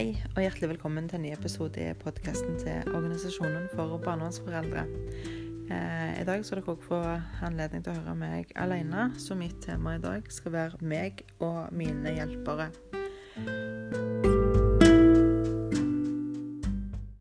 Hei, 0.00 0.14
og 0.32 0.38
hjertelig 0.40 0.68
velkommen 0.70 1.08
til 1.10 1.18
en 1.18 1.26
ny 1.26 1.30
episode 1.34 1.76
i 1.76 1.90
podkasten 2.00 2.54
til 2.56 2.86
Organisasjonen 2.96 3.66
for 3.74 3.98
barnevernsforeldre. 4.00 4.86
Eh, 5.68 6.20
I 6.22 6.24
dag 6.24 6.40
skal 6.40 6.62
dere 6.62 6.72
også 6.72 6.86
få 6.86 7.00
anledning 7.44 7.82
til 7.84 7.92
å 7.92 7.98
høre 7.98 8.14
meg 8.16 8.54
alene, 8.56 9.10
så 9.20 9.34
mitt 9.36 9.58
tema 9.60 9.98
i 9.98 10.00
dag 10.00 10.30
skal 10.32 10.54
være 10.54 10.80
meg 10.80 11.20
og 11.44 11.68
mine 11.76 12.14
hjelpere. 12.16 12.70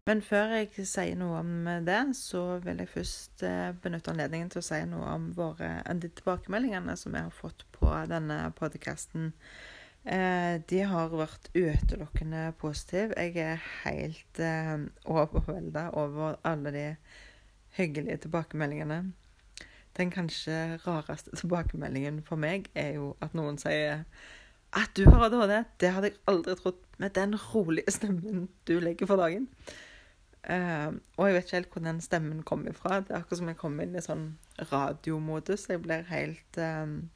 Men 0.08 0.24
før 0.30 0.56
jeg 0.62 0.88
sier 0.88 1.20
noe 1.20 1.42
om 1.42 1.68
det, 1.84 2.00
så 2.16 2.46
vil 2.64 2.80
jeg 2.80 2.94
først 2.94 3.44
eh, 3.44 3.74
benytte 3.84 4.14
anledningen 4.14 4.56
til 4.56 4.64
å 4.64 4.70
si 4.70 4.80
noe 4.88 5.18
om 5.18 5.28
våre, 5.36 5.82
de 6.00 6.14
tilbakemeldingene 6.22 6.96
som 6.96 7.12
vi 7.12 7.26
har 7.28 7.36
fått 7.42 7.68
på 7.76 7.92
denne 8.08 8.40
podkasten. 8.56 9.34
Eh, 9.36 9.76
de 10.10 10.80
har 10.90 11.12
vært 11.14 11.52
utelukkende 11.54 12.48
positive. 12.58 13.14
Jeg 13.14 13.36
er 13.38 13.60
helt 13.84 14.40
eh, 14.42 14.80
overvelda 15.06 15.90
over 15.94 16.40
alle 16.44 16.72
de 16.74 16.86
hyggelige 17.78 18.18
tilbakemeldingene. 18.26 19.04
Den 19.98 20.12
kanskje 20.12 20.80
rareste 20.88 21.36
tilbakemeldingen 21.36 22.24
for 22.24 22.42
meg 22.42 22.70
er 22.76 22.96
jo 22.98 23.12
at 23.22 23.36
noen 23.38 23.60
sier 23.62 24.06
at 24.74 24.96
du 24.98 25.06
har 25.10 25.26
ADHD. 25.28 25.54
Det 25.82 25.92
hadde 25.94 26.12
jeg 26.12 26.20
aldri 26.30 26.56
trodd 26.56 26.82
med 26.98 27.14
den 27.18 27.36
rolige 27.54 27.92
stemmen 27.92 28.50
du 28.68 28.80
legger 28.80 29.10
for 29.10 29.22
dagen. 29.22 29.48
Uh, 30.50 30.96
og 31.18 31.28
jeg 31.28 31.36
vet 31.36 31.44
ikke 31.44 31.56
helt 31.58 31.74
hvor 31.74 31.84
den 31.84 32.02
stemmen 32.02 32.44
kom 32.44 32.68
ifra. 32.68 33.00
Det 33.00 33.12
er 33.12 33.22
akkurat 33.22 33.42
som 33.42 33.50
jeg 33.52 33.60
kom 33.60 33.80
inn 33.84 33.98
i 33.98 34.04
sånn 34.04 34.26
radiomodus. 34.72 35.68
Jeg 35.70 35.84
blir 35.84 36.06
helt 36.10 36.62
um, 36.64 37.10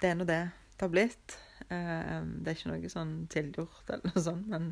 det 0.00 0.08
er 0.08 0.16
nå 0.16 0.24
det 0.28 0.44
det 0.82 0.88
har 0.88 0.90
blitt. 0.90 1.38
Um, 1.68 2.30
det 2.42 2.50
er 2.50 2.56
ikke 2.56 2.70
noe 2.72 2.88
sånn 2.90 3.10
tilgjort 3.30 3.90
eller 3.92 4.10
noe 4.10 4.22
sånt, 4.24 4.48
men, 4.50 4.64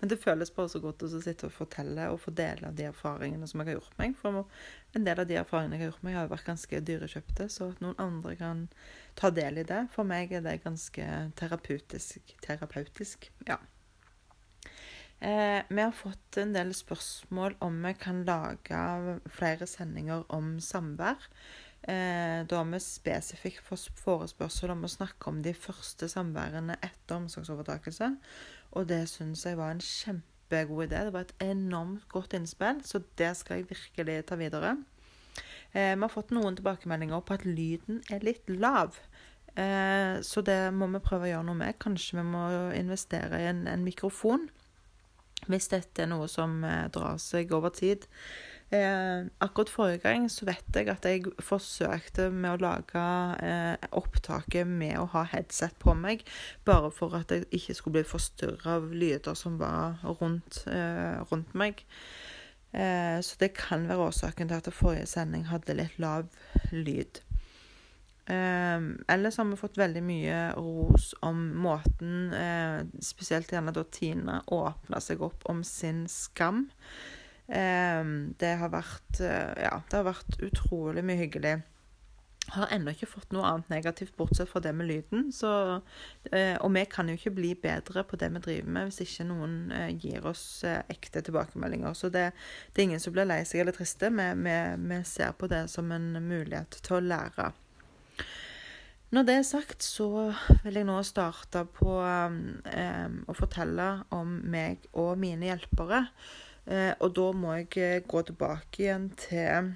men 0.00 0.08
det 0.08 0.16
føles 0.22 0.48
bare 0.56 0.70
så 0.72 0.80
godt 0.80 1.04
å 1.04 1.10
sitte 1.12 1.50
og 1.50 1.52
fortelle 1.52 2.06
og 2.08 2.22
fordele 2.22 2.70
av 2.70 2.78
de 2.78 2.86
erfaringene 2.88 3.44
som 3.50 3.60
jeg 3.60 3.68
har 3.68 3.76
gjort 3.76 3.98
meg. 4.00 4.14
For 4.22 4.40
en 4.96 5.04
del 5.04 5.20
av 5.20 5.28
de 5.28 5.36
erfaringene 5.42 5.76
jeg 5.76 5.84
har 5.84 5.90
gjort 5.90 6.06
meg, 6.06 6.16
har 6.16 6.32
vært 6.32 6.48
ganske 6.48 6.80
dyrekjøpte, 6.88 7.48
så 7.52 7.68
at 7.74 7.84
noen 7.84 8.00
andre 8.00 8.32
kan 8.40 8.62
ta 9.20 9.28
del 9.36 9.60
i 9.60 9.66
det, 9.68 9.82
for 9.92 10.08
meg 10.08 10.32
er 10.32 10.46
det 10.46 10.62
ganske 10.64 11.10
terapeutisk. 11.42 12.32
Terapeutisk, 12.46 13.28
ja. 13.50 13.60
Eh, 15.20 15.62
vi 15.68 15.82
har 15.82 15.92
fått 15.92 16.36
en 16.40 16.54
del 16.54 16.70
spørsmål 16.72 17.58
om 17.60 17.82
vi 17.84 17.92
kan 18.00 18.22
lage 18.24 19.18
flere 19.28 19.66
sendinger 19.68 20.22
om 20.32 20.54
samvær. 20.64 21.26
Eh, 21.82 22.46
da 22.48 22.60
vi 22.64 22.80
spesifikt 22.80 23.60
fått 23.64 23.90
forespørsel 24.00 24.72
om 24.72 24.86
å 24.86 24.92
snakke 24.92 25.28
om 25.28 25.42
de 25.44 25.52
første 25.52 26.08
samværene 26.08 26.78
etter 26.80 27.18
omsorgsovertakelse. 27.18 28.14
Og 28.72 28.88
det 28.88 29.02
syns 29.12 29.44
jeg 29.44 29.58
var 29.60 29.74
en 29.74 29.82
kjempegod 29.84 30.86
idé. 30.86 31.02
Det 31.04 31.12
var 31.12 31.26
et 31.28 31.44
enormt 31.44 32.06
godt 32.08 32.38
innspill, 32.38 32.80
så 32.84 33.02
det 33.20 33.34
skal 33.36 33.60
jeg 33.60 33.68
virkelig 33.74 34.22
ta 34.30 34.38
videre. 34.40 34.78
Eh, 35.74 35.92
vi 35.96 36.00
har 36.00 36.12
fått 36.12 36.32
noen 36.32 36.56
tilbakemeldinger 36.56 37.20
på 37.20 37.36
at 37.36 37.44
lyden 37.44 38.00
er 38.08 38.24
litt 38.24 38.48
lav. 38.48 38.96
Eh, 39.52 40.16
så 40.24 40.40
det 40.40 40.72
må 40.72 40.88
vi 40.94 41.04
prøve 41.04 41.28
å 41.28 41.32
gjøre 41.34 41.48
noe 41.50 41.60
med. 41.60 41.76
Kanskje 41.78 42.22
vi 42.22 42.24
må 42.24 42.46
investere 42.72 43.42
i 43.44 43.50
en, 43.52 43.66
en 43.68 43.84
mikrofon 43.84 44.48
hvis 45.50 45.70
dette 45.72 46.04
er 46.04 46.10
noe 46.10 46.28
som 46.30 46.62
eh, 46.64 46.86
drar 46.92 47.20
seg 47.22 47.52
over 47.56 47.74
tid. 47.74 48.06
Eh, 48.70 49.26
akkurat 49.42 49.70
forrige 49.72 50.02
gang 50.04 50.28
så 50.30 50.46
vet 50.46 50.76
jeg 50.78 50.86
at 50.92 51.06
jeg 51.08 51.32
forsøkte 51.42 52.28
med 52.30 52.52
å 52.52 52.60
lage 52.62 53.06
eh, 53.42 53.88
opptaket 53.98 54.68
med 54.68 54.94
å 55.00 55.08
ha 55.10 55.24
headset 55.32 55.74
på 55.82 55.96
meg, 55.98 56.22
bare 56.68 56.92
for 56.94 57.16
at 57.18 57.34
jeg 57.34 57.48
ikke 57.50 57.74
skulle 57.74 57.98
bli 57.98 58.10
forstyrra 58.12 58.76
av 58.78 58.92
lyder 58.94 59.34
som 59.34 59.58
var 59.58 59.98
rundt, 60.20 60.62
eh, 60.70 61.18
rundt 61.32 61.56
meg. 61.58 61.82
Eh, 62.70 63.18
så 63.26 63.40
det 63.42 63.56
kan 63.58 63.88
være 63.90 64.06
årsaken 64.06 64.52
til 64.52 64.62
at 64.62 64.70
forrige 64.74 65.10
sending 65.10 65.48
hadde 65.50 65.74
litt 65.74 65.98
lav 65.98 66.30
lyd. 66.70 67.24
Eh, 68.30 68.82
ellers 69.08 69.36
har 69.40 69.48
vi 69.48 69.58
fått 69.58 69.78
veldig 69.80 70.02
mye 70.06 70.42
ros 70.54 71.10
om 71.26 71.40
måten 71.64 72.34
eh, 72.36 72.82
spesielt 73.02 73.50
gjerne 73.50 73.74
da 73.74 73.82
Tina 73.90 74.42
åpna 74.46 75.00
seg 75.02 75.24
opp 75.26 75.42
om 75.50 75.64
sin 75.66 76.04
skam. 76.10 76.68
Eh, 77.50 78.04
det 78.38 78.54
har 78.60 78.70
vært 78.70 79.20
eh, 79.24 79.66
Ja, 79.66 79.80
det 79.82 79.98
har 79.98 80.06
vært 80.12 80.38
utrolig 80.46 81.02
mye 81.06 81.18
hyggelig. 81.24 81.56
Har 82.50 82.70
ennå 82.74 82.92
ikke 82.94 83.08
fått 83.10 83.34
noe 83.34 83.46
annet 83.46 83.68
negativt, 83.70 84.14
bortsett 84.18 84.48
fra 84.50 84.62
det 84.62 84.72
med 84.74 84.88
lyden. 84.88 85.28
Så, 85.34 85.50
eh, 86.30 86.54
og 86.62 86.70
vi 86.74 86.84
kan 86.90 87.10
jo 87.10 87.18
ikke 87.18 87.34
bli 87.34 87.50
bedre 87.58 88.04
på 88.06 88.18
det 88.18 88.30
vi 88.36 88.42
driver 88.46 88.76
med, 88.76 88.90
hvis 88.90 89.02
ikke 89.04 89.26
noen 89.26 89.56
gir 90.02 90.26
oss 90.26 90.44
ekte 90.66 91.22
tilbakemeldinger. 91.26 91.94
Så 91.98 92.10
det, 92.14 92.28
det, 92.70 92.78
er 92.78 92.88
ingen 92.88 93.02
som 93.02 93.14
blir 93.14 93.26
lei 93.26 93.42
seg 93.46 93.64
eller 93.64 93.74
triste. 93.74 94.10
Vi, 94.14 94.28
vi, 94.46 94.56
vi 94.86 95.00
ser 95.06 95.34
på 95.38 95.50
det 95.50 95.64
som 95.74 95.90
en 95.94 96.12
mulighet 96.22 96.78
til 96.86 96.98
å 97.00 97.02
lære. 97.10 97.50
Når 99.10 99.26
det 99.26 99.34
er 99.34 99.46
sagt, 99.46 99.82
så 99.82 100.30
vil 100.62 100.78
jeg 100.78 100.86
nå 100.86 101.00
starte 101.02 101.64
på 101.66 101.96
eh, 101.98 103.08
å 103.26 103.34
fortelle 103.34 103.88
om 104.14 104.36
meg 104.52 104.86
og 104.92 105.16
mine 105.18 105.48
hjelpere. 105.48 106.04
Eh, 106.70 106.92
og 107.00 107.16
da 107.18 107.30
må 107.34 107.56
jeg 107.58 107.70
eh, 107.82 108.02
gå 108.06 108.22
tilbake 108.28 108.84
igjen 108.84 109.08
til 109.18 109.72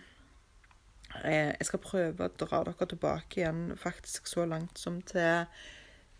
eh, 1.25 1.51
Jeg 1.51 1.67
skal 1.67 1.83
prøve 1.83 2.29
å 2.29 2.37
dra 2.45 2.63
dere 2.69 2.89
tilbake 2.93 3.41
igjen 3.41 3.65
faktisk 3.81 4.31
så 4.31 4.47
langt 4.47 4.79
som 4.79 5.01
til 5.03 5.49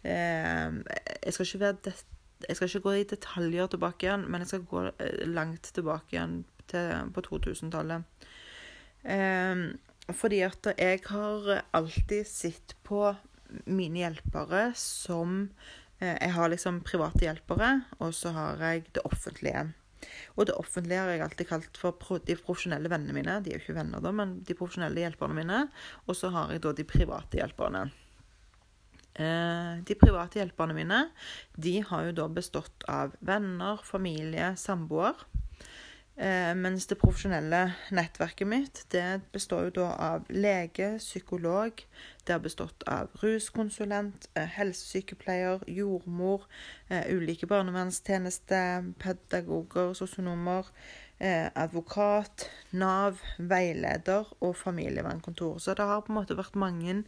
jeg, 0.05 1.33
skal 1.33 1.61
være, 1.63 1.95
jeg 2.49 2.57
skal 2.57 2.69
ikke 2.69 2.85
gå 2.85 2.93
i 2.99 3.07
detaljer 3.09 3.71
tilbake 3.73 4.07
igjen, 4.07 4.27
men 4.29 4.43
jeg 4.43 4.51
skal 4.51 4.67
gå 4.69 4.83
eh, 4.91 5.23
langt 5.31 5.71
tilbake 5.75 6.17
igjen 6.17 6.43
til, 6.69 7.13
på 7.15 7.25
2000-tallet. 7.29 8.27
Eh, 9.05 9.65
fordi 10.13 10.43
at 10.45 10.69
jeg 10.77 11.01
har 11.09 11.63
alltid 11.73 12.27
sett 12.29 12.77
på 12.85 13.07
mine 13.71 14.03
hjelpere 14.03 14.73
som 14.77 15.49
eh, 16.01 16.17
Jeg 16.19 16.35
har 16.35 16.51
liksom 16.51 16.83
private 16.85 17.25
hjelpere, 17.25 17.71
og 18.03 18.13
så 18.17 18.35
har 18.35 18.61
jeg 18.61 18.85
det 18.93 19.05
offentlige. 19.09 19.69
Og 20.37 20.49
det 20.49 20.57
offentlige 20.61 21.01
har 21.01 21.13
jeg 21.15 21.25
alltid 21.25 21.49
kalt 21.49 21.81
for 21.81 22.21
de 22.27 22.37
profesjonelle 22.37 22.91
vennene 22.93 23.17
mine. 23.17 23.39
De 23.41 23.53
er 23.53 23.59
jo 23.59 23.65
ikke 23.65 23.79
venner, 23.79 24.03
da, 24.05 24.13
men 24.13 24.41
de 24.45 24.57
profesjonelle 24.59 25.05
hjelperne 25.07 25.39
mine. 25.39 25.61
Og 26.09 26.19
så 26.19 26.33
har 26.35 26.53
jeg 26.53 26.65
da 26.65 26.75
de 26.77 26.89
private 26.89 27.41
hjelperne. 27.41 27.87
Eh, 29.15 29.73
de 29.87 29.95
private 29.95 30.41
hjelperne 30.41 30.75
mine 30.75 30.97
de 31.55 31.77
har 31.87 32.09
jo 32.09 32.15
da 32.19 32.25
bestått 32.35 32.83
av 32.91 33.13
venner, 33.23 33.79
familie, 33.87 34.55
samboer. 34.59 35.15
Eh, 36.17 36.53
mens 36.55 36.85
det 36.87 36.95
profesjonelle 37.01 37.73
nettverket 37.91 38.47
mitt 38.47 38.85
det 38.95 39.25
består 39.35 39.65
jo 39.67 39.73
da 39.81 39.87
av 39.99 40.29
lege, 40.31 40.93
psykolog, 41.03 41.81
det 42.23 42.37
har 42.37 42.43
bestått 42.45 42.85
av 42.87 43.11
ruskonsulent, 43.19 44.29
eh, 44.39 44.47
helsesykepleier, 44.47 45.65
jordmor, 45.67 46.47
eh, 46.89 47.11
ulike 47.11 47.49
barnevernstjenester, 47.51 48.93
pedagoger, 48.99 49.95
sosionomer, 49.95 50.71
advokat, 51.55 52.51
Nav, 52.73 53.21
veileder 53.39 54.27
og 54.41 54.57
familievernkontor. 54.57 55.59
Så 55.59 55.75
det 55.75 55.87
har 55.87 56.03
på 56.03 56.13
en 56.13 56.19
måte 56.19 56.37
vært 56.37 56.57
mange 56.57 57.05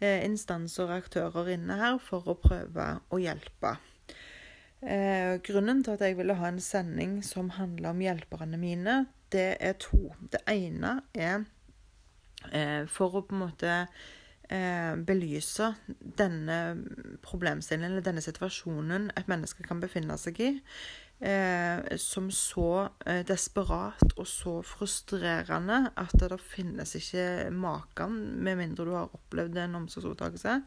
instanser 0.00 0.84
og 0.84 1.02
aktører 1.02 1.48
inne 1.56 1.74
her 1.80 1.98
for 1.98 2.22
å 2.28 2.36
prøve 2.38 3.00
å 3.10 3.18
hjelpe. 3.18 3.78
Eh, 4.78 5.40
grunnen 5.42 5.80
til 5.82 5.96
at 5.96 6.04
jeg 6.06 6.14
ville 6.20 6.36
ha 6.38 6.50
en 6.52 6.60
sending 6.62 7.18
som 7.26 7.50
handler 7.56 7.90
om 7.90 8.02
hjelperne 8.02 8.60
mine, 8.60 9.00
det 9.34 9.56
er 9.60 9.74
to. 9.82 10.12
Det 10.30 10.44
ene 10.52 11.00
er 11.14 11.42
eh, 12.52 12.86
for 12.86 13.18
å 13.18 13.24
på 13.26 13.34
en 13.34 13.42
måte 13.42 13.72
eh, 13.74 14.94
belyse 15.02 15.72
denne 16.20 16.60
problemstillingen, 17.26 17.96
eller 17.96 18.06
denne 18.06 18.22
situasjonen 18.24 19.10
et 19.18 19.28
menneske 19.30 19.66
kan 19.66 19.82
befinne 19.82 20.14
seg 20.20 20.38
i, 20.46 20.52
eh, 21.26 21.96
som 21.98 22.30
så 22.30 22.70
eh, 23.02 23.24
desperat 23.26 24.14
og 24.14 24.30
så 24.30 24.60
frustrerende 24.62 25.88
at 25.98 26.14
det 26.22 26.38
finnes 26.38 26.94
ikke 27.02 27.50
maken, 27.50 28.16
med 28.46 28.62
mindre 28.62 28.86
du 28.86 28.94
har 28.94 29.10
opplevd 29.10 29.58
en 29.64 29.82
omsorgsovertakelse. 29.82 30.60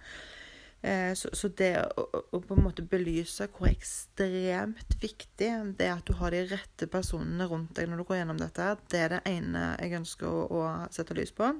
Eh, 0.81 1.13
så, 1.13 1.29
så, 1.37 1.51
det 1.57 1.75
å, 1.77 2.07
å, 2.09 2.39
på 2.41 2.55
en 2.55 2.63
måte 2.65 2.85
belyse 2.89 3.45
hvor 3.53 3.69
ekstremt 3.69 4.95
viktig 5.01 5.49
det 5.77 5.85
er 5.85 5.93
at 5.93 6.07
du 6.07 6.15
har 6.17 6.33
de 6.33 6.41
rette 6.49 6.87
personene 6.89 7.45
rundt 7.49 7.75
deg 7.77 7.89
når 7.89 8.01
du 8.01 8.07
går 8.09 8.21
gjennom 8.21 8.39
dette, 8.41 8.71
det 8.89 9.03
er 9.03 9.13
det 9.13 9.21
ene 9.29 9.67
jeg 9.77 9.99
ønsker 9.99 10.25
å, 10.25 10.47
å 10.49 10.63
sette 10.93 11.17
lys 11.17 11.35
på. 11.37 11.51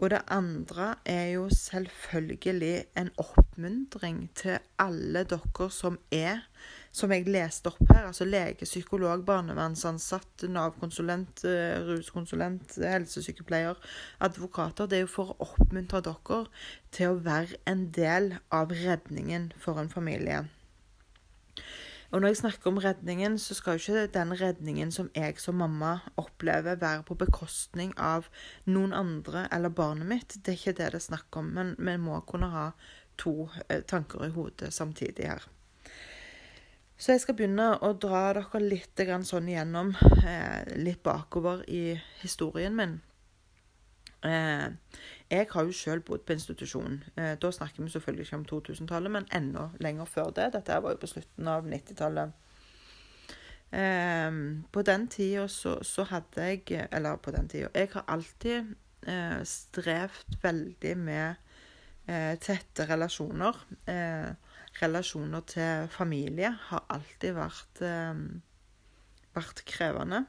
Og 0.00 0.08
det 0.14 0.22
andre 0.32 0.94
er 1.04 1.34
jo 1.34 1.44
selvfølgelig 1.52 2.76
en 2.96 3.10
oppmuntring 3.20 4.24
til 4.40 4.56
alle 4.80 5.26
dere 5.28 5.68
som 5.74 5.98
er, 6.08 6.40
som 6.92 7.12
jeg 7.14 7.24
leste 7.32 7.70
opp 7.72 7.80
her, 7.88 8.06
altså 8.10 8.26
lege, 8.28 8.68
psykolog, 8.68 9.24
barnevernsansatt, 9.24 10.44
Nav-konsulent, 10.52 11.44
eh, 11.48 11.80
ruskonsulent, 11.88 12.76
helsesykepleier, 12.76 13.80
advokater. 14.20 14.86
Det 14.86 14.98
er 14.98 15.06
jo 15.06 15.14
for 15.14 15.32
å 15.32 15.48
oppmuntre 15.48 16.02
dere 16.04 16.42
til 16.92 17.14
å 17.14 17.22
være 17.24 17.56
en 17.66 17.86
del 17.96 18.34
av 18.52 18.74
redningen 18.76 19.52
for 19.58 19.80
en 19.80 19.88
familie. 19.92 20.44
Og 22.12 22.20
når 22.20 22.28
jeg 22.28 22.36
snakker 22.42 22.68
om 22.68 22.78
redningen, 22.84 23.38
så 23.40 23.54
skal 23.56 23.78
jo 23.78 23.94
ikke 23.94 24.12
den 24.12 24.34
redningen 24.36 24.90
som 24.92 25.08
jeg 25.16 25.38
som 25.40 25.56
mamma 25.56 25.94
opplever, 26.20 26.76
være 26.76 27.06
på 27.08 27.16
bekostning 27.16 27.94
av 27.96 28.28
noen 28.68 28.92
andre 28.92 29.46
eller 29.48 29.72
barnet 29.72 30.10
mitt. 30.10 30.36
Det 30.44 30.52
er 30.52 30.60
ikke 30.60 30.76
det 30.76 30.90
det 30.92 31.00
er 31.00 31.06
snakk 31.08 31.40
om. 31.40 31.48
Men 31.56 31.72
vi 31.78 31.96
må 31.96 32.20
kunne 32.28 32.52
ha 32.52 32.66
to 33.16 33.48
eh, 33.68 33.80
tanker 33.80 34.26
i 34.26 34.32
hodet 34.36 34.74
samtidig 34.76 35.30
her. 35.30 35.48
Så 37.02 37.16
jeg 37.16 37.22
skal 37.24 37.34
begynne 37.34 37.64
å 37.82 37.88
dra 37.98 38.28
dere 38.36 38.58
litt 38.62 39.00
sånn 39.26 39.48
igjennom, 39.50 39.88
eh, 40.22 40.76
litt 40.78 41.02
bakover 41.02 41.64
i 41.66 41.98
historien 42.20 42.76
min. 42.76 43.00
Eh, 44.22 44.68
jeg 45.28 45.48
har 45.50 45.64
jo 45.64 45.72
sjøl 45.74 46.00
bodd 46.06 46.24
på 46.24 46.36
institusjon. 46.36 47.02
Eh, 47.16 47.34
da 47.34 47.50
snakker 47.50 47.82
vi 47.82 47.90
selvfølgelig 47.90 48.26
ikke 48.26 48.36
om 48.36 48.44
2000-tallet, 48.44 49.10
men 49.10 49.26
enda 49.32 49.70
lenger 49.80 50.04
før 50.04 50.30
det. 50.30 50.52
Dette 50.52 50.78
var 50.80 50.92
jo 50.92 51.00
på 51.02 51.10
slutten 51.10 51.48
av 51.48 51.66
90-tallet. 51.66 52.32
Eh, 53.72 54.30
på 54.70 54.82
den 54.82 55.08
tida 55.08 55.48
så, 55.48 55.82
så, 55.82 56.04
hadde 56.04 56.44
jeg 56.44 56.88
Eller 56.92 57.16
på 57.16 57.30
den 57.30 57.48
tida 57.48 57.70
Jeg 57.74 57.88
har 57.94 58.04
alltid 58.06 58.74
eh, 59.08 59.42
strevd 59.42 60.38
veldig 60.42 60.96
med 60.98 61.34
eh, 62.06 62.38
tette 62.38 62.86
relasjoner. 62.86 63.56
Eh, 63.86 64.51
relasjoner 64.80 65.44
til 65.50 65.88
familie 65.92 66.54
har 66.70 66.86
alltid 66.92 67.34
vært, 67.36 67.82
vært 69.36 69.62
krevende. 69.68 70.22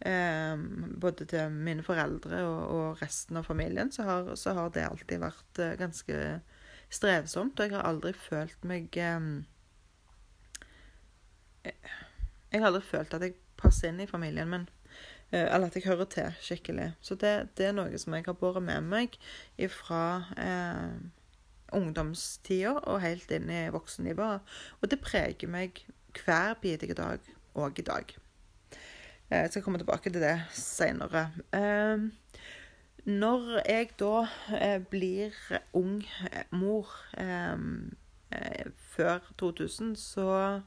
Eh, 0.00 0.56
både 1.00 1.26
til 1.26 1.50
mine 1.50 1.82
foreldre 1.82 2.44
og, 2.46 2.58
og 2.70 3.00
resten 3.02 3.40
av 3.40 3.48
familien, 3.48 3.90
så 3.92 4.06
har, 4.06 4.34
så 4.38 4.54
har, 4.54 4.70
det 4.70 4.86
alltid 4.86 5.22
vært 5.24 5.58
eh, 5.62 5.74
ganske 5.80 6.18
strevsomt. 6.90 7.58
Og 7.58 7.66
jeg 7.66 7.74
har 7.74 7.88
aldri 7.88 8.12
følt 8.14 8.68
meg 8.68 8.94
eh, 8.94 9.28
Jeg 11.64 12.62
har 12.62 12.70
aldri 12.70 12.84
følt 12.86 13.14
at 13.14 13.26
jeg 13.26 13.38
passer 13.58 13.90
inn 13.90 14.04
i 14.04 14.10
familien 14.10 14.50
min. 14.52 14.68
Eh, 15.32 15.48
eller 15.48 15.66
at 15.66 15.76
jeg 15.76 15.88
hører 15.88 16.06
til 16.14 16.30
skikkelig. 16.46 16.92
Så 17.02 17.18
det, 17.18 17.34
det, 17.58 17.66
er 17.66 17.74
noe 17.74 17.98
som 17.98 18.14
jeg 18.14 18.28
har 18.28 18.38
båret 18.38 18.62
med 18.62 18.86
meg 18.86 19.18
fra 19.74 20.02
eh, 20.38 20.94
ungdomstida 21.74 22.76
og 22.78 23.02
helt 23.04 23.30
inn 23.34 23.50
i 23.50 23.66
voksenlivet. 23.74 24.54
Og 24.80 24.90
det 24.90 25.00
preger 25.04 25.50
meg 25.50 25.82
hver 26.18 26.56
bidige 26.62 26.96
dag 26.98 27.20
og 27.58 27.78
i 27.78 27.86
dag. 27.86 28.14
Eh, 29.30 29.40
jeg 29.40 29.50
skal 29.50 29.62
komme 29.62 29.78
tilbake 29.78 30.10
til 30.10 30.22
det 30.22 30.36
seinere. 30.52 31.28
Ehm, 31.54 32.12
når 33.04 33.60
jeg 33.68 33.90
da 34.00 34.26
eh, 34.56 34.80
blir 34.80 35.32
ung 35.72 36.02
eh, 36.32 36.44
mor 36.50 36.88
før 38.76 39.18
2000, 39.38 39.96
så 39.96 40.60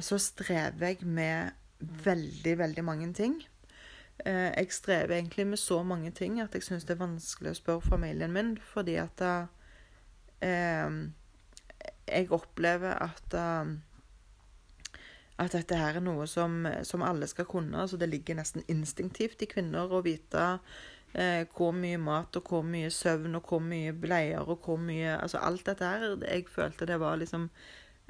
så 0.00 0.18
strever 0.18 0.86
jeg 0.86 0.98
med 1.02 1.50
veldig, 1.80 2.58
veldig 2.58 2.84
mange 2.84 3.12
ting. 3.14 3.42
Jeg 4.24 4.72
strever 4.74 5.14
egentlig 5.14 5.46
med 5.46 5.60
så 5.62 5.82
mange 5.86 6.10
ting 6.10 6.40
at 6.42 6.54
jeg 6.54 6.64
syns 6.66 6.84
det 6.84 6.96
er 6.96 7.04
vanskelig 7.04 7.52
å 7.52 7.58
spørre 7.58 7.84
familien 7.86 8.32
min, 8.34 8.56
fordi 8.72 8.96
at 8.98 9.22
eh, 10.42 10.96
jeg 12.08 12.32
opplever 12.34 12.98
at 12.98 13.36
at 15.38 15.54
dette 15.54 15.78
her 15.78 15.98
er 15.98 16.04
noe 16.04 16.26
som, 16.26 16.64
som, 16.86 17.04
alle 17.06 17.28
skal 17.30 17.46
kunne. 17.46 17.78
altså 17.78 17.96
Det 17.96 18.08
ligger 18.10 18.38
nesten 18.40 18.64
instinktivt 18.68 19.42
i 19.42 19.50
kvinner 19.50 19.92
å 19.92 20.02
vite 20.02 20.46
eh, 21.14 21.44
hvor 21.54 21.74
mye 21.76 22.00
mat 22.02 22.36
og 22.40 22.50
hvor 22.50 22.64
mye 22.66 22.90
søvn 22.90 23.38
og 23.38 23.52
hvor 23.52 23.62
mye 23.62 23.94
bleier 23.94 24.42
og 24.42 24.66
hvor 24.66 24.80
mye 24.82 25.14
altså 25.18 25.38
Alt 25.38 25.66
dette 25.70 25.86
her. 25.86 26.16
Jeg 26.26 26.48
følte 26.50 26.90
det 26.90 26.98
var 27.00 27.20
liksom 27.22 27.46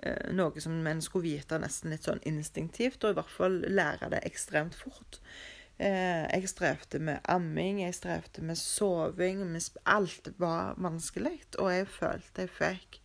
eh, 0.02 0.32
noe 0.32 0.64
som 0.64 0.80
en 0.80 1.04
skulle 1.04 1.34
vite 1.36 1.60
nesten 1.60 1.92
litt 1.92 2.08
sånn 2.08 2.24
instinktivt, 2.28 3.04
og 3.04 3.12
i 3.12 3.20
hvert 3.20 3.36
fall 3.36 3.60
lære 3.68 4.12
det 4.14 4.24
ekstremt 4.24 4.78
fort. 4.78 5.20
Eh, 5.78 6.24
jeg 6.26 6.50
strevde 6.50 6.98
med 6.98 7.20
amming, 7.30 7.84
jeg 7.84 7.94
strevde 7.94 8.42
med 8.42 8.58
soving. 8.58 9.44
Alt 9.86 10.32
var 10.38 10.74
vanskelig. 10.78 11.36
Og 11.58 11.70
jeg 11.72 11.86
følte 11.92 12.46
jeg 12.46 12.54
fikk 12.56 12.98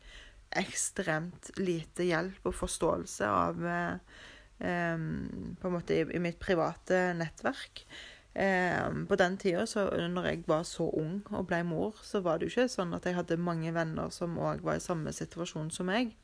ekstremt 0.58 1.52
lite 1.58 2.06
hjelp 2.06 2.50
og 2.50 2.58
forståelse 2.58 3.30
av 3.30 3.64
eh, 3.66 4.18
På 4.60 5.70
en 5.70 5.74
måte 5.74 5.96
i, 5.98 6.04
i 6.18 6.22
mitt 6.22 6.40
private 6.42 7.14
nettverk. 7.18 7.86
Eh, 8.34 8.90
på 9.10 9.16
den 9.22 9.38
tida, 9.38 9.66
når 10.10 10.30
jeg 10.32 10.44
var 10.48 10.64
så 10.66 10.90
ung 10.90 11.22
og 11.30 11.46
ble 11.50 11.62
mor, 11.68 12.00
så 12.02 12.24
var 12.26 12.40
det 12.40 12.50
jo 12.50 12.56
ikke 12.56 12.74
sånn 12.74 12.96
at 12.98 13.06
jeg 13.06 13.18
hadde 13.20 13.38
mange 13.38 13.74
venner 13.76 14.10
som 14.10 14.40
òg 14.42 14.66
var 14.66 14.80
i 14.80 14.86
samme 14.86 15.14
situasjon 15.14 15.70
som 15.74 15.92
meg. 15.92 16.16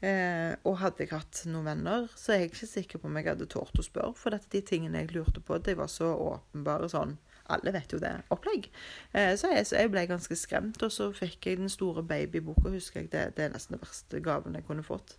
Eh, 0.00 0.54
og 0.64 0.78
hadde 0.80 1.04
jeg 1.04 1.12
hatt 1.12 1.42
noen 1.50 1.66
venner, 1.68 2.06
så 2.16 2.32
er 2.32 2.42
jeg 2.42 2.52
ikke 2.52 2.68
sikker 2.70 3.00
på 3.02 3.10
om 3.10 3.18
jeg 3.20 3.28
hadde 3.28 3.48
tort 3.52 3.76
å 3.76 3.84
spørre. 3.84 4.16
For 4.16 4.32
dette, 4.32 4.48
de 4.54 4.62
tingene 4.64 5.02
jeg 5.02 5.12
lurte 5.12 5.42
på, 5.44 5.58
de 5.60 5.76
var 5.76 5.90
så 5.92 6.14
åpenbare 6.14 6.88
sånn 6.92 7.18
alle 7.50 7.72
vet 7.74 7.92
jo 7.94 8.00
det. 8.02 8.12
Opplegg. 8.34 8.70
Eh, 9.12 9.34
så, 9.38 9.52
jeg, 9.54 9.66
så, 9.66 9.76
jeg, 9.80 9.92
ble 9.92 10.06
ganske 10.10 10.36
skremt. 10.38 10.82
Og 10.82 10.92
så 10.94 11.10
fikk 11.16 11.46
jeg 11.46 11.60
den 11.60 11.72
store 11.72 12.04
babyboka, 12.06 12.72
husker 12.72 13.02
jeg. 13.02 13.12
Det, 13.12 13.24
det 13.36 13.46
er 13.46 13.54
nesten 13.54 13.76
den 13.76 13.82
verste 13.84 14.20
gaven 14.24 14.58
jeg 14.58 14.66
kunne 14.68 14.86
fått. 14.86 15.16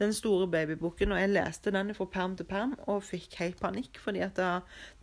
Den 0.00 0.14
store 0.16 0.48
babyboken. 0.50 1.12
Og 1.12 1.20
jeg 1.20 1.32
leste 1.32 1.72
den 1.74 1.94
fra 1.96 2.08
perm 2.12 2.36
til 2.38 2.48
perm 2.48 2.76
og 2.86 3.02
fikk 3.06 3.38
helt 3.40 3.60
panikk. 3.60 4.00
fordi 4.00 4.24
at 4.26 4.40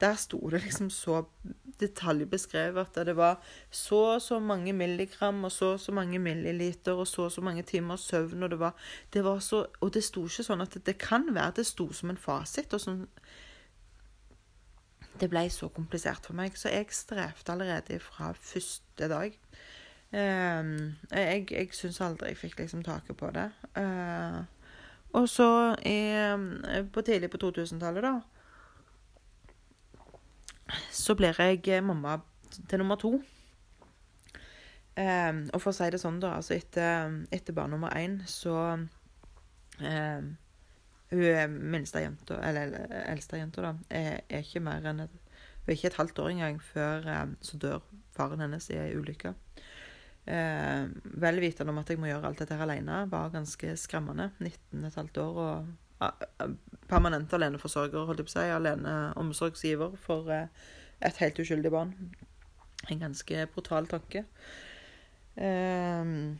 der 0.01 0.15
sto 0.15 0.41
det 0.49 0.63
liksom 0.63 0.89
så 0.89 1.23
detaljbeskrevet 1.79 2.97
at 2.97 3.05
det 3.05 3.13
var 3.17 3.41
så 3.71 3.99
og 4.15 4.21
så 4.21 4.39
mange 4.39 4.73
milligram 4.73 5.43
og 5.43 5.51
så 5.51 5.73
og 5.73 5.79
så 5.79 5.91
mange 5.91 6.19
milliliter 6.19 6.93
og 6.93 7.07
så 7.07 7.27
og 7.27 7.31
så 7.31 7.41
mange 7.41 7.63
timer 7.63 7.95
søvn. 7.95 8.43
Og 8.43 8.49
det 8.49 8.59
var, 8.59 8.73
det 9.13 9.23
var 9.23 9.39
så 9.39 9.65
Og 9.81 9.93
det 9.93 10.03
sto 10.03 10.25
ikke 10.25 10.43
sånn 10.43 10.61
at 10.61 10.73
det, 10.73 10.85
det 10.85 10.97
kan 10.97 11.27
være 11.35 11.59
det 11.61 11.65
sto 11.65 11.91
som 11.93 12.09
en 12.09 12.17
fasit. 12.17 12.73
og 12.73 12.81
sånn 12.81 13.07
det 15.19 15.29
ble 15.31 15.49
så 15.53 15.69
komplisert 15.73 16.25
for 16.25 16.37
meg, 16.37 16.57
så 16.57 16.71
jeg 16.71 16.91
strevde 16.95 17.51
allerede 17.53 17.99
fra 18.03 18.31
første 18.33 19.09
dag. 19.11 19.35
Uh, 20.13 20.93
jeg 21.11 21.51
jeg 21.51 21.69
syns 21.75 21.99
aldri 22.01 22.31
jeg 22.31 22.39
fikk 22.39 22.59
liksom 22.61 22.83
taket 22.83 23.17
på 23.17 23.31
det. 23.35 23.49
Uh, 23.75 24.43
og 25.17 25.29
så 25.29 25.75
i, 25.85 25.99
på 26.93 27.01
tidlig 27.01 27.29
på 27.31 27.37
2000-tallet, 27.41 28.03
da 28.03 28.19
Så 30.91 31.15
blir 31.15 31.41
jeg 31.41 31.83
mamma 31.83 32.19
til 32.69 32.79
nummer 32.79 32.95
to. 32.95 33.21
Uh, 34.97 35.47
og 35.53 35.61
for 35.61 35.69
å 35.71 35.77
si 35.77 35.89
det 35.91 36.01
sånn, 36.01 36.19
da, 36.19 36.35
altså 36.39 36.53
etter, 36.57 37.23
etter 37.31 37.53
barn 37.53 37.71
nummer 37.75 37.93
én, 37.95 38.21
så 38.27 38.77
hun 41.11 41.57
minste 41.71 42.03
jenta, 42.03 42.41
eller 42.43 42.75
eldste 43.07 43.39
jenta, 43.39 43.63
da, 43.63 43.73
er, 43.89 44.21
er, 44.27 44.43
ikke 44.43 44.63
mer 44.63 44.85
enn 44.91 45.05
et 45.05 45.23
Hun 45.67 45.73
er 45.73 45.75
ikke 45.75 45.89
et 45.91 45.99
halvt 45.99 46.19
år 46.23 46.29
engang 46.31 46.61
før 46.63 47.07
eh, 47.11 47.25
så 47.43 47.57
dør 47.59 47.81
faren 48.15 48.39
hennes 48.39 48.69
i 48.71 48.77
ei 48.79 48.93
ulykke. 48.95 49.33
Eh, 50.27 50.85
vel 51.23 51.41
vitende 51.43 51.71
om 51.71 51.81
at 51.81 51.91
jeg 51.91 51.99
må 51.99 52.07
gjøre 52.07 52.29
alt 52.29 52.39
dette 52.39 52.55
her 52.55 52.63
alene, 52.63 53.01
var 53.11 53.33
ganske 53.33 53.75
skremmende. 53.79 54.29
19,5 54.39 55.19
år 55.23 55.41
og 55.43 55.67
permanent 56.87 57.33
aleneforsørger, 57.33 58.05
holdt 58.05 58.21
jeg 58.21 58.27
på 58.27 58.33
å 58.33 58.35
si. 58.35 58.47
Aleneomsorgsgiver 58.55 59.95
for 60.01 60.31
uh, 60.31 60.73
et 61.03 61.21
helt 61.23 61.39
uskyldig 61.41 61.71
barn. 61.73 61.93
En 62.91 63.01
ganske 63.01 63.47
brutal 63.53 63.89
tanke. 63.89 64.25
Uh, 65.37 66.37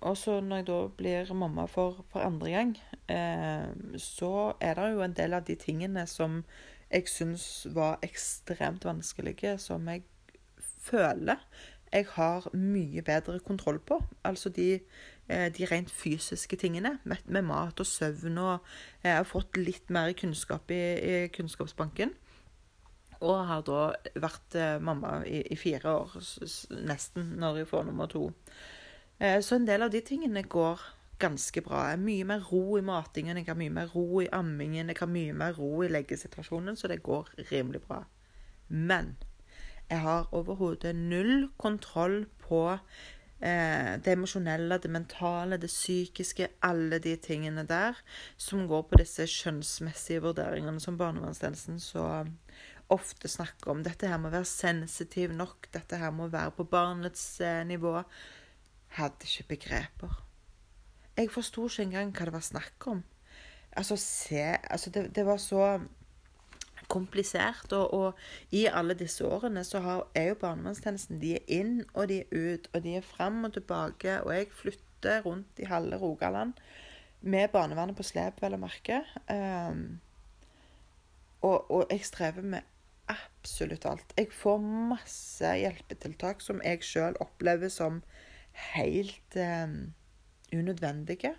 og 0.00 0.16
så 0.16 0.40
når 0.40 0.56
jeg 0.60 0.66
da 0.68 0.78
blir 0.98 1.32
mamma 1.34 1.66
for, 1.66 2.04
for 2.12 2.20
andre 2.20 2.50
gang, 2.50 2.76
eh, 3.10 3.98
så 3.98 4.52
er 4.60 4.74
det 4.78 4.92
jo 4.92 5.02
en 5.02 5.16
del 5.16 5.34
av 5.34 5.46
de 5.48 5.56
tingene 5.58 6.06
som 6.06 6.44
jeg 6.90 7.08
syns 7.10 7.66
var 7.74 7.98
ekstremt 8.02 8.86
vanskelige, 8.88 9.58
som 9.58 9.88
jeg 9.88 10.04
føler 10.58 11.42
jeg 11.92 12.06
har 12.12 12.48
mye 12.52 13.02
bedre 13.02 13.38
kontroll 13.40 13.78
på. 13.78 14.00
Altså 14.24 14.48
de, 14.48 14.80
eh, 15.28 15.48
de 15.58 15.66
rent 15.66 15.90
fysiske 15.90 16.56
tingene, 16.56 16.98
med, 17.04 17.16
med, 17.26 17.42
mat 17.42 17.80
og 17.80 17.86
søvn 17.86 18.38
og 18.38 18.58
Jeg 19.02 19.16
har 19.16 19.24
fått 19.24 19.56
litt 19.56 19.90
mer 19.90 20.12
kunnskap 20.12 20.70
i, 20.70 20.82
i 21.00 21.28
Kunnskapsbanken. 21.28 22.12
Og 23.20 23.46
har 23.46 23.62
da 23.66 23.94
vært 24.14 24.54
eh, 24.54 24.78
mamma 24.80 25.22
i, 25.26 25.42
i 25.50 25.56
fire 25.56 25.90
år, 25.90 26.18
nesten, 26.86 27.32
når 27.40 27.62
jeg 27.62 27.68
får 27.72 27.88
nummer 27.88 28.06
to. 28.06 28.28
Eh, 29.18 29.40
så 29.40 29.54
en 29.54 29.66
del 29.66 29.82
av 29.82 29.90
de 29.90 30.00
tingene 30.00 30.42
går 30.42 30.80
ganske 31.18 31.62
bra. 31.66 31.82
Jeg 31.88 31.98
har 31.98 32.04
mye 32.04 32.26
mer 32.30 32.44
ro 32.50 32.78
i 32.78 32.84
matingen, 32.84 33.40
jeg 33.40 33.48
har 33.48 33.58
mye 33.58 33.74
mer 33.74 33.90
ro 33.94 34.22
i 34.22 34.30
ammingen, 34.32 34.92
jeg 34.92 35.00
har 35.00 35.10
mye 35.10 35.34
mer 35.34 35.56
ro 35.58 35.72
i 35.82 35.90
leggesituasjonen, 35.90 36.78
så 36.78 36.90
det 36.90 37.02
går 37.02 37.32
rimelig 37.50 37.82
bra. 37.88 38.04
Men 38.68 39.16
Jeg 39.88 40.02
har 40.04 40.26
overhodet 40.36 40.90
null 40.96 41.48
kontroll 41.56 42.26
på 42.44 42.58
eh, 43.40 43.94
det 44.04 44.12
emosjonelle, 44.12 44.76
det 44.78 44.90
mentale, 44.90 45.56
det 45.56 45.70
psykiske, 45.70 46.48
alle 46.60 46.98
de 46.98 47.14
tingene 47.16 47.64
der 47.64 47.96
som 48.36 48.66
går 48.68 48.82
på 48.82 49.00
disse 49.00 49.24
skjønnsmessige 49.24 50.20
vurderingene 50.26 50.80
som 50.84 50.98
barnevernstjenesten 51.00 51.80
så 51.80 52.04
ofte 52.92 53.32
snakker 53.32 53.72
om. 53.72 53.80
Dette 53.82 54.12
her 54.12 54.20
må 54.20 54.28
være 54.28 54.44
sensitiv 54.44 55.32
nok, 55.32 55.70
dette 55.72 55.96
her 55.96 56.12
må 56.12 56.28
være 56.28 56.52
på 56.58 56.68
barnets 56.68 57.40
eh, 57.40 57.64
nivå. 57.64 58.02
Hadde 58.98 59.28
ikke 59.28 59.48
begreper. 59.54 60.18
Jeg 61.18 61.30
forsto 61.30 61.66
ikke 61.68 61.86
engang 61.86 62.10
hva 62.14 62.26
det 62.28 62.34
var 62.34 62.44
snakk 62.46 62.86
om. 62.90 63.04
Altså, 63.72 63.96
se 63.96 64.56
Altså, 64.70 64.90
det, 64.90 65.14
det 65.14 65.26
var 65.26 65.36
så 65.42 65.78
komplisert. 66.88 67.72
Og, 67.72 67.94
og, 67.94 68.14
i 68.50 68.66
alle 68.66 68.96
disse 68.98 69.26
årene 69.26 69.64
så 69.64 69.80
har, 69.84 70.04
er 70.14 70.32
jo 70.32 70.40
barnevernstjenesten 70.40 71.20
De 71.22 71.34
er 71.36 71.46
inn, 71.60 71.82
og 71.94 72.08
de 72.08 72.22
er 72.22 72.32
ut, 72.32 72.68
og 72.72 72.82
de 72.84 72.96
er 72.96 73.06
fram 73.06 73.44
og 73.44 73.52
tilbake. 73.52 74.20
Og 74.22 74.34
jeg 74.34 74.50
flytter 74.62 75.22
rundt 75.26 75.62
i 75.62 75.68
halve 75.68 75.96
Rogaland 75.96 76.52
med 77.20 77.48
barnevernet 77.48 77.96
på 77.98 78.06
slep, 78.06 78.42
vel 78.42 78.54
å 78.54 78.62
merke. 78.62 79.02
Um, 79.30 80.00
og, 81.42 81.70
og, 81.70 81.86
jeg 81.90 82.06
strever 82.06 82.42
med 82.42 82.66
absolutt 83.08 83.86
alt. 83.88 84.14
Jeg 84.18 84.30
får 84.34 84.58
masse 84.62 85.52
hjelpetiltak 85.62 86.42
som 86.44 86.62
jeg 86.64 86.84
sjøl 86.84 87.16
opplever 87.22 87.70
som 87.72 88.02
helt 88.74 89.36
eh, 89.36 89.68
unødvendige. 90.52 91.34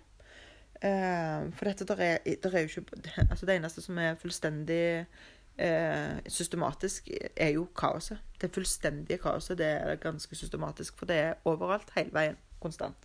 Eh, 0.82 1.52
for 1.52 1.68
dette 1.68 1.84
der 1.84 1.96
er, 1.96 2.18
der 2.42 2.54
er, 2.54 2.60
jo 2.60 2.80
ikke 2.80 2.84
altså 3.30 3.46
Det 3.46 3.56
eneste 3.56 3.82
som 3.82 3.98
er 3.98 4.14
fullstendig 4.14 5.06
eh, 5.58 6.18
systematisk, 6.26 7.08
er 7.36 7.48
jo 7.48 7.68
kaoset. 7.76 8.18
Det 8.40 8.54
fullstendige 8.54 9.18
kaoset 9.18 9.58
det 9.58 9.66
er 9.66 9.96
ganske 9.96 10.36
systematisk, 10.36 10.98
for 10.98 11.06
det 11.06 11.16
er 11.16 11.34
overalt, 11.44 11.90
hele 11.96 12.12
veien, 12.12 12.36
konstant. 12.60 12.96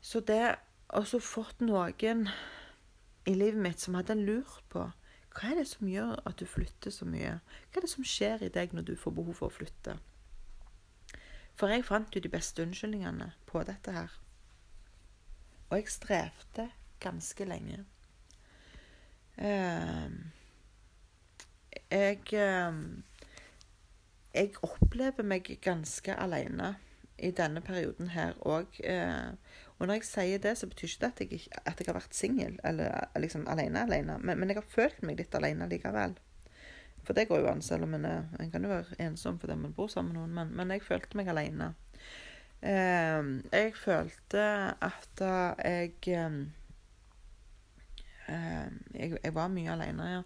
Så 0.00 0.20
det 0.20 0.54
også 0.88 1.18
fått 1.18 1.60
noen 1.60 2.28
i 3.26 3.34
livet 3.34 3.62
mitt 3.62 3.80
som 3.80 3.94
hadde 3.94 4.18
lurt 4.18 4.64
på 4.68 4.90
hva 5.32 5.48
er 5.48 5.62
det 5.62 5.68
som 5.70 5.88
gjør 5.88 6.18
at 6.28 6.36
du 6.40 6.44
flytter 6.46 6.92
så 6.92 7.06
mye? 7.08 7.38
Hva 7.70 7.80
er 7.80 7.86
det 7.86 7.90
som 7.90 8.04
skjer 8.04 8.42
i 8.44 8.50
deg 8.52 8.74
når 8.76 8.84
du 8.90 8.96
får 9.00 9.14
behov 9.16 9.38
for 9.38 9.48
å 9.48 9.54
flytte? 9.54 9.94
For 11.58 11.72
jeg 11.72 11.84
fant 11.84 12.14
jo 12.14 12.20
de 12.20 12.32
beste 12.32 12.64
unnskyldningene 12.64 13.32
på 13.46 13.62
dette 13.68 13.94
her. 13.94 14.14
Og 15.70 15.78
jeg 15.78 15.88
strevde 15.88 16.68
ganske 17.00 17.44
lenge. 17.48 17.84
Uh, 19.38 20.12
jeg 21.90 22.18
uh, 22.32 22.74
Jeg 24.34 24.50
opplever 24.62 25.24
meg 25.24 25.48
ganske 25.64 26.14
alene 26.16 26.74
i 27.18 27.30
denne 27.30 27.60
perioden 27.60 28.08
her 28.12 28.32
òg. 28.48 28.80
Uh, 28.84 29.36
og 29.78 29.86
når 29.86 29.94
jeg 29.98 30.04
sier 30.08 30.38
det, 30.38 30.58
så 30.58 30.66
betyr 30.66 30.88
ikke 30.88 31.00
det 31.00 31.12
at 31.12 31.20
jeg, 31.20 31.40
at 31.66 31.80
jeg 31.80 31.88
har 31.88 31.96
vært 31.96 32.14
singel 32.14 32.58
eller 32.64 33.08
liksom 33.18 33.48
alene 33.48 33.82
alene. 33.82 34.18
Men, 34.18 34.38
men, 34.38 34.48
jeg 34.48 34.60
har 34.60 34.68
følt 34.70 35.02
meg 35.02 35.18
litt 35.18 35.34
alene 35.34 35.66
likevel. 35.68 36.14
For 37.02 37.18
det 37.18 37.26
går 37.28 37.42
jo 37.42 37.50
an, 37.50 37.62
selv 37.62 37.88
om 37.88 37.94
en, 37.98 38.06
en 38.06 38.50
kan 38.52 38.62
jo 38.62 38.70
være 38.70 38.98
ensom 39.02 39.38
fordi 39.42 39.56
man 39.58 39.74
bor 39.74 39.90
sammen 39.90 40.12
med 40.14 40.20
noen. 40.20 40.34
Men, 40.36 40.52
men 40.58 40.74
jeg 40.76 40.84
følte 40.86 41.18
meg 41.18 41.30
alene. 41.32 41.72
Eh, 42.62 43.22
jeg 43.50 43.72
følte 43.74 44.42
at 44.78 45.22
jeg, 45.22 45.92
eh, 46.06 46.36
jeg 48.94 49.18
Jeg 49.24 49.34
var 49.34 49.48
mye 49.48 49.72
alene, 49.72 50.04
ja. 50.12 50.22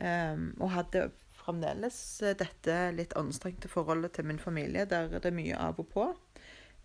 Eh, 0.00 0.36
og 0.60 0.70
hadde 0.72 1.10
fremdeles 1.36 1.98
dette 2.40 2.78
litt 2.96 3.12
anstrengte 3.16 3.68
forholdet 3.68 4.12
til 4.16 4.24
min 4.24 4.38
familie, 4.38 4.84
der 4.84 5.08
det 5.08 5.24
er 5.26 5.36
mye 5.36 5.56
av 5.56 5.78
og 5.78 5.88
på. 5.92 6.14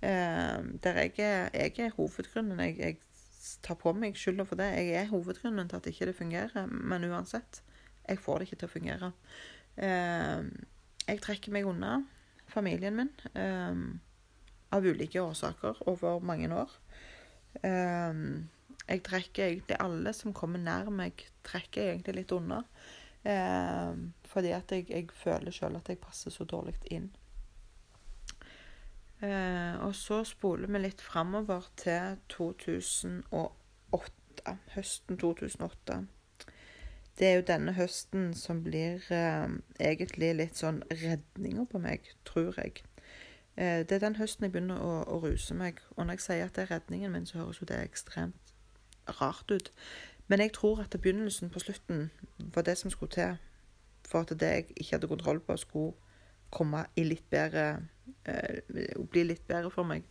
der 0.01 0.97
jeg, 0.97 1.13
jeg 1.53 1.79
er 1.79 1.91
hovedgrunnen. 1.95 2.59
Jeg, 2.59 2.77
jeg 2.79 2.97
tar 3.61 3.75
på 3.75 3.93
meg 3.93 4.17
skylda 4.17 4.43
for 4.43 4.55
det. 4.57 4.65
Jeg 4.73 4.93
er 4.97 5.09
hovedgrunnen 5.09 5.69
til 5.69 5.77
at 5.77 5.87
ikke 5.87 6.05
det 6.05 6.15
fungerer. 6.15 6.65
Men 6.65 7.03
uansett. 7.05 7.61
Jeg 8.07 8.19
får 8.19 8.39
det 8.39 8.47
ikke 8.47 8.59
til 8.61 8.69
å 8.69 8.75
fungere. 8.75 9.11
Eh, 9.81 10.47
jeg 11.07 11.21
trekker 11.23 11.53
meg 11.55 11.67
unna 11.69 11.99
familien 12.51 12.97
min 12.97 13.11
eh, 13.39 13.83
av 14.75 14.87
ulike 14.87 15.21
årsaker 15.23 15.83
over 15.91 16.23
mange 16.25 16.49
år. 16.55 16.73
Eh, 17.63 18.23
jeg 18.87 19.03
trekker 19.07 19.47
egentlig 19.47 19.79
alle 19.79 20.13
som 20.17 20.35
kommer 20.35 20.59
nær 20.59 20.91
meg, 20.91 21.23
trekker 21.47 21.93
egentlig 21.93 22.21
litt 22.21 22.35
unna. 22.35 22.63
Fordi 23.21 24.49
at 24.55 24.71
jeg, 24.73 24.87
jeg 24.89 25.11
føler 25.13 25.53
sjøl 25.53 25.75
at 25.77 25.91
jeg 25.91 25.99
passer 26.01 26.33
så 26.33 26.41
dårlig 26.49 26.73
inn. 26.89 27.11
Og 29.85 29.93
så 29.95 30.23
spoler 30.25 30.71
vi 30.73 30.81
litt 30.81 31.03
framover 31.05 31.67
til 31.77 32.17
2008. 32.33 34.55
Høsten 34.73 35.21
2008 35.21 35.99
det 37.21 37.27
er 37.29 37.35
jo 37.37 37.43
denne 37.45 37.73
høsten 37.77 38.31
som 38.33 38.63
blir 38.65 39.03
eh, 39.13 39.51
egentlig 39.79 40.31
litt 40.39 40.57
sånn 40.57 40.79
redninger 40.89 41.67
på 41.69 41.81
meg, 41.83 42.07
tror 42.25 42.57
jeg. 42.57 42.81
Eh, 43.61 43.83
det 43.85 43.99
er 43.99 44.01
den 44.07 44.17
høsten 44.17 44.47
jeg 44.47 44.55
begynner 44.55 44.81
å, 44.81 44.95
å, 45.05 45.19
ruse 45.21 45.53
meg. 45.53 45.83
Og 45.93 46.07
når 46.07 46.17
jeg 46.17 46.25
sier 46.25 46.47
at 46.47 46.57
det 46.57 46.63
er 46.65 46.71
redningen 46.79 47.13
min, 47.13 47.27
så 47.29 47.43
høres 47.43 47.61
jo 47.61 47.69
det 47.69 47.77
ekstremt 47.83 48.55
rart 49.19 49.53
ut. 49.53 49.69
Men 50.33 50.41
jeg 50.41 50.55
tror 50.57 50.81
at 50.81 50.97
begynnelsen 50.97 51.53
på 51.53 51.61
slutten 51.61 52.09
var 52.55 52.65
det 52.65 52.77
som 52.81 52.89
skulle 52.89 53.13
til 53.13 53.37
for 54.09 54.25
at 54.25 54.33
det 54.41 54.49
jeg 54.49 54.65
ikke 54.75 54.95
hadde 54.95 55.11
kontroll 55.11 55.39
på, 55.45 55.57
skulle 55.61 55.93
komme 56.49 56.87
i 56.97 57.05
litt 57.05 57.29
bedre 57.29 57.67
eh, 58.25 58.65
Bli 59.13 59.27
litt 59.29 59.45
bedre 59.47 59.69
for 59.69 59.85
meg. 59.87 60.09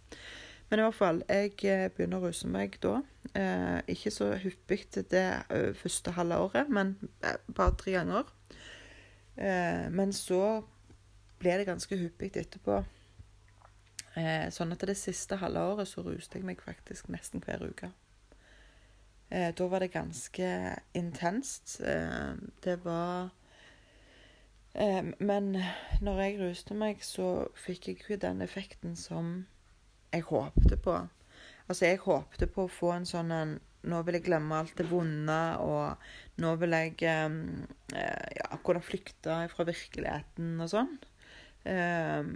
Men 0.70 0.78
i 0.78 0.82
hvert 0.86 0.94
fall, 0.94 1.16
jeg 1.26 1.56
eh, 1.66 1.88
begynner 1.90 2.20
å 2.20 2.28
ruse 2.28 2.46
meg 2.46 2.76
da. 2.82 3.00
Eh, 3.34 3.80
ikke 3.90 4.12
så 4.14 4.28
hyppig 4.38 4.84
til 4.94 5.06
det 5.10 5.26
eh, 5.50 5.72
første 5.74 6.14
halve 6.14 6.38
året, 6.44 6.70
men 6.70 6.94
et 7.26 7.48
par-tre 7.58 7.96
ganger. 7.96 8.30
Eh, 9.34 9.88
men 9.90 10.14
så 10.14 10.62
ble 11.42 11.56
det 11.58 11.66
ganske 11.66 11.98
hyppig 11.98 12.30
etterpå. 12.38 12.78
Eh, 14.14 14.46
sånn 14.54 14.74
at 14.74 14.86
det 14.86 14.98
siste 14.98 15.40
halve 15.42 15.66
året 15.72 15.90
så 15.90 16.06
ruste 16.06 16.38
jeg 16.38 16.46
meg 16.46 16.62
faktisk 16.62 17.10
nesten 17.10 17.42
hver 17.42 17.66
uke. 17.66 17.90
Eh, 19.30 19.50
da 19.50 19.68
var 19.70 19.82
det 19.82 19.90
ganske 19.94 20.54
intenst. 20.94 21.80
det 22.62 22.78
var 22.84 23.30
Men 25.18 25.56
når 26.00 26.20
jeg 26.20 26.38
ruste 26.38 26.74
meg, 26.74 27.02
så 27.02 27.48
fikk 27.58 27.88
jeg 27.88 27.96
ikke 27.98 28.16
den 28.22 28.40
effekten 28.40 28.94
som 28.96 29.48
jeg 30.12 30.26
håpte 30.28 30.76
på. 30.76 30.94
Altså, 31.68 31.86
jeg 31.86 32.02
håpte 32.04 32.48
på 32.50 32.66
å 32.66 32.72
få 32.72 32.94
en 32.96 33.08
sånn 33.08 33.34
en 33.34 33.58
Nå 33.80 34.02
vil 34.04 34.18
jeg 34.18 34.26
glemme 34.26 34.58
alt 34.60 34.74
det 34.76 34.84
vonde, 34.90 35.36
og 35.64 36.42
nå 36.44 36.50
vil 36.60 36.74
jeg 36.76 36.98
um, 37.32 37.62
ja, 37.96 38.58
kunne 38.60 38.82
flykte 38.84 39.38
fra 39.48 39.64
virkeligheten 39.64 40.50
og 40.60 40.68
sånn. 40.68 40.90
Um, 41.64 42.34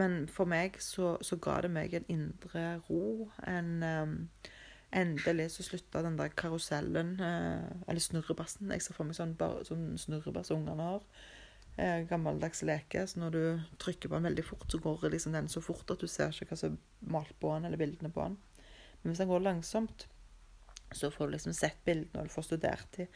men 0.00 0.14
for 0.32 0.48
meg 0.48 0.78
så, 0.80 1.18
så, 1.20 1.36
ga 1.44 1.58
det 1.66 1.74
meg 1.74 1.98
en 1.98 2.08
indre 2.08 2.64
ro. 2.88 3.28
En 3.44 3.84
um, 3.84 4.16
Endelig 4.96 5.50
så 5.52 5.66
slutta 5.66 6.00
den 6.06 6.16
der 6.16 6.32
karusellen, 6.32 7.18
uh, 7.20 7.68
eller 7.90 8.00
snurrebassen 8.00 8.70
Jeg 8.72 8.84
ser 8.86 8.96
for 8.96 9.04
meg 9.04 9.18
sånn, 9.18 9.36
sånn 9.66 9.90
snurrebass 10.00 10.54
ungene 10.54 10.88
har 10.94 11.04
gammeldags 12.08 12.62
leke. 12.66 13.04
Så 13.06 13.20
når 13.20 13.34
du 13.34 13.42
trykker 13.82 14.08
på 14.08 14.18
den 14.18 14.28
veldig 14.30 14.44
fort, 14.44 14.66
så 14.72 14.80
går 14.82 15.08
liksom 15.12 15.36
den 15.36 15.48
så 15.52 15.60
fort 15.64 15.90
at 15.92 16.00
du 16.02 16.08
ser 16.10 16.32
ikke 16.32 16.54
hva 16.54 16.60
som 16.60 16.76
er 16.76 17.10
malt 17.12 17.34
på 17.40 17.52
den, 17.54 17.68
eller 17.68 17.80
bildene 17.80 18.12
på 18.12 18.28
den. 18.28 18.38
Men 19.02 19.12
hvis 19.12 19.22
den 19.22 19.30
går 19.30 19.44
langsomt, 19.44 20.06
så 20.92 21.10
får 21.10 21.26
du 21.26 21.32
liksom 21.34 21.54
sett 21.54 21.78
bildene, 21.84 22.22
og 22.22 22.28
du 22.28 22.32
får 22.32 22.44
studert 22.46 22.96
dem. 22.96 23.08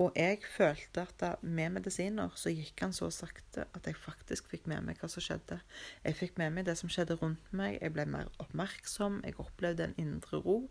Og 0.00 0.16
jeg 0.16 0.40
følte 0.48 1.02
at 1.04 1.16
da, 1.20 1.30
med 1.42 1.74
medisiner 1.76 2.32
så 2.38 2.52
gikk 2.52 2.80
han 2.84 2.94
så 2.96 3.10
sakte 3.12 3.66
at 3.76 3.86
jeg 3.86 3.98
faktisk 4.00 4.48
fikk 4.52 4.68
med 4.70 4.86
meg 4.86 5.00
hva 5.00 5.10
som 5.12 5.24
skjedde. 5.24 5.60
Jeg 6.06 6.16
fikk 6.18 6.38
med 6.40 6.54
meg 6.56 6.68
det 6.68 6.78
som 6.80 6.90
skjedde 6.92 7.18
rundt 7.20 7.52
meg. 7.52 7.76
Jeg 7.82 7.92
ble 7.94 8.06
mer 8.08 8.30
oppmerksom. 8.40 9.20
Jeg 9.26 9.36
opplevde 9.42 9.90
en 9.90 9.98
indre 10.00 10.40
ro 10.44 10.62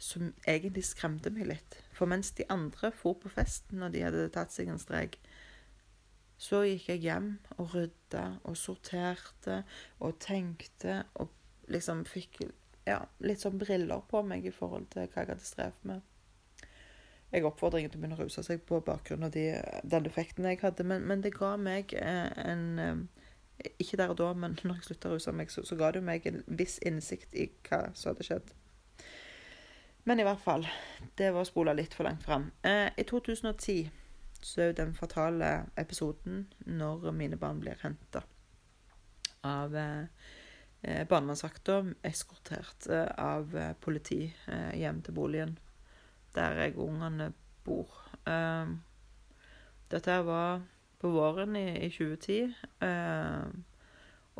som 0.00 0.32
egentlig 0.48 0.86
skremte 0.88 1.30
meg 1.34 1.50
litt. 1.52 1.78
For 1.94 2.10
mens 2.10 2.32
de 2.34 2.48
andre 2.50 2.90
for 2.96 3.18
på 3.20 3.30
fest 3.30 3.70
når 3.70 3.94
de 3.94 4.04
hadde 4.08 4.30
tatt 4.34 4.54
seg 4.54 4.72
en 4.72 4.80
strek, 4.82 5.20
så 6.40 6.62
gikk 6.64 6.88
jeg 6.88 7.02
hjem 7.04 7.34
og 7.58 7.74
rydda 7.74 8.24
og 8.48 8.56
sorterte 8.56 9.60
og 10.00 10.16
tenkte 10.24 11.02
og 11.20 11.28
liksom 11.70 12.06
fikk 12.08 12.40
ja, 12.88 13.02
litt 13.20 13.42
sånn 13.42 13.60
briller 13.60 14.00
på 14.08 14.22
meg 14.24 14.46
i 14.48 14.54
forhold 14.54 14.88
til 14.94 15.04
hva 15.04 15.22
jeg 15.22 15.34
hadde 15.34 15.46
strevd 15.46 15.84
med. 15.90 16.06
Jeg 17.30 17.44
oppfordrer 17.46 17.82
ingen 17.82 17.92
til 17.92 18.00
å 18.00 18.02
begynne 18.02 18.18
å 18.18 18.24
ruse 18.24 18.42
seg 18.42 18.64
på 18.66 18.80
bakgrunn 18.82 19.28
av 19.28 19.34
de, 19.36 19.44
den 19.86 20.08
effekten 20.08 20.48
jeg 20.48 20.62
hadde, 20.64 20.86
men, 20.88 21.04
men 21.06 21.20
det 21.22 21.34
ga 21.36 21.52
meg 21.60 21.92
eh, 21.94 22.32
en 22.42 22.64
eh, 22.82 23.04
Ikke 23.78 24.00
der 24.00 24.14
og 24.14 24.18
da, 24.18 24.32
men 24.32 24.56
når 24.64 24.80
jeg 24.80 24.88
slutta 24.88 25.10
å 25.10 25.18
ruse 25.18 25.36
meg, 25.36 25.52
så, 25.52 25.62
så, 25.68 25.76
ga 25.76 25.92
det 25.92 26.00
meg 26.02 26.24
en 26.26 26.40
viss 26.48 26.80
innsikt 26.80 27.36
i 27.36 27.50
hva 27.68 27.84
som 27.92 28.14
hadde 28.14 28.26
skjedd. 28.26 28.54
Men 30.08 30.18
i 30.18 30.24
hvert 30.24 30.40
fall. 30.40 30.64
Det 31.20 31.28
var 31.28 31.44
å 31.44 31.48
spole 31.48 31.76
litt 31.76 31.92
for 31.94 32.08
langt 32.08 32.24
fram. 32.24 32.48
Eh, 32.64 32.88
I 32.96 33.04
2010 33.04 33.99
så 34.42 34.60
er 34.60 34.70
jo 34.70 34.76
den 34.80 34.94
fatale 34.94 35.50
episoden 35.78 36.44
når 36.66 37.10
mine 37.16 37.38
barn 37.40 37.60
blir 37.60 37.78
henta 37.82 38.22
av 39.46 39.76
eh, 39.76 40.04
eh 40.82 41.06
barnevernsvakta, 41.08 41.80
eskortert 42.04 42.88
eh, 42.88 43.08
av 43.16 43.56
eh, 43.56 43.72
politi 43.80 44.22
eh, 44.46 44.76
hjem 44.80 45.02
til 45.02 45.16
boligen 45.16 45.58
der 46.34 46.60
jeg 46.62 46.76
og 46.76 46.88
ungene 46.88 47.32
bor. 47.64 47.96
Eh, 48.28 48.76
dette 49.90 50.20
var 50.24 50.62
på 51.00 51.10
våren 51.10 51.56
i, 51.56 51.66
i 51.86 51.90
2010. 51.90 52.54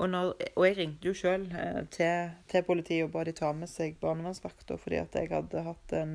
Og, 0.01 0.07
når, 0.09 0.31
og, 0.57 0.63
jeg 0.65 0.77
ringte 0.79 1.11
jo 1.11 1.17
sjøl 1.17 1.49
eh, 1.51 1.83
til, 1.93 2.31
til, 2.49 2.65
politiet 2.65 3.05
og 3.05 3.13
ba 3.13 3.25
de 3.27 3.35
ta 3.37 3.51
med 3.53 3.69
seg 3.69 3.99
barnevernsvakta 4.01 4.79
fordi 4.81 5.01
at 5.01 5.17
jeg 5.19 5.29
hadde 5.33 5.65
hatt 5.67 5.95
en, 5.99 6.15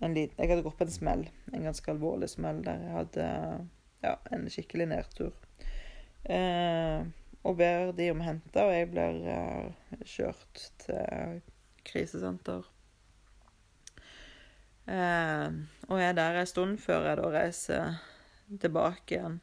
Jeg 0.00 0.30
hadde 0.36 0.62
gått 0.62 0.76
på 0.76 0.84
en 0.84 0.92
smell, 0.92 1.22
en 1.52 1.64
ganske 1.64 1.90
alvorlig 1.90 2.28
smell, 2.28 2.60
der 2.64 2.82
jeg 2.84 2.96
hadde 2.98 3.28
ja, 4.04 4.16
en 4.34 4.44
skikkelig 4.52 4.88
nedtur. 4.92 5.32
Eh, 6.28 7.06
og 7.46 7.56
ber 7.56 7.92
de 7.96 8.10
om 8.12 8.20
å 8.20 8.26
hente, 8.26 8.64
og 8.66 8.74
jeg 8.74 8.90
blir 8.92 9.22
eh, 9.32 10.02
kjørt 10.04 10.66
til 10.84 11.40
krisesenter. 11.86 12.68
Eh, 14.86 15.48
og 15.88 16.02
jeg 16.02 16.10
er 16.12 16.20
der 16.20 16.40
en 16.42 16.52
stund 16.52 16.78
før 16.82 17.08
jeg 17.08 17.20
da 17.22 17.32
reiser 17.38 17.98
tilbake 18.62 19.16
igjen. 19.16 19.40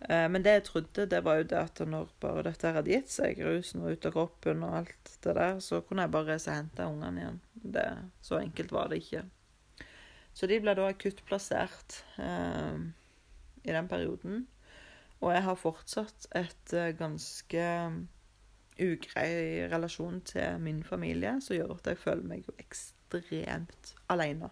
Uh, 0.00 0.24
men 0.32 0.40
det 0.40 0.54
jeg 0.54 0.62
trodde, 0.64 1.04
det 1.12 1.18
var 1.26 1.40
jo 1.40 1.48
det 1.50 1.58
at 1.60 1.80
når 1.84 2.12
bare 2.22 2.46
dette 2.46 2.70
hadde 2.72 2.88
gitt 2.88 3.10
seg, 3.12 3.42
rusen 3.44 3.82
var 3.84 3.92
ute 3.92 4.08
av 4.08 4.14
kroppen 4.14 4.62
og 4.64 4.78
alt 4.78 5.10
det 5.26 5.34
der, 5.36 5.58
så 5.60 5.82
kunne 5.84 6.06
jeg 6.06 6.14
bare 6.14 6.32
reise 6.32 6.48
og 6.48 6.56
hente 6.56 6.86
ungene 6.88 7.20
igjen. 7.20 7.40
Det, 7.76 7.84
så 8.24 8.38
enkelt 8.40 8.72
var 8.72 8.88
det 8.88 9.02
ikke. 9.02 9.26
Så 10.40 10.48
de 10.48 10.56
ble 10.64 10.72
da 10.72 10.86
akuttplassert 10.88 11.98
i 12.16 13.74
den 13.74 13.88
perioden. 13.90 14.46
Og 15.20 15.34
jeg 15.34 15.42
har 15.44 15.58
fortsatt 15.60 16.30
et 16.32 16.72
eh, 16.72 16.94
ganske 16.96 17.64
ugrei 18.80 19.66
relasjon 19.68 20.22
til 20.24 20.62
min 20.64 20.80
familie, 20.84 21.34
som 21.44 21.58
gjør 21.58 21.74
at 21.74 21.90
jeg 21.92 22.00
føler 22.00 22.24
meg 22.24 22.48
jo 22.48 22.54
ekstremt 22.62 23.92
alene. 24.08 24.48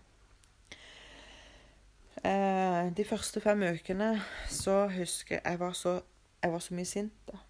Eh, 2.20 2.90
de 2.92 3.04
første 3.08 3.40
fem 3.40 3.64
ukene 3.70 4.10
så 4.50 4.82
husker 4.92 5.38
jeg 5.38 5.44
jeg 5.44 5.60
var 5.60 5.72
så, 5.72 6.00
jeg 6.42 6.52
var 6.52 6.58
så 6.58 6.74
mye 6.74 6.92
sint. 6.92 7.16
da. 7.32 7.40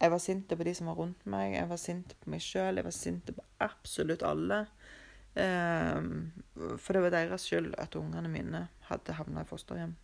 Jeg 0.00 0.10
var 0.10 0.18
sint 0.18 0.48
på 0.48 0.64
de 0.64 0.74
som 0.74 0.86
var 0.86 0.94
rundt 0.94 1.26
meg, 1.26 1.52
jeg 1.54 1.68
var 1.68 1.76
sint 1.76 2.16
på 2.20 2.30
meg 2.30 2.40
sjøl, 2.42 2.80
jeg 2.80 2.84
var 2.84 2.96
sint 2.96 3.28
på 3.36 3.44
absolutt 3.60 4.22
alle. 4.22 4.64
Eh, 5.36 6.00
for 6.78 6.92
det 6.92 7.02
var 7.02 7.14
deres 7.14 7.48
skyld 7.48 7.74
at 7.78 7.96
ungene 7.96 8.28
mine 8.28 8.66
hadde 8.88 9.16
havna 9.16 9.44
i 9.44 9.48
fosterhjem. 9.48 9.96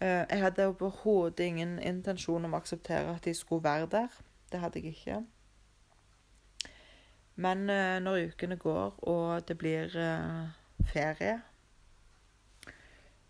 Eh, 0.00 0.24
jeg 0.30 0.42
hadde 0.42 0.66
overhodet 0.66 1.40
ingen 1.44 1.78
intensjon 1.78 2.44
om 2.44 2.54
å 2.54 2.60
akseptere 2.62 3.14
at 3.14 3.24
de 3.24 3.34
skulle 3.34 3.64
være 3.64 3.86
der. 3.90 4.20
Det 4.52 4.60
hadde 4.60 4.82
jeg 4.82 4.94
ikke. 4.94 5.22
Men 7.36 7.70
eh, 7.70 7.98
når 8.02 8.28
ukene 8.28 8.56
går, 8.56 8.98
og 9.10 9.48
det 9.48 9.58
blir 9.58 9.96
eh, 9.98 10.44
ferie, 10.86 11.40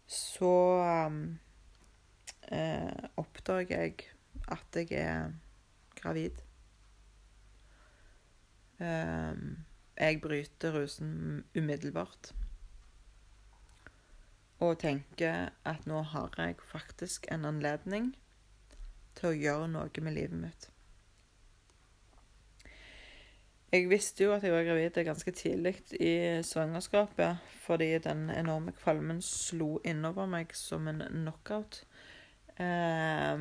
så 0.06 0.56
eh, 2.52 3.04
oppdager 3.16 3.80
jeg 3.80 3.94
at 4.52 4.76
jeg 4.76 4.92
er 5.00 5.30
gravid. 5.96 6.42
Eh, 8.80 9.32
jeg 9.98 10.20
bryter 10.20 10.74
rusen 10.74 11.44
umiddelbart 11.54 12.32
og 14.62 14.78
tenker 14.80 15.50
at 15.66 15.86
nå 15.86 16.02
har 16.14 16.34
jeg 16.38 16.56
faktisk 16.70 17.26
en 17.32 17.44
anledning 17.48 18.12
til 19.18 19.30
å 19.30 19.36
gjøre 19.36 19.72
noe 19.72 20.04
med 20.04 20.16
livet 20.16 20.40
mitt. 20.40 20.70
Jeg 23.74 23.88
visste 23.90 24.22
jo 24.22 24.32
at 24.36 24.44
jeg 24.46 24.54
var 24.54 24.66
gravid 24.68 25.00
ganske 25.02 25.32
tidlig 25.34 25.74
i 25.98 26.42
svangerskapet, 26.46 27.42
fordi 27.64 27.98
den 27.98 28.28
enorme 28.30 28.70
kvalmen 28.78 29.18
slo 29.22 29.80
innover 29.84 30.30
meg 30.30 30.54
som 30.54 30.86
en 30.88 31.02
knockout. 31.10 31.80
Eh, 32.54 33.34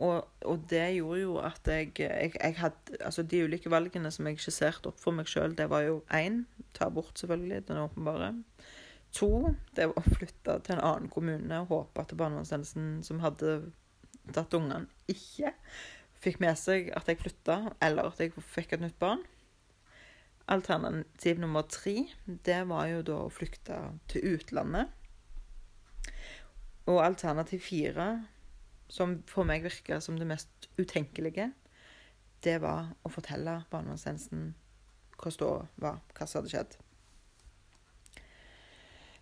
og, 0.00 0.28
og, 0.48 0.62
det 0.70 0.86
gjorde 0.96 1.20
jo 1.20 1.34
at 1.44 1.68
jeg, 1.68 1.92
jeg, 2.00 2.32
jeg, 2.32 2.54
hadde 2.56 3.00
Altså, 3.04 3.22
de 3.22 3.42
ulike 3.44 3.70
valgene 3.70 4.10
som 4.14 4.28
jeg 4.30 4.40
skisserte 4.40 4.88
opp 4.88 5.00
for 5.00 5.12
meg 5.12 5.28
sjøl, 5.28 5.52
det 5.56 5.68
var 5.68 5.84
jo 5.84 6.00
én 6.16 6.44
ta 6.76 6.88
bort, 6.88 7.18
selvfølgelig, 7.20 7.66
den 7.68 7.82
åpenbare. 7.82 8.30
To, 9.18 9.50
det 9.76 9.90
var 9.90 9.98
å 9.98 10.14
flytte 10.14 10.56
til 10.64 10.76
en 10.76 10.84
annen 10.86 11.10
kommune 11.12 11.62
og 11.64 11.72
håpe 11.74 12.04
at 12.04 12.14
barnevernstjenesten 12.16 13.00
som 13.04 13.20
hadde 13.24 13.58
tatt 14.32 14.54
ungene, 14.54 14.86
ikke 15.10 15.52
fikk 16.22 16.40
med 16.40 16.56
seg 16.60 16.90
at 16.96 17.08
jeg 17.08 17.18
flytta, 17.20 17.58
eller 17.82 18.10
at 18.10 18.20
jeg 18.22 18.32
fikk 18.54 18.76
et 18.76 18.84
nytt 18.84 18.98
barn. 19.02 19.24
Alternativ 20.50 21.40
nummer 21.42 21.66
tre, 21.68 22.08
det 22.26 22.60
var 22.70 22.88
jo 22.90 23.02
da 23.06 23.18
å 23.24 23.32
flykte 23.32 23.78
til 24.10 24.36
utlandet. 24.36 24.90
Og 26.90 27.02
alternativ 27.04 27.62
fire, 27.68 28.08
som 28.90 29.20
for 29.30 29.46
meg 29.46 29.64
virka 29.64 30.00
som 30.02 30.18
det 30.18 30.28
mest 30.28 30.68
utenkelige, 30.78 31.50
det 32.44 32.56
var 32.62 32.92
å 33.04 33.12
fortelle 33.12 33.60
barnevernstjenesten 33.70 34.54
hva 35.20 35.32
ståa 35.34 35.66
var, 35.80 36.00
hva 36.16 36.26
som 36.26 36.40
hadde 36.40 36.52
skjedd. 36.54 36.76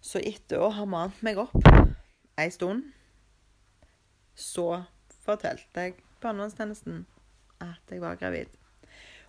Så 0.00 0.22
etter 0.22 0.62
å 0.62 0.70
ha 0.76 0.87
mant 0.87 1.18
meg 1.26 1.40
opp 1.42 1.57
ei 2.38 2.52
stund, 2.54 2.87
så 4.38 4.85
fortalte 5.24 5.88
jeg 5.88 5.98
barnevernstjenesten 6.22 7.02
at 7.64 7.90
jeg 7.90 8.02
var 8.02 8.20
gravid. 8.20 8.52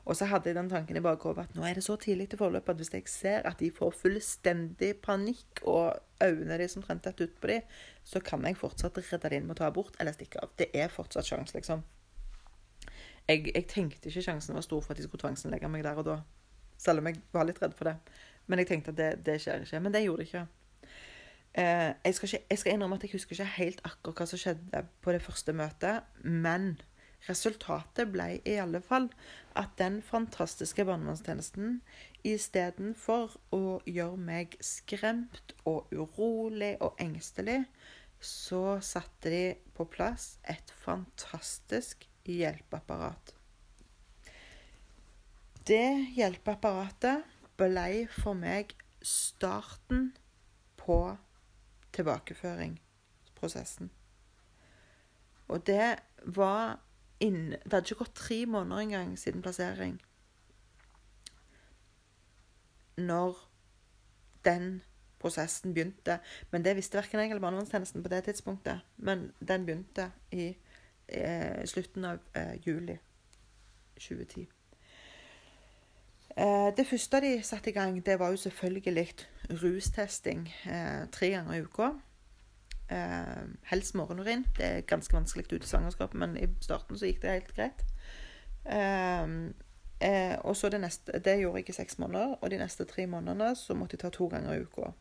Og 0.09 0.17
så 0.17 0.25
hadde 0.25 0.49
jeg 0.49 0.57
den 0.57 0.71
tanken 0.71 0.97
i 0.97 1.03
bakhodet 1.05 1.43
at 1.45 1.51
nå 1.53 1.67
er 1.69 1.77
det 1.77 1.83
så 1.85 1.93
tidlig 2.01 2.31
til 2.31 2.39
forløpet 2.41 2.71
at 2.73 2.79
hvis 2.81 2.93
jeg 2.95 3.03
ser 3.13 3.45
at 3.45 3.59
de 3.61 3.69
får 3.71 3.93
fullstendig 3.93 4.95
panikk, 5.05 5.61
og 5.69 5.99
øynene 6.23 6.57
de 6.57 6.67
omtrent 6.79 7.05
detter 7.05 7.29
ut 7.29 7.35
på 7.41 7.51
dem, 7.51 7.61
så 8.03 8.19
kan 8.19 8.45
jeg 8.45 8.57
fortsatt 8.57 8.97
redde 8.97 9.29
det 9.29 9.37
inn 9.37 9.45
med 9.45 9.53
å 9.53 9.59
ta 9.61 9.69
abort 9.69 9.99
eller 10.01 10.15
stikke 10.17 10.41
av. 10.41 10.55
Det 10.57 10.71
er 10.73 10.89
fortsatt 10.89 11.29
sjanse, 11.29 11.53
liksom. 11.53 11.85
Jeg, 13.29 13.45
jeg, 13.53 13.67
tenkte 13.69 14.09
ikke 14.09 14.25
sjansen 14.25 14.57
var 14.57 14.65
stor 14.65 14.81
for 14.81 14.95
at 14.95 14.97
de 14.97 15.05
skulle 15.05 15.21
tvangsinnlegge 15.21 15.69
meg 15.69 15.85
der 15.85 16.01
og 16.01 16.07
da. 16.07 16.17
Selv 16.81 17.03
om 17.03 17.11
jeg 17.11 17.21
var 17.35 17.45
litt 17.45 17.61
redd 17.61 17.77
for 17.77 17.91
det. 17.91 17.99
Men 18.49 18.63
jeg 18.63 18.71
tenkte 18.71 18.95
at 18.95 18.97
det, 18.97 19.11
det 19.27 19.37
skjer 19.43 19.61
ikke. 19.61 19.83
Men 19.85 19.93
det 19.93 20.01
gjorde 20.07 20.23
det 20.23 20.31
ikke. 20.31 20.47
Eh, 21.53 21.91
jeg, 22.05 22.15
skal 22.17 22.31
ikke, 22.31 22.45
jeg 22.49 22.61
skal 22.63 22.73
innrømme 22.73 22.97
at 22.97 23.05
jeg 23.05 23.13
husker 23.13 23.37
ikke 23.37 23.51
helt 23.59 23.85
akkurat 23.85 24.23
hva 24.23 24.29
som 24.31 24.41
skjedde 24.41 24.81
på 25.05 25.13
det 25.13 25.21
første 25.21 25.53
møtet, 25.53 26.09
men 26.25 26.71
resultatet 27.27 28.11
ble 28.13 28.39
i 28.47 28.55
alle 28.61 28.81
fall 28.81 29.09
at 29.59 29.75
den 29.79 29.99
fantastiske 30.05 30.85
barnevernstjenesten 30.87 31.79
istedenfor 32.27 33.35
å 33.55 33.79
gjøre 33.87 34.19
meg 34.29 34.55
skremt 34.63 35.53
og 35.69 35.91
urolig 35.91 36.75
og 36.83 36.99
engstelig, 37.01 37.63
så 38.19 38.79
satte 38.83 39.31
de 39.31 39.43
på 39.75 39.87
plass 39.87 40.37
et 40.43 40.73
fantastisk 40.83 42.07
hjelpeapparat. 42.27 43.33
Det 45.69 46.11
hjelpeapparatet 46.17 47.23
ble 47.59 48.07
for 48.15 48.33
meg 48.37 48.73
starten 49.05 50.09
på 50.79 51.17
tilbakeføringsprosessen. 51.95 53.91
Og 55.49 55.63
det 55.65 55.99
var 56.25 56.79
inn, 57.19 57.51
Det 57.51 57.73
hadde 57.73 57.85
ikke 57.85 58.03
gått 58.03 58.15
tre 58.15 58.45
måneder 58.45 58.81
engang 58.81 59.19
siden 59.19 59.41
plassering 59.41 60.01
når 62.99 63.37
den 64.45 64.81
prosessen 65.19 65.73
begynte. 65.73 66.19
Men 66.51 66.65
det 66.65 66.75
visste 66.75 66.97
verken 66.97 67.19
jeg 67.19 67.29
eller 67.29 67.43
barnevernstjenesten 67.43 68.03
på 68.03 68.09
det 68.09 68.23
tidspunktet. 68.23 68.79
Men 68.97 69.31
den 69.47 69.65
begynte 69.65 70.11
i 70.31 70.57
eh, 71.07 71.65
slutten 71.65 72.05
av 72.05 72.19
eh, 72.35 72.55
juli 72.67 72.97
2010. 73.99 74.47
Eh, 76.37 76.69
det 76.77 76.87
første 76.87 77.21
de 77.21 77.33
satte 77.43 77.69
i 77.69 77.73
gang, 77.73 78.05
det 78.05 78.19
var 78.19 78.29
jo 78.29 78.37
selvfølgelig 78.37 79.15
rustesting 79.63 80.47
eh, 80.65 81.07
tre 81.11 81.29
ganger 81.29 81.53
i 81.53 81.61
uka. 81.61 81.89
Eh, 82.89 83.43
helst 83.63 83.95
morgenurin. 83.95 84.45
Det 84.57 84.65
er 84.65 84.81
ganske 84.81 85.13
vanskelig 85.13 85.45
ut 85.53 85.63
i 85.63 85.67
svangerskapet, 85.67 86.17
men 86.17 86.37
i 86.37 86.47
starten 86.61 86.97
så 86.97 87.05
gikk 87.05 87.21
det 87.21 87.35
helt 87.35 87.55
greit. 87.55 87.85
og 90.43 90.55
så 90.55 90.69
det 90.69 90.81
neste 90.81 91.19
Det 91.19 91.39
gjorde 91.39 91.57
jeg 91.57 91.69
i 91.69 91.73
seks 91.73 91.99
måneder, 91.99 92.35
og 92.41 92.51
de 92.51 92.57
neste 92.57 92.85
tre 92.85 93.05
månedene 93.07 93.55
så 93.55 93.73
måtte 93.73 93.93
jeg 93.93 93.99
ta 93.99 94.09
to 94.09 94.27
ganger 94.27 94.53
i 94.53 94.61
uka. 94.61 94.91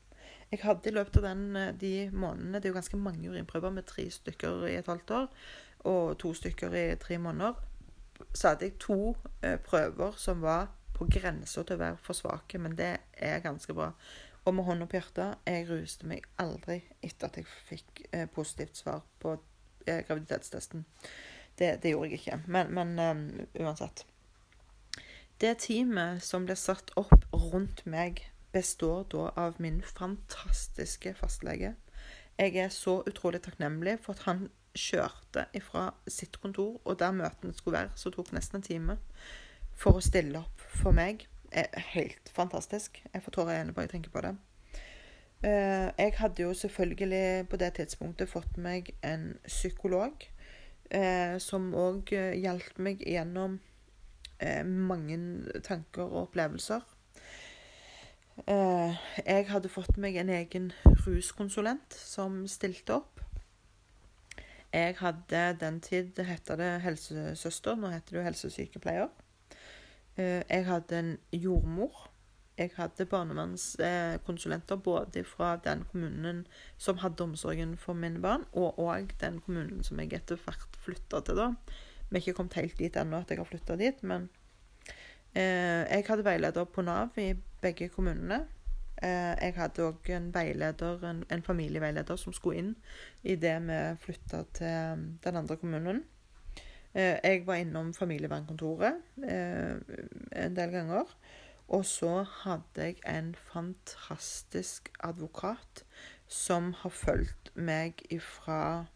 Jeg 0.51 0.61
hadde 0.63 0.91
i 0.91 0.93
løpet 0.93 1.17
av 1.17 1.23
den, 1.23 1.79
de 1.81 2.11
månedene 2.13 2.55
Det 2.55 2.65
er 2.65 2.69
jo 2.69 2.75
ganske 2.75 2.97
mange 2.97 3.31
urinprøver 3.31 3.71
med 3.71 3.83
tre 3.83 4.11
stykker 4.11 4.67
i 4.67 4.77
et 4.77 4.87
halvt 4.87 5.11
år, 5.11 5.29
og 5.85 6.19
to 6.19 6.35
stykker 6.35 6.75
i 6.75 6.97
tre 6.97 7.19
måneder. 7.19 7.55
Så 8.35 8.49
hadde 8.49 8.65
jeg 8.65 8.79
to 8.79 9.17
prøver 9.65 10.13
som 10.17 10.43
var 10.43 10.69
på 10.99 11.07
grensa 11.07 11.63
til 11.63 11.79
å 11.79 11.83
være 11.83 12.01
for 12.03 12.13
svake, 12.13 12.59
men 12.59 12.77
det 12.79 12.97
er 13.13 13.45
ganske 13.45 13.75
bra. 13.75 13.93
Og 14.49 14.55
med 14.57 14.65
hånda 14.65 14.87
på 14.89 14.97
hjertet, 14.97 15.35
jeg 15.45 15.67
ruste 15.69 16.07
meg 16.09 16.25
aldri 16.41 16.79
etter 17.05 17.29
at 17.29 17.35
jeg 17.37 17.49
fikk 17.69 17.99
eh, 18.17 18.25
positivt 18.33 18.79
svar 18.81 19.03
på 19.21 19.35
eh, 19.85 19.99
graviditetstesten. 20.09 20.87
Det, 21.59 21.83
det, 21.83 21.91
gjorde 21.93 22.09
jeg 22.09 22.23
ikke. 22.23 22.39
Men, 22.47 22.73
men 22.73 22.95
um, 22.97 23.21
uansett. 23.61 24.07
Det 25.43 25.53
teamet 25.67 26.25
som 26.25 26.49
ble 26.49 26.57
satt 26.57 26.95
opp 26.97 27.29
rundt 27.35 27.85
meg, 27.85 28.25
består 28.57 29.05
da 29.13 29.29
av 29.37 29.61
min 29.61 29.83
fantastiske 29.85 31.13
fastlege. 31.21 31.75
Jeg 32.41 32.57
er 32.57 32.73
så 32.73 33.03
utrolig 33.05 33.43
takknemlig 33.45 33.99
for 34.01 34.17
at 34.17 34.25
han 34.31 34.47
kjørte 34.73 35.45
fra 35.67 35.91
sitt 36.09 36.41
kontor, 36.41 36.79
og 36.89 37.03
der 37.03 37.13
møtene 37.13 37.53
skulle 37.53 37.83
være, 37.83 37.93
så 38.01 38.17
tok 38.17 38.33
nesten 38.33 38.63
en 38.63 38.71
time, 38.71 38.97
for 39.77 40.01
å 40.01 40.09
stille 40.09 40.41
opp 40.41 40.71
for 40.81 40.97
meg. 40.97 41.29
Er 41.53 41.81
helt 41.95 42.29
fantastisk. 42.29 43.05
Jeg 43.15 43.23
får 43.23 43.31
tårer 43.31 43.55
i 43.55 43.59
øynene 43.59 43.75
bare 43.75 43.89
jeg 43.89 43.91
tenker 43.91 44.11
på 44.11 44.21
det. 44.21 44.37
Eh, 45.43 45.91
jeg 45.99 46.13
hadde 46.19 46.43
jo 46.43 46.55
selvfølgelig 46.55 47.49
på 47.49 47.57
det 47.57 47.73
tidspunktet 47.75 48.29
fått 48.29 48.57
meg 48.57 48.91
en 49.07 49.39
psykolog, 49.47 50.13
eh, 50.91 51.39
som 51.39 51.71
òg 51.75 52.11
hjalp 52.43 52.79
meg 52.79 53.05
gjennom 53.07 53.61
eh, 54.41 54.65
mange 54.67 55.19
tanker 55.63 56.03
og 56.03 56.23
opplevelser. 56.23 56.81
Jeg 58.49 59.47
hadde 59.49 59.69
fått 59.69 59.97
meg 59.99 60.15
en 60.17 60.29
egen 60.31 60.69
ruskonsulent 61.07 61.95
som 61.95 62.45
stilte 62.47 62.95
opp. 62.95 63.19
Jeg 64.73 64.95
hadde 65.01 65.57
den 65.59 65.81
tid 65.81 66.13
det 66.15 66.27
heter 66.29 66.61
det 66.61 66.69
helsesøster, 66.85 67.75
nå 67.75 67.91
heter 67.91 68.15
det 68.15 68.21
jo 68.21 68.27
helsesykepleier. 68.29 69.09
Jeg 70.19 70.65
hadde 70.67 70.99
en 70.99 71.11
jordmor 71.33 72.09
jeg 72.59 72.73
hadde 72.75 73.07
barnevernskonsulenter 73.07 74.77
både 74.83 75.23
fra 75.25 75.53
den 75.65 75.85
kommunen 75.91 76.47
som 76.77 76.99
hadde 76.99 77.23
omsorgen 77.23 77.77
for 77.79 77.95
mine 77.95 78.19
barn, 78.23 78.45
og 78.53 78.81
òg 78.83 79.15
den 79.21 79.39
kommunen 79.41 79.85
som 79.87 80.01
jeg 80.03 80.17
etter 80.19 80.41
hvert 80.43 80.79
flytta 80.83 81.21
til, 81.23 81.39
da. 81.39 81.53
Vi 82.09 82.17
er 82.17 82.25
ikke 82.25 82.35
kommet 82.41 82.59
helt 82.59 82.79
dit 82.81 82.97
ennå 82.99 83.21
at 83.23 83.31
jeg 83.31 83.39
har 83.39 83.47
flytta 83.47 83.77
dit, 83.79 84.03
men 84.03 84.29
eh, 85.35 85.87
jeg 85.87 86.07
hadde 86.09 86.27
veileder 86.27 86.67
på 86.67 86.83
Nav 86.83 87.19
i 87.21 87.31
begge 87.63 87.89
kommunene. 87.95 88.41
Eh, 88.97 89.35
jeg 89.39 89.55
hadde 89.55 89.87
òg 89.87 90.11
en 90.17 90.31
veileder, 90.35 91.05
en, 91.07 91.25
en, 91.31 91.47
familieveileder 91.47 92.19
som 92.19 92.35
skulle 92.35 92.59
inn 92.59 92.75
i 93.23 93.37
det 93.39 93.55
vi 93.69 93.81
flytta 94.03 94.43
til 94.59 95.11
den 95.23 95.43
andre 95.45 95.61
kommunen. 95.61 96.03
Eh, 96.95 97.19
jeg 97.25 97.47
var 97.47 97.55
innom 97.61 97.95
familievernkontoret 97.95 99.03
eh, 99.29 99.77
en 100.45 100.57
del 100.57 100.71
ganger. 100.71 101.17
Og 101.69 101.85
så 101.85 102.23
hadde 102.23 102.85
jeg 102.85 102.97
en 103.07 103.35
fantastisk 103.35 104.89
advokat 105.05 105.85
som 106.27 106.73
har 106.73 106.91
fulgt 106.91 107.53
meg 107.55 108.01
fra 108.21 108.87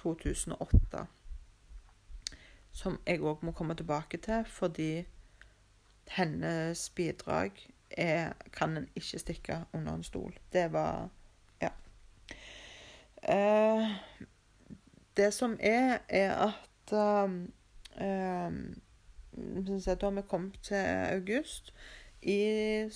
2008. 0.00 1.04
Som 2.72 2.98
jeg 3.06 3.20
òg 3.20 3.44
må 3.44 3.52
komme 3.52 3.76
tilbake 3.76 4.16
til, 4.16 4.44
fordi 4.48 5.04
hennes 6.16 6.90
bidrag 6.90 7.52
er, 7.90 8.32
kan 8.52 8.76
en 8.76 8.88
ikke 8.94 9.18
stikke 9.18 9.60
under 9.72 9.94
en 9.94 10.02
stol. 10.02 10.38
Det 10.52 10.72
var 10.72 11.08
Ja. 11.60 11.68
Eh, 13.28 13.90
det 15.16 15.34
som 15.34 15.56
er, 15.60 15.98
er 16.08 16.34
at 16.34 16.65
um, 16.92 17.52
um, 18.00 18.82
Da 19.32 20.06
har 20.06 20.10
vi 20.10 20.22
kommet 20.22 20.58
til 20.62 20.84
august. 21.12 21.74
I 22.22 22.88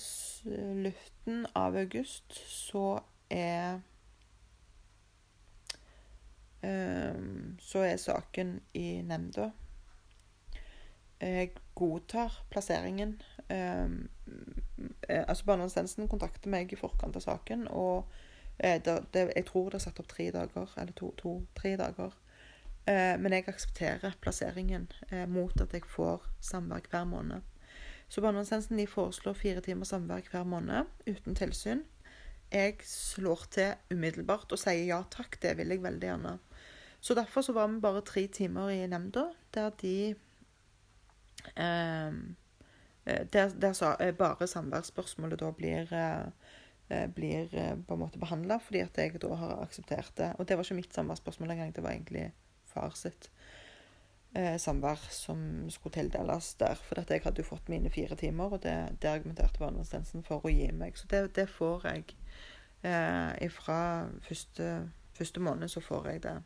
luften 0.75 1.45
av 1.55 1.75
august 1.75 2.33
så 2.33 2.99
er 3.29 3.79
um, 6.63 7.57
Så 7.59 7.79
er 7.79 7.97
saken 7.97 8.61
i 8.73 9.01
nemnda. 9.01 9.51
Jeg 11.21 11.51
godtar 11.75 12.45
plasseringen. 12.49 13.21
Um, 13.49 14.09
altså 15.07 15.45
Barnevernstjenesten 15.45 16.07
kontakter 16.07 16.49
meg 16.49 16.73
i 16.73 16.79
forkant 16.79 17.15
av 17.15 17.21
saken, 17.25 17.67
og 17.67 18.09
eh, 18.57 18.81
det, 18.83 18.97
det, 19.13 19.27
jeg 19.35 19.45
tror 19.45 19.69
det 19.69 19.79
er 19.79 19.85
satt 19.85 19.99
opp 20.01 20.09
tre 20.09 20.29
dager, 20.33 20.73
eller 20.77 20.93
to-tre 20.97 21.75
to, 21.75 21.81
dager. 21.83 22.17
Eh, 22.89 23.15
men 23.21 23.33
jeg 23.35 23.45
aksepterer 23.47 24.17
plasseringen 24.21 24.87
eh, 25.11 25.27
mot 25.29 25.53
at 25.61 25.73
jeg 25.73 25.85
får 25.85 26.25
samvær 26.41 26.89
hver 26.89 27.05
måned. 27.05 27.41
Så 28.11 28.21
barnevernstjenesten 28.21 28.81
foreslår 28.91 29.37
fire 29.37 29.61
timer 29.63 29.87
samvær 29.87 30.25
hver 30.31 30.43
måned 30.43 30.89
uten 31.07 31.37
tilsyn. 31.37 31.85
Jeg 32.51 32.81
slår 32.83 33.45
til 33.55 33.93
umiddelbart 33.93 34.51
og 34.51 34.59
sier 34.59 34.83
ja 34.89 34.97
takk, 35.13 35.37
det 35.43 35.53
vil 35.59 35.71
jeg 35.71 35.83
veldig 35.85 36.09
gjerne. 36.09 36.33
Så 37.01 37.15
derfor 37.15 37.41
så 37.41 37.53
var 37.55 37.69
vi 37.71 37.79
bare 37.81 38.01
tre 38.05 38.25
timer 38.27 38.69
i 38.69 38.81
nemnda, 38.87 39.29
der 39.55 39.69
de 39.81 40.15
ehm, 41.55 42.35
eh, 43.05 43.23
Der, 43.33 43.49
der 43.49 43.73
så, 43.73 43.95
eh, 43.99 44.13
bare 44.13 44.47
samværsspørsmålet 44.47 45.39
da 45.39 45.51
blir, 45.51 45.93
eh, 45.93 46.27
eh 46.89 47.07
blir 47.07 47.55
eh, 47.55 47.77
på 47.87 47.93
en 47.93 47.99
måte 47.99 48.19
behandla, 48.19 48.57
fordi 48.57 48.79
at 48.79 48.97
jeg 48.97 49.21
da 49.21 49.33
har 49.35 49.61
akseptert 49.61 50.11
det. 50.17 50.33
Og 50.39 50.47
det 50.47 50.57
var 50.57 50.63
ikke 50.63 50.75
mitt 50.75 50.93
samværsspørsmål 50.93 51.51
engang, 51.51 51.75
det 51.75 51.83
var 51.83 51.91
egentlig 51.91 52.33
far 52.71 52.95
sitt 52.97 53.29
eh, 54.35 54.57
samvær 54.59 55.01
som 55.13 55.69
skulle 55.69 55.93
tildeles 55.99 56.53
der. 56.59 56.79
For 56.87 57.01
at 57.01 57.11
jeg 57.11 57.23
hadde 57.25 57.43
jo 57.43 57.49
fått 57.51 57.69
mine 57.71 57.91
fire 57.93 58.15
timer, 58.19 58.55
og 58.55 58.63
det, 58.63 58.75
det 59.01 59.11
argumenterte 59.11 59.61
barnevernstjenesten 59.61 60.25
for 60.27 60.45
å 60.45 60.53
gi 60.53 60.71
meg. 60.75 60.97
Så 60.99 61.09
det, 61.11 61.25
det 61.37 61.49
får 61.51 61.87
jeg. 61.91 62.15
Eh, 62.87 63.49
fra 63.53 63.81
første, 64.25 64.71
første 65.17 65.43
måned 65.43 65.69
så 65.69 65.83
får 65.83 66.09
jeg 66.13 66.23
det. 66.25 66.37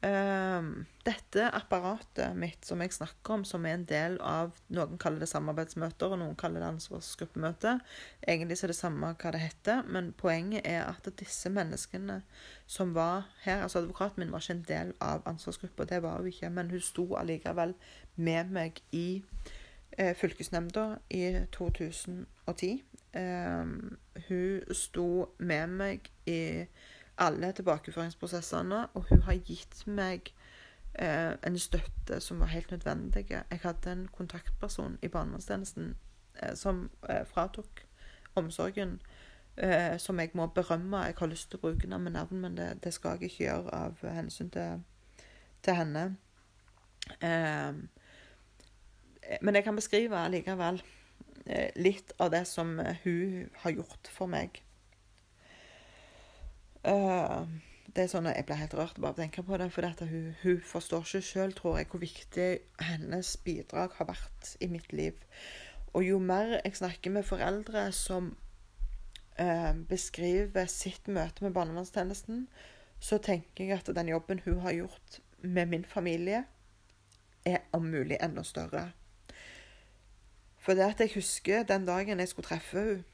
Ehm, 0.00 0.86
dette 1.04 1.42
apparatet 1.52 2.32
mitt 2.36 2.64
som 2.64 2.80
jeg 2.80 2.94
snakker 2.96 3.34
om, 3.34 3.42
som 3.44 3.66
er 3.68 3.74
en 3.76 3.84
del 3.84 4.14
av 4.24 4.54
Noen 4.72 4.96
kaller 5.00 5.20
det 5.20 5.28
samarbeidsmøter, 5.28 6.14
og 6.14 6.22
noen 6.22 6.38
kaller 6.40 6.62
det 6.62 6.70
ansvarsgruppemøte. 6.70 7.74
Egentlig 8.24 8.56
så 8.56 8.66
er 8.66 8.72
det 8.72 8.78
samme 8.78 9.10
hva 9.12 9.32
det 9.34 9.42
heter, 9.42 9.82
men 9.92 10.12
poenget 10.16 10.64
er 10.64 10.86
at 10.88 11.10
disse 11.20 11.52
menneskene 11.52 12.22
som 12.66 12.94
var 12.96 13.28
her 13.44 13.66
Altså 13.66 13.82
advokaten 13.82 14.24
min 14.24 14.32
var 14.32 14.40
ikke 14.40 14.56
en 14.56 14.68
del 14.68 14.94
av 15.04 15.26
ansvarsgruppa, 15.28 15.84
det 15.84 16.02
var 16.02 16.16
hun 16.16 16.32
ikke, 16.32 16.48
men 16.48 16.70
hun 16.72 16.80
sto 16.80 17.04
allikevel 17.20 17.74
med 18.16 18.54
meg 18.56 18.80
i 18.96 19.22
eh, 19.98 20.14
fylkesnemnda 20.16 20.86
i 21.10 21.44
2010. 21.52 22.72
Eh, 23.20 23.74
hun 24.30 24.72
sto 24.72 25.10
med 25.38 25.76
meg 25.76 26.08
i 26.24 26.40
alle 27.20 27.52
tilbakeføringsprosessene, 27.52 28.86
og 28.94 29.04
hun 29.10 29.22
har 29.22 29.40
gitt 29.44 29.82
meg 29.86 30.32
eh, 30.94 31.36
en 31.46 31.58
støtte 31.58 32.20
som 32.20 32.40
var 32.40 32.52
helt 32.54 32.70
nødvendig. 32.70 33.26
Jeg 33.30 33.60
hadde 33.62 33.92
en 33.92 34.08
kontaktperson 34.16 34.98
i 35.02 35.08
barnevernstjenesten 35.08 35.94
eh, 36.42 36.54
som 36.54 36.88
eh, 37.08 37.26
fratok 37.26 37.84
omsorgen, 38.34 39.00
eh, 39.56 39.98
som 39.98 40.20
jeg 40.20 40.30
må 40.34 40.46
berømme. 40.46 41.04
Jeg 41.04 41.14
har 41.18 41.26
lyst 41.26 41.50
til 41.50 41.60
å 41.60 41.66
bruke 41.66 41.84
henne 41.84 41.98
med 41.98 42.16
navn, 42.16 42.40
men 42.40 42.56
det, 42.56 42.70
det, 42.84 42.94
skal 42.94 43.18
jeg 43.18 43.30
ikke 43.30 43.44
gjøre 43.44 43.74
av 43.74 44.06
hensyn 44.16 44.50
til, 44.50 44.82
til 45.62 45.76
henne. 45.76 46.06
Eh, 47.20 47.74
men 49.40 49.54
jeg 49.54 49.64
kan 49.64 49.76
beskrive 49.76 50.24
likevel 50.32 50.80
eh, 51.46 51.70
litt 51.76 52.16
av 52.18 52.32
det 52.32 52.46
som 52.48 52.78
hun 53.04 53.48
har 53.62 53.76
gjort 53.76 54.10
for 54.16 54.30
meg. 54.30 54.62
Uh, 56.84 57.44
det 57.94 58.04
er 58.04 58.10
sånn 58.12 58.28
at 58.30 58.38
Jeg 58.38 58.46
blir 58.48 58.60
helt 58.60 58.74
rørt 58.78 59.00
bare 59.00 59.12
av 59.12 59.18
å 59.18 59.20
tenke 59.20 59.42
på 59.44 59.58
det. 59.60 59.70
For 59.74 60.06
hun, 60.10 60.28
hun, 60.42 60.60
forstår 60.64 61.06
ikke 61.06 61.22
sjøl, 61.26 61.54
tror 61.56 61.80
jeg, 61.80 61.88
hvor 61.90 62.02
viktig 62.02 62.50
hennes 62.86 63.32
bidrag 63.44 63.96
har 63.98 64.10
vært 64.12 64.54
i 64.62 64.70
mitt 64.70 64.92
liv. 64.92 65.18
Og 65.92 66.06
jo 66.06 66.20
mer 66.22 66.60
jeg 66.60 66.78
snakker 66.78 67.12
med 67.16 67.26
foreldre 67.26 67.88
som 67.96 68.32
uh, 69.40 69.74
beskriver 69.90 70.70
sitt 70.70 71.10
møte 71.10 71.44
med 71.44 71.56
barnevernstjenesten, 71.56 72.46
så 73.00 73.18
tenker 73.18 73.64
jeg 73.64 73.80
at 73.80 73.92
den 73.96 74.12
jobben 74.12 74.42
hun 74.44 74.60
har 74.64 74.76
gjort 74.76 75.20
med 75.40 75.72
min 75.72 75.84
familie, 75.84 76.44
er 77.48 77.62
om 77.72 77.86
mulig 77.88 78.18
enda 78.20 78.44
større. 78.44 78.90
For 80.60 80.76
det 80.76 80.90
at 80.92 81.00
jeg 81.00 81.14
husker 81.14 81.64
den 81.64 81.86
dagen 81.88 82.20
jeg 82.20 82.28
skulle 82.28 82.50
treffe 82.50 82.82
henne 82.84 83.06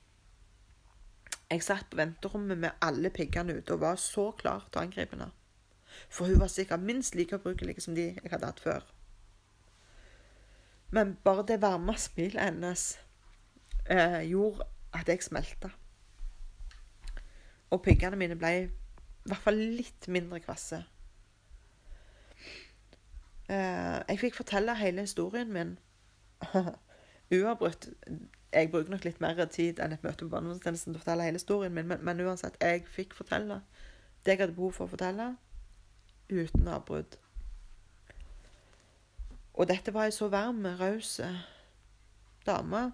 jeg 1.50 1.62
satt 1.62 1.90
på 1.90 1.96
venterommet 2.00 2.58
med 2.58 2.70
alle 2.82 3.10
piggene 3.14 3.54
ute 3.54 3.74
og 3.74 3.80
var 3.84 3.98
så 4.02 4.30
klar 4.38 4.66
til 4.66 4.80
å 4.80 4.84
angripe 4.86 5.14
henne. 5.14 5.30
For 6.10 6.26
hun 6.26 6.40
var 6.40 6.50
sikkert 6.52 6.82
minst 6.84 7.14
like 7.14 7.38
ubrukelig 7.38 7.78
som 7.82 7.94
de 7.94 8.10
jeg 8.10 8.30
hadde 8.30 8.50
hatt 8.50 8.60
før. 8.60 8.86
Men 10.90 11.16
bare 11.24 11.46
det 11.46 11.60
varme 11.62 11.94
smilet 11.98 12.42
hennes 12.42 12.84
eh, 13.90 14.22
gjorde 14.30 14.66
at 14.94 15.08
jeg 15.08 15.22
smelta. 15.22 15.70
Og 17.70 17.82
piggene 17.82 18.18
mine 18.18 18.38
ble 18.38 18.52
i 18.56 18.68
hvert 19.26 19.42
fall 19.42 19.58
litt 19.58 20.06
mindre 20.08 20.40
kvasse. 20.42 20.82
Eh, 23.50 23.98
jeg 24.08 24.22
fikk 24.22 24.38
fortelle 24.38 24.74
hele 24.78 25.06
historien 25.06 25.50
min 25.52 25.76
uavbrutt 27.36 27.88
jeg 28.56 28.70
bruker 28.72 28.90
nok 28.94 29.04
litt 29.04 29.20
mer 29.20 29.38
tid 29.52 29.80
enn 29.82 29.92
et 29.92 30.04
møte 30.04 30.24
på 30.24 30.32
barnevernstjenesten 30.32 30.94
til 30.94 31.00
å 31.00 31.04
fortelle 31.04 31.26
hele 31.28 31.40
historien 31.40 31.74
min, 31.76 31.88
men, 31.90 32.02
men 32.04 32.22
uansett, 32.24 32.56
jeg 32.62 32.86
fikk 32.88 33.14
fortelle 33.16 33.60
det 34.24 34.34
jeg 34.34 34.40
hadde 34.42 34.56
behov 34.56 34.72
for 34.74 34.88
å 34.88 34.90
fortelle, 34.90 35.26
uten 36.32 36.68
avbrudd. 36.72 37.18
Og 39.56 39.68
dette 39.70 39.92
var 39.94 40.08
ei 40.08 40.14
så 40.14 40.28
varm, 40.32 40.64
raus 40.80 41.20
dame 42.46 42.88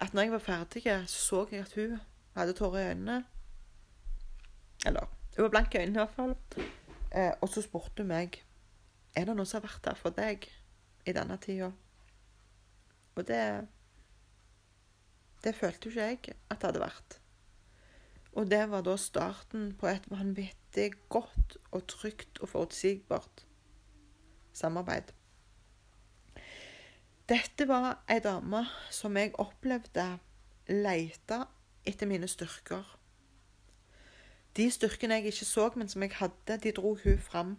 at 0.00 0.14
når 0.14 0.22
jeg 0.22 0.32
var 0.32 0.44
ferdig, 0.44 0.84
så 1.12 1.44
jeg 1.50 1.60
at 1.66 1.74
hun 1.76 1.98
hadde 2.36 2.54
tårer 2.56 2.80
i 2.80 2.88
øynene. 2.94 3.24
Eller 4.86 5.10
hun 5.36 5.42
var 5.42 5.52
blank 5.52 5.74
i 5.74 5.78
øynene, 5.78 6.00
i 6.00 6.04
hvert 6.04 6.16
fall. 6.16 6.36
Eh, 7.12 7.32
og 7.40 7.48
så 7.48 7.62
spurte 7.62 8.02
hun 8.02 8.08
meg 8.08 8.40
er 9.14 9.26
det 9.26 9.34
noe 9.36 9.48
som 9.48 9.58
har 9.60 9.66
vært 9.68 9.84
der 9.84 9.98
for 9.98 10.14
deg 10.14 10.46
i 11.04 11.12
denne 11.12 11.36
tida. 11.42 11.72
Og 13.18 13.26
det 13.28 13.66
Det 15.44 15.54
følte 15.56 15.88
jo 15.88 15.90
ikke 15.90 16.34
jeg 16.34 16.40
at 16.50 16.60
det 16.60 16.68
hadde 16.68 16.82
vært. 16.84 17.20
Og 18.32 18.50
det 18.50 18.62
var 18.70 18.82
da 18.86 18.96
starten 19.00 19.72
på 19.78 19.88
et 19.90 20.10
vanvittig 20.10 20.92
godt 21.08 21.56
og 21.70 21.86
trygt 21.90 22.38
og 22.40 22.52
forutsigbart 22.52 23.44
samarbeid. 24.52 25.12
Dette 27.30 27.66
var 27.68 28.00
ei 28.10 28.18
dame 28.22 28.64
som 28.90 29.16
jeg 29.16 29.36
opplevde 29.38 30.06
leita 30.70 31.44
etter 31.86 32.08
mine 32.10 32.28
styrker. 32.28 32.84
De 34.58 34.66
styrkene 34.70 35.20
jeg 35.20 35.30
ikke 35.30 35.46
så, 35.46 35.68
men 35.76 35.88
som 35.88 36.02
jeg 36.02 36.16
hadde, 36.18 36.58
de 36.58 36.72
dro 36.74 36.96
hun 37.04 37.18
fram. 37.22 37.52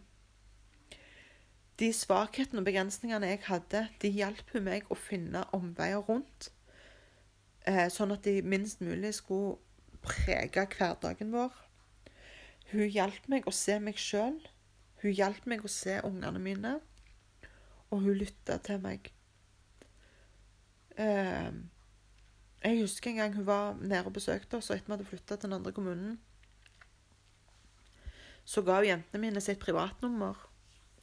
De 1.79 1.93
svakhetene 1.95 2.59
og 2.59 2.67
begrensningene 2.67 3.31
jeg 3.31 3.45
hadde, 3.47 3.85
de 4.01 4.11
hjalp 4.11 4.51
hun 4.53 4.67
meg 4.67 4.91
å 4.91 4.97
finne 4.99 5.45
omveier 5.55 6.03
rundt, 6.03 6.51
sånn 7.93 8.13
at 8.15 8.25
de 8.25 8.41
minst 8.41 8.81
mulig 8.81 9.13
skulle 9.17 9.57
prege 10.01 10.65
hverdagen 10.77 11.33
vår. 11.33 11.53
Hun 12.71 12.87
hjalp 12.87 13.27
meg 13.29 13.47
å 13.47 13.53
se 13.53 13.77
meg 13.83 13.99
sjøl. 13.99 14.39
Hun 15.01 15.13
hjalp 15.17 15.45
meg 15.49 15.65
å 15.65 15.71
se 15.71 15.99
ungene 16.07 16.41
mine. 16.41 16.77
Og 17.91 18.05
hun 18.05 18.17
lytta 18.17 18.57
til 18.63 18.81
meg. 18.81 19.11
Eh, 20.97 21.51
jeg 22.63 22.81
husker 22.81 23.11
en 23.11 23.21
gang 23.21 23.35
hun 23.35 23.47
var 23.47 23.73
nede 23.81 24.05
og 24.05 24.13
besøkte 24.13 24.59
oss, 24.59 24.69
og 24.69 24.77
etter 24.77 24.87
vi 24.87 24.95
hadde 24.95 25.09
flytta 25.09 25.35
til 25.35 25.49
den 25.49 25.57
andre 25.57 25.73
kommunen, 25.73 26.19
så 28.45 28.61
ga 28.65 28.77
hun 28.79 28.89
jentene 28.89 29.21
mine 29.21 29.41
sitt 29.41 29.59
privatnummer. 29.61 30.37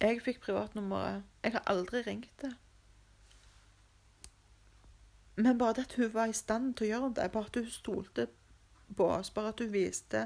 Jeg 0.01 0.23
fikk 0.23 0.41
privatnummeret. 0.45 1.25
Jeg 1.43 1.57
har 1.57 1.65
aldri 1.67 2.03
ringt 2.07 2.31
det. 2.43 2.53
Men 5.39 5.59
bare 5.59 5.79
det 5.79 5.87
at 5.87 5.97
hun 6.01 6.11
var 6.15 6.31
i 6.31 6.37
stand 6.37 6.73
til 6.75 6.89
å 6.89 6.91
gjøre 6.93 7.13
det, 7.21 7.31
bare 7.35 7.51
at 7.51 7.59
hun 7.61 7.71
stolte 7.71 8.27
på 8.99 9.07
oss, 9.07 9.31
bare 9.31 9.53
at 9.53 9.61
hun 9.63 9.71
viste 9.71 10.25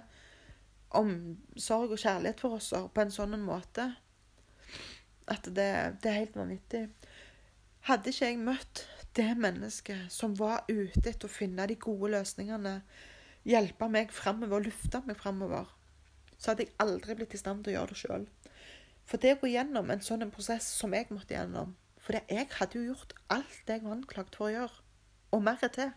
omsorg 0.96 1.92
og 1.92 2.00
kjærlighet 2.00 2.40
for 2.40 2.56
oss 2.56 2.70
på 2.72 3.02
en 3.02 3.12
sånn 3.12 3.36
måte 3.44 3.90
at 5.30 5.46
det, 5.46 5.68
det 6.02 6.10
er 6.10 6.18
helt 6.18 6.36
vanvittig. 6.36 6.82
Hadde 7.88 8.12
ikke 8.12 8.28
jeg 8.30 8.40
møtt 8.42 8.84
det 9.16 9.30
mennesket 9.38 10.12
som 10.12 10.34
var 10.38 10.64
ute 10.68 11.04
etter 11.04 11.28
å 11.28 11.32
finne 11.32 11.66
de 11.68 11.76
gode 11.80 12.12
løsningene, 12.14 12.78
hjelpe 13.48 13.88
meg 13.90 14.12
framover 14.14 14.64
lufte 14.64 15.02
meg 15.06 15.18
framover, 15.18 15.68
så 16.38 16.52
hadde 16.52 16.66
jeg 16.66 16.76
aldri 16.82 17.16
blitt 17.18 17.34
i 17.36 17.40
stand 17.40 17.64
til 17.64 17.74
å 17.74 17.80
gjøre 17.80 17.92
det 17.92 18.00
sjøl. 18.00 18.26
For 19.08 19.22
det 19.22 19.36
å 19.36 19.40
gå 19.42 19.50
gjennom 19.52 19.90
en 19.90 20.04
sånn 20.04 20.24
prosess 20.32 20.68
som 20.78 20.94
jeg 20.94 21.10
måtte 21.10 21.34
gjennom 21.34 21.74
For 22.02 22.14
jeg 22.18 22.46
hadde 22.54 22.78
jo 22.78 22.92
gjort 22.92 23.12
alt 23.30 23.58
det 23.66 23.76
jeg 23.76 23.82
var 23.84 23.94
anklagd 23.94 24.36
for 24.38 24.48
å 24.48 24.52
gjøre, 24.54 24.81
og 25.32 25.42
mer 25.44 25.60
til. 25.72 25.92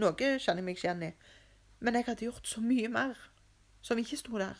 Noe 0.00 0.14
kjenner 0.18 0.62
jeg 0.62 0.66
meg 0.66 0.78
ikke 0.78 0.88
igjen 0.88 1.06
i. 1.08 1.12
Men 1.84 1.98
jeg 1.98 2.06
hadde 2.08 2.26
gjort 2.26 2.48
så 2.48 2.62
mye 2.64 2.88
mer 2.88 3.18
som 3.84 4.00
ikke 4.00 4.18
sto 4.18 4.38
der. 4.40 4.58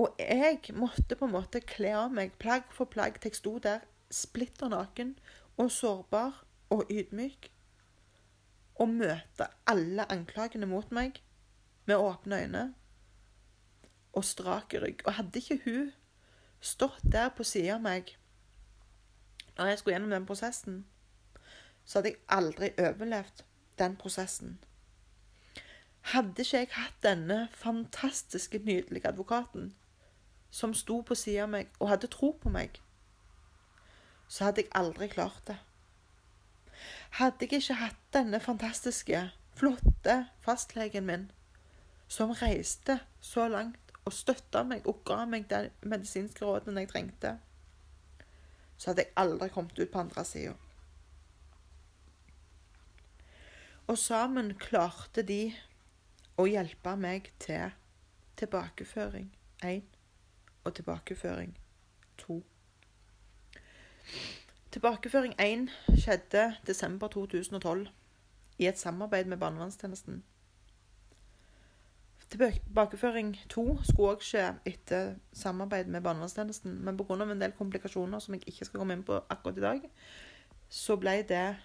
Og 0.00 0.16
jeg 0.18 0.74
måtte 0.74 1.16
på 1.16 1.28
en 1.28 1.34
måte 1.36 1.60
kle 1.60 1.92
av 1.96 2.12
meg 2.14 2.34
plagg 2.40 2.68
for 2.74 2.88
plagg 2.90 3.20
til 3.20 3.30
jeg 3.30 3.38
sto 3.38 3.56
der 3.62 3.84
splitter 4.10 4.70
naken 4.72 5.14
og 5.60 5.70
sårbar 5.70 6.42
og 6.72 6.90
ydmyk. 6.90 7.50
Og 8.80 8.88
møte 8.88 9.50
alle 9.68 10.06
anklagene 10.12 10.66
mot 10.66 10.88
meg 10.90 11.20
med 11.86 12.00
åpne 12.00 12.42
øyne 12.42 12.64
og 14.16 14.24
strak 14.24 14.74
rygg. 14.82 15.04
Og 15.06 15.14
hadde 15.14 15.38
ikke 15.38 15.60
hun 15.64 15.92
stått 16.60 17.04
der 17.12 17.28
på 17.36 17.44
sida 17.44 17.76
av 17.76 17.84
meg 17.84 18.16
når 19.56 19.66
jeg 19.66 19.78
skulle 19.78 19.94
gjennom 19.94 20.12
den 20.14 20.26
prosessen, 20.26 20.76
så 21.84 21.98
hadde 21.98 22.12
jeg 22.14 22.22
aldri 22.28 22.70
overlevd 22.78 23.44
den 23.78 23.96
prosessen. 23.96 24.58
Hadde 26.12 26.42
ikke 26.42 26.58
jeg 26.58 26.68
hatt 26.72 27.02
denne 27.02 27.48
fantastiske, 27.52 28.58
nydelige 28.58 29.08
advokaten 29.08 29.74
som 30.50 30.74
sto 30.74 31.00
på 31.06 31.14
sida 31.14 31.44
av 31.44 31.52
meg 31.52 31.68
og 31.78 31.92
hadde 31.92 32.10
tro 32.10 32.32
på 32.42 32.50
meg, 32.50 32.80
så 34.28 34.48
hadde 34.48 34.64
jeg 34.64 34.72
aldri 34.74 35.08
klart 35.10 35.42
det. 35.46 35.58
Hadde 37.18 37.46
jeg 37.46 37.60
ikke 37.60 37.78
hatt 37.78 38.00
denne 38.14 38.40
fantastiske, 38.40 39.20
flotte 39.54 40.16
fastlegen 40.42 41.06
min, 41.06 41.28
som 42.08 42.32
reiste 42.34 42.98
så 43.20 43.46
langt 43.48 43.94
og 44.04 44.14
støtta 44.14 44.62
meg 44.66 44.86
og 44.88 45.02
ga 45.06 45.24
meg 45.28 45.46
de 45.50 45.68
medisinske 45.82 46.44
rådene 46.46 46.84
jeg 46.84 46.92
trengte, 46.94 47.36
så 48.78 48.90
hadde 48.90 49.04
jeg 49.04 49.16
aldri 49.20 49.50
kommet 49.52 49.78
ut 49.78 49.90
på 49.92 50.02
andre 50.02 50.24
sida. 50.24 50.54
Og 53.90 53.98
sammen 53.98 54.52
klarte 54.54 55.22
de 55.26 55.48
å 56.38 56.44
hjelpe 56.46 56.92
meg 56.94 57.32
til 57.42 57.72
tilbakeføring 58.38 59.32
én 59.66 59.80
og 60.62 60.76
tilbakeføring 60.76 61.56
to. 62.20 62.36
Tilbakeføring 64.70 65.34
én 65.42 65.66
skjedde 65.88 66.44
desember 66.68 67.10
2012 67.10 67.88
i 68.62 68.68
et 68.70 68.78
samarbeid 68.78 69.26
med 69.26 69.42
barnevernstjenesten. 69.42 70.22
Tilbakeføring 72.30 73.34
to 73.50 73.64
skulle 73.88 74.12
òg 74.14 74.22
skje 74.22 74.44
etter 74.70 75.16
samarbeid 75.34 75.90
med 75.90 76.06
barnevernstjenesten, 76.06 76.78
men 76.78 76.96
pga. 76.96 77.18
en 77.26 77.42
del 77.42 77.58
komplikasjoner 77.58 78.22
som 78.22 78.38
jeg 78.38 78.46
ikke 78.46 78.70
skal 78.70 78.84
komme 78.84 78.94
inn 78.94 79.02
på 79.02 79.18
akkurat 79.18 79.58
i 79.58 79.66
dag, 79.66 79.90
så 80.68 80.94
ble 80.96 81.24
det 81.26 81.56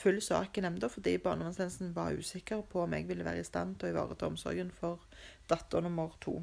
full 0.00 0.20
sak 0.24 0.58
i 0.58 0.62
nemnda 0.64 0.88
fordi 0.90 1.18
barnevernstjenesten 1.22 1.90
var 1.96 2.16
usikker 2.16 2.62
på 2.70 2.82
om 2.82 2.94
jeg 2.96 3.04
ville 3.08 3.26
være 3.26 3.42
i 3.42 3.46
stand 3.46 3.76
til 3.78 3.90
å 3.90 3.92
ivareta 3.92 4.26
omsorgen 4.26 4.70
for 4.74 5.04
datter 5.50 5.84
nummer 5.84 6.14
to. 6.24 6.38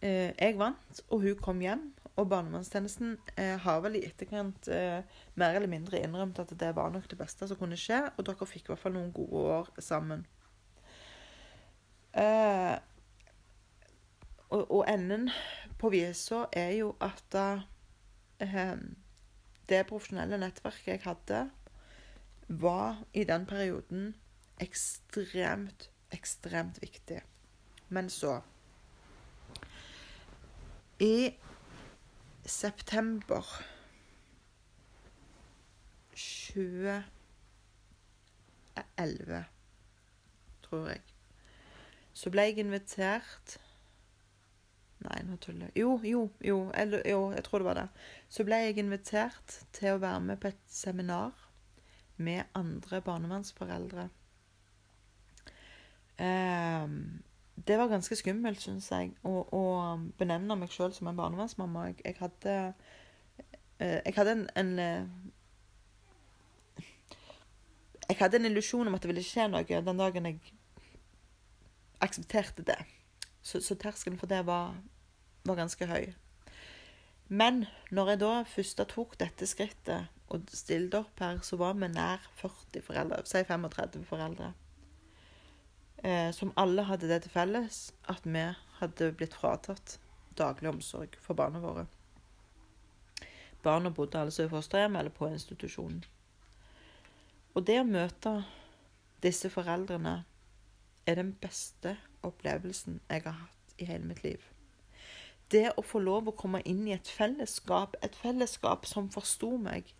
Eh, 0.00 0.32
jeg 0.32 0.56
vant, 0.58 1.04
og 1.10 1.26
hun 1.26 1.36
kom 1.42 1.60
hjem. 1.64 1.90
Og 2.14 2.28
barnevernstjenesten 2.30 3.16
eh, 3.36 3.56
har 3.60 3.80
vel 3.82 3.98
i 3.98 4.04
etterkant 4.06 4.68
mer 4.70 5.56
eller 5.56 5.70
mindre 5.70 5.98
innrømt 5.98 6.38
at 6.38 6.52
det 6.60 6.70
var 6.76 6.92
nok 6.94 7.08
det 7.10 7.18
beste 7.18 7.48
som 7.50 7.58
kunne 7.58 7.78
skje, 7.78 8.04
og 8.14 8.26
dere 8.28 8.48
fikk 8.48 8.68
i 8.68 8.72
hvert 8.72 8.84
fall 8.84 8.96
noen 8.96 9.12
gode 9.14 9.44
år 9.58 9.72
sammen. 9.82 10.22
Eh, 12.14 12.76
og, 14.54 14.84
enden 14.88 15.30
på 15.78 15.90
visa 15.90 16.44
er 16.54 16.76
jo 16.78 16.92
at 17.02 17.34
eh, 18.38 18.76
det 19.68 19.86
profesjonelle 19.88 20.38
nettverket 20.40 20.86
jeg 20.92 21.00
hadde, 21.04 21.50
var 22.48 23.04
i 23.16 23.24
den 23.24 23.46
perioden 23.48 24.14
ekstremt, 24.60 25.90
ekstremt 26.12 26.82
viktig. 26.82 27.22
Men 27.88 28.10
så 28.10 28.40
I 31.00 31.36
september 32.46 33.42
2011, 36.14 37.04
tror 40.62 40.88
jeg 40.88 41.02
så 42.14 42.30
ble 42.30 42.46
jeg 42.46 42.62
invitert 42.62 43.56
Nei, 45.04 45.20
nå 45.28 45.36
tuller 45.36 45.68
jeg. 45.68 45.82
Jo, 45.82 45.98
jo, 46.04 46.20
jo, 46.44 46.58
eller, 46.74 47.02
jo, 47.08 47.26
jeg 47.36 47.44
tror 47.44 47.60
det 47.60 47.68
var 47.68 47.78
det. 47.80 47.88
Så 48.32 48.44
ble 48.46 48.60
jeg 48.62 48.78
invitert 48.80 49.58
til 49.76 49.94
å 49.94 50.00
være 50.00 50.22
med 50.30 50.40
på 50.40 50.48
et 50.48 50.62
seminar 50.70 51.34
med 52.16 52.48
andre 52.56 53.00
barnevernsforeldre. 53.04 54.08
Eh, 56.24 56.88
det 57.68 57.78
var 57.78 57.92
ganske 57.92 58.16
skummelt, 58.16 58.62
syns 58.64 58.88
jeg, 58.90 59.12
å, 59.28 59.44
å 59.44 59.62
benevne 60.18 60.56
meg 60.58 60.72
sjøl 60.72 60.94
som 60.94 61.10
en 61.10 61.20
barnevernsmamma. 61.20 61.88
Jeg, 61.90 62.00
jeg 62.04 62.18
hadde 62.22 62.56
eh, 63.78 64.00
Jeg 64.00 64.16
hadde 64.16 64.36
en, 64.38 64.48
en 64.56 64.72
eh, 64.78 65.06
Jeg 68.08 68.18
hadde 68.20 68.40
en 68.40 68.50
illusjon 68.50 68.88
om 68.88 68.96
at 68.96 69.04
det 69.04 69.12
ville 69.12 69.24
skje 69.24 69.48
noe 69.48 69.64
den 69.64 70.00
dagen 70.00 70.28
jeg 70.28 70.40
aksepterte 72.04 72.64
det. 72.66 72.80
Så, 73.44 73.60
så 73.60 73.76
terskelen 73.76 74.18
for 74.18 74.28
det 74.28 74.42
var, 74.46 74.74
var, 75.44 75.56
ganske 75.56 75.86
høy. 75.86 76.12
Men 77.28 77.66
når 77.92 78.10
jeg 78.10 78.20
da 78.22 78.32
først 78.48 78.80
tok 78.88 79.16
dette 79.20 79.48
skrittet 79.48 80.12
og 80.32 80.46
stilte 80.56 81.02
opp 81.02 81.20
her, 81.20 81.40
så 81.44 81.58
var 81.60 81.76
vi 81.76 81.88
nær 81.92 82.24
40 82.40 82.84
foreldre, 82.86 83.18
si 83.28 83.42
35 83.44 84.06
foreldre. 84.08 84.52
Eh, 86.04 86.30
som 86.36 86.52
alle 86.60 86.86
hadde 86.88 87.08
det 87.08 87.22
til 87.24 87.34
felles 87.34 87.82
at 88.08 88.24
vi 88.24 88.46
hadde 88.78 89.12
blitt 89.16 89.36
fratatt 89.36 89.98
daglig 90.36 90.70
omsorg 90.72 91.16
for 91.20 91.36
barna 91.36 91.60
våre. 91.60 91.86
Barna 93.64 93.92
bodde 93.92 94.20
altså 94.20 94.44
i 94.44 94.52
fosterhjem 94.52 94.96
eller 94.96 95.12
på 95.12 95.28
institusjonen. 95.32 96.02
Og 97.54 97.64
det 97.68 97.78
å 97.80 97.88
møte 97.88 98.38
disse 99.24 99.48
foreldrene 99.52 100.22
er 101.06 101.20
den 101.20 101.36
beste 101.40 101.96
opplevelsen 102.24 103.00
jeg 103.08 103.24
har 103.28 103.38
hatt 103.44 103.80
i 103.80 103.88
hele 103.88 104.08
mitt 104.08 104.24
liv. 104.24 104.53
Det 105.54 105.68
å 105.78 105.84
få 105.86 106.00
lov 106.02 106.30
å 106.30 106.34
komme 106.34 106.62
inn 106.66 106.82
i 106.88 106.94
et 106.96 107.08
fellesskap, 107.10 107.94
et 108.02 108.16
fellesskap 108.18 108.88
som 108.90 109.10
forsto 109.14 109.52
meg 109.60 109.92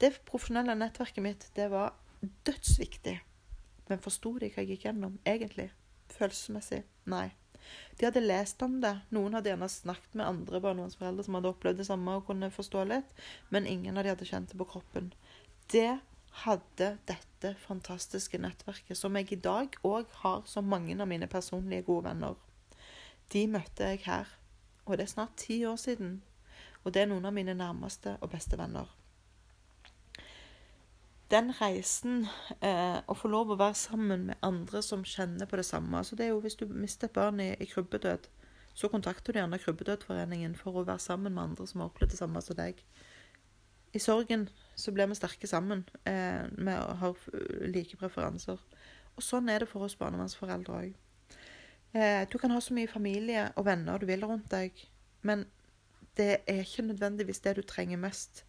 Det 0.00 0.10
profesjonelle 0.28 0.74
nettverket 0.76 1.24
mitt, 1.24 1.44
det 1.56 1.70
var 1.72 1.94
dødsviktig. 2.44 3.14
Men 3.88 4.02
forsto 4.02 4.34
de 4.40 4.50
hva 4.50 4.64
jeg 4.64 4.74
gikk 4.74 4.86
gjennom, 4.88 5.14
egentlig? 5.24 5.70
Følelsesmessig? 6.12 6.82
Nei. 7.08 7.30
De 7.96 8.06
hadde 8.06 8.20
lest 8.20 8.62
om 8.62 8.76
det. 8.82 8.92
Noen 9.14 9.38
hadde 9.38 9.50
gjerne 9.52 9.68
snakket 9.72 10.18
med 10.18 10.26
andre 10.26 10.60
barnevernsforeldre 10.64 11.24
som 11.26 11.38
hadde 11.38 11.52
opplevd 11.54 11.80
det 11.80 11.88
samme 11.88 12.18
og 12.18 12.26
kunne 12.28 12.52
forstå 12.52 12.84
litt, 12.90 13.24
men 13.54 13.68
ingen 13.70 13.96
av 13.96 14.04
de 14.04 14.12
hadde 14.12 14.28
kjent 14.28 14.52
det 14.52 14.60
på 14.60 14.68
kroppen. 14.74 15.12
Det 15.72 15.98
hadde 16.44 16.90
dette 17.08 17.54
fantastiske 17.62 18.40
nettverket, 18.42 18.98
som 18.98 19.16
jeg 19.16 19.32
i 19.32 19.40
dag 19.40 19.78
òg 19.86 20.10
har 20.22 20.42
som 20.50 20.68
mange 20.68 20.98
av 21.00 21.08
mine 21.08 21.30
personlige 21.30 21.86
gode 21.88 22.10
venner. 22.10 22.36
De 23.32 23.46
møtte 23.50 23.94
jeg 23.94 24.04
her 24.06 24.28
og 24.86 24.96
det 24.96 25.06
er 25.06 25.12
snart 25.12 25.36
ti 25.36 25.64
år 25.66 25.76
siden. 25.76 26.22
Og 26.84 26.94
det 26.94 27.02
er 27.02 27.10
noen 27.10 27.26
av 27.26 27.34
mine 27.34 27.54
nærmeste 27.54 28.16
og 28.20 28.30
beste 28.30 28.58
venner. 28.58 28.86
Den 31.30 31.50
reisen, 31.58 32.28
eh, 32.62 33.00
å 33.02 33.14
få 33.18 33.28
lov 33.28 33.50
å 33.50 33.58
være 33.58 33.74
sammen 33.74 34.28
med 34.28 34.38
andre 34.46 34.82
som 34.82 35.02
kjenner 35.02 35.46
på 35.50 35.58
det 35.58 35.64
samme 35.66 35.98
altså 35.98 36.14
det 36.14 36.26
er 36.26 36.28
jo 36.28 36.40
Hvis 36.40 36.54
du 36.54 36.66
mister 36.66 37.08
et 37.08 37.12
barn 37.12 37.40
i, 37.40 37.56
i 37.58 37.66
krybbedød, 37.66 38.28
så 38.74 38.88
kontakter 38.88 39.32
du 39.32 39.38
gjerne 39.38 39.58
Krybbedødforeningen 39.58 40.54
for 40.54 40.76
å 40.76 40.84
være 40.84 40.98
sammen 40.98 41.34
med 41.34 41.42
andre 41.42 41.66
som 41.66 41.80
har 41.80 41.88
opplevd 41.88 42.10
det 42.10 42.18
samme 42.18 42.42
som 42.42 42.56
deg. 42.56 42.82
I 43.92 43.98
sorgen 43.98 44.48
så 44.76 44.92
blir 44.92 45.08
vi 45.08 45.16
sterke 45.16 45.48
sammen. 45.48 45.88
Eh, 46.04 46.44
vi 46.52 46.70
har 46.70 47.16
like 47.66 47.96
preferanser. 47.96 48.60
Og 49.16 49.24
sånn 49.24 49.48
er 49.48 49.64
det 49.64 49.68
for 49.70 49.86
oss 49.86 49.96
barnevernsforeldre 49.96 50.78
òg. 50.78 50.94
Eh, 51.96 52.26
du 52.28 52.36
kan 52.38 52.52
ha 52.52 52.60
så 52.60 52.74
mye 52.76 52.90
familie 52.90 53.46
og 53.56 53.64
venner 53.68 54.00
du 54.00 54.04
vil 54.08 54.24
rundt 54.28 54.50
deg, 54.52 54.76
men 55.24 55.46
det 56.18 56.42
er 56.44 56.60
ikke 56.60 56.84
nødvendigvis 56.90 57.40
det 57.44 57.54
du 57.56 57.62
trenger 57.64 58.00
mest 58.00 58.44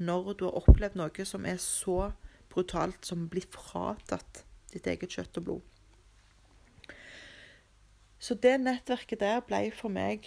når 0.00 0.34
du 0.36 0.46
har 0.48 0.58
opplevd 0.60 0.98
noe 1.00 1.24
som 1.28 1.46
er 1.48 1.60
så 1.60 2.10
brutalt 2.52 3.06
som 3.06 3.28
blir 3.30 3.46
fratatt 3.52 4.42
ditt 4.72 4.88
eget 4.88 5.16
kjøtt 5.16 5.40
og 5.40 5.46
blod. 5.46 5.66
Så 8.20 8.36
det 8.36 8.58
nettverket 8.60 9.22
der 9.22 9.40
ble 9.44 9.62
for 9.72 9.92
meg 9.92 10.26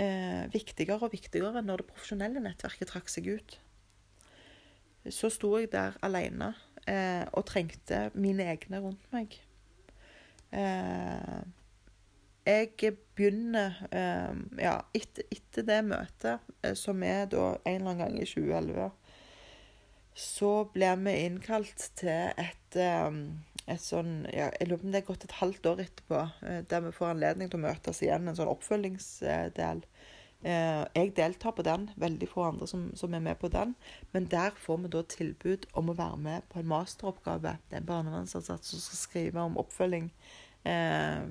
eh, 0.00 0.44
viktigere 0.52 1.04
og 1.04 1.12
viktigere 1.12 1.60
når 1.64 1.82
det 1.82 1.90
profesjonelle 1.90 2.40
nettverket 2.44 2.88
trakk 2.92 3.10
seg 3.12 3.28
ut. 3.36 3.58
Så 5.12 5.28
sto 5.32 5.50
jeg 5.58 5.68
der 5.74 5.98
alene 6.04 6.54
eh, 6.88 7.26
og 7.36 7.44
trengte 7.50 8.06
mine 8.16 8.46
egne 8.54 8.80
rundt 8.80 9.12
meg. 9.12 9.36
Eh, 10.56 11.44
jeg 12.44 12.96
begynner 13.16 13.78
eh, 13.90 14.34
Ja, 14.60 14.74
etter, 14.96 15.26
etter, 15.32 15.66
det 15.66 15.80
møtet, 15.88 16.52
eh, 16.62 16.74
som 16.78 17.02
er 17.06 17.26
da 17.32 17.54
en 17.56 17.78
eller 17.78 17.94
annen 17.94 18.02
gang 18.02 18.18
i 18.20 18.28
2011, 18.28 18.90
så 20.14 20.52
blir 20.74 21.00
vi 21.02 21.14
innkalt 21.24 21.88
til 21.98 22.34
et, 22.38 22.76
eh, 22.78 23.20
et 23.66 23.82
sånn 23.82 24.26
ja, 24.30 24.50
Jeg 24.60 24.68
lurer 24.68 24.82
på 24.82 24.90
om 24.90 24.94
det 24.94 25.02
er 25.02 25.08
gått 25.08 25.24
et 25.26 25.38
halvt 25.40 25.70
år 25.72 25.86
etterpå, 25.86 26.20
der 26.68 26.84
vi 26.84 26.92
får 26.94 27.14
anledning 27.14 27.50
til 27.50 27.62
å 27.62 27.66
møtes 27.66 28.02
igjen, 28.04 28.28
en 28.28 28.36
sånn 28.38 28.52
oppfølgingsdel. 28.52 29.82
Jeg 30.44 31.14
deltar 31.16 31.54
på 31.56 31.64
den, 31.64 31.86
veldig 31.96 32.26
få 32.28 32.42
andre 32.50 32.66
som, 32.68 32.90
som, 32.92 33.14
er 33.16 33.22
med 33.24 33.38
på 33.40 33.48
den. 33.48 33.72
Men 34.12 34.26
der 34.28 34.52
får 34.60 34.82
vi 34.82 34.90
da 34.92 35.00
tilbud 35.08 35.64
om 35.72 35.88
å 35.88 35.96
være 35.96 36.18
med 36.20 36.44
på 36.52 36.60
en 36.60 36.68
masteroppgave. 36.68 37.54
Det 37.70 37.78
er 37.78 37.80
en 37.80 37.88
barnevernsansatt 37.88 38.68
som 38.68 38.82
skal 38.84 39.00
skrive 39.00 39.40
om 39.40 39.56
oppfølging 39.56 40.10
eh, 40.68 41.26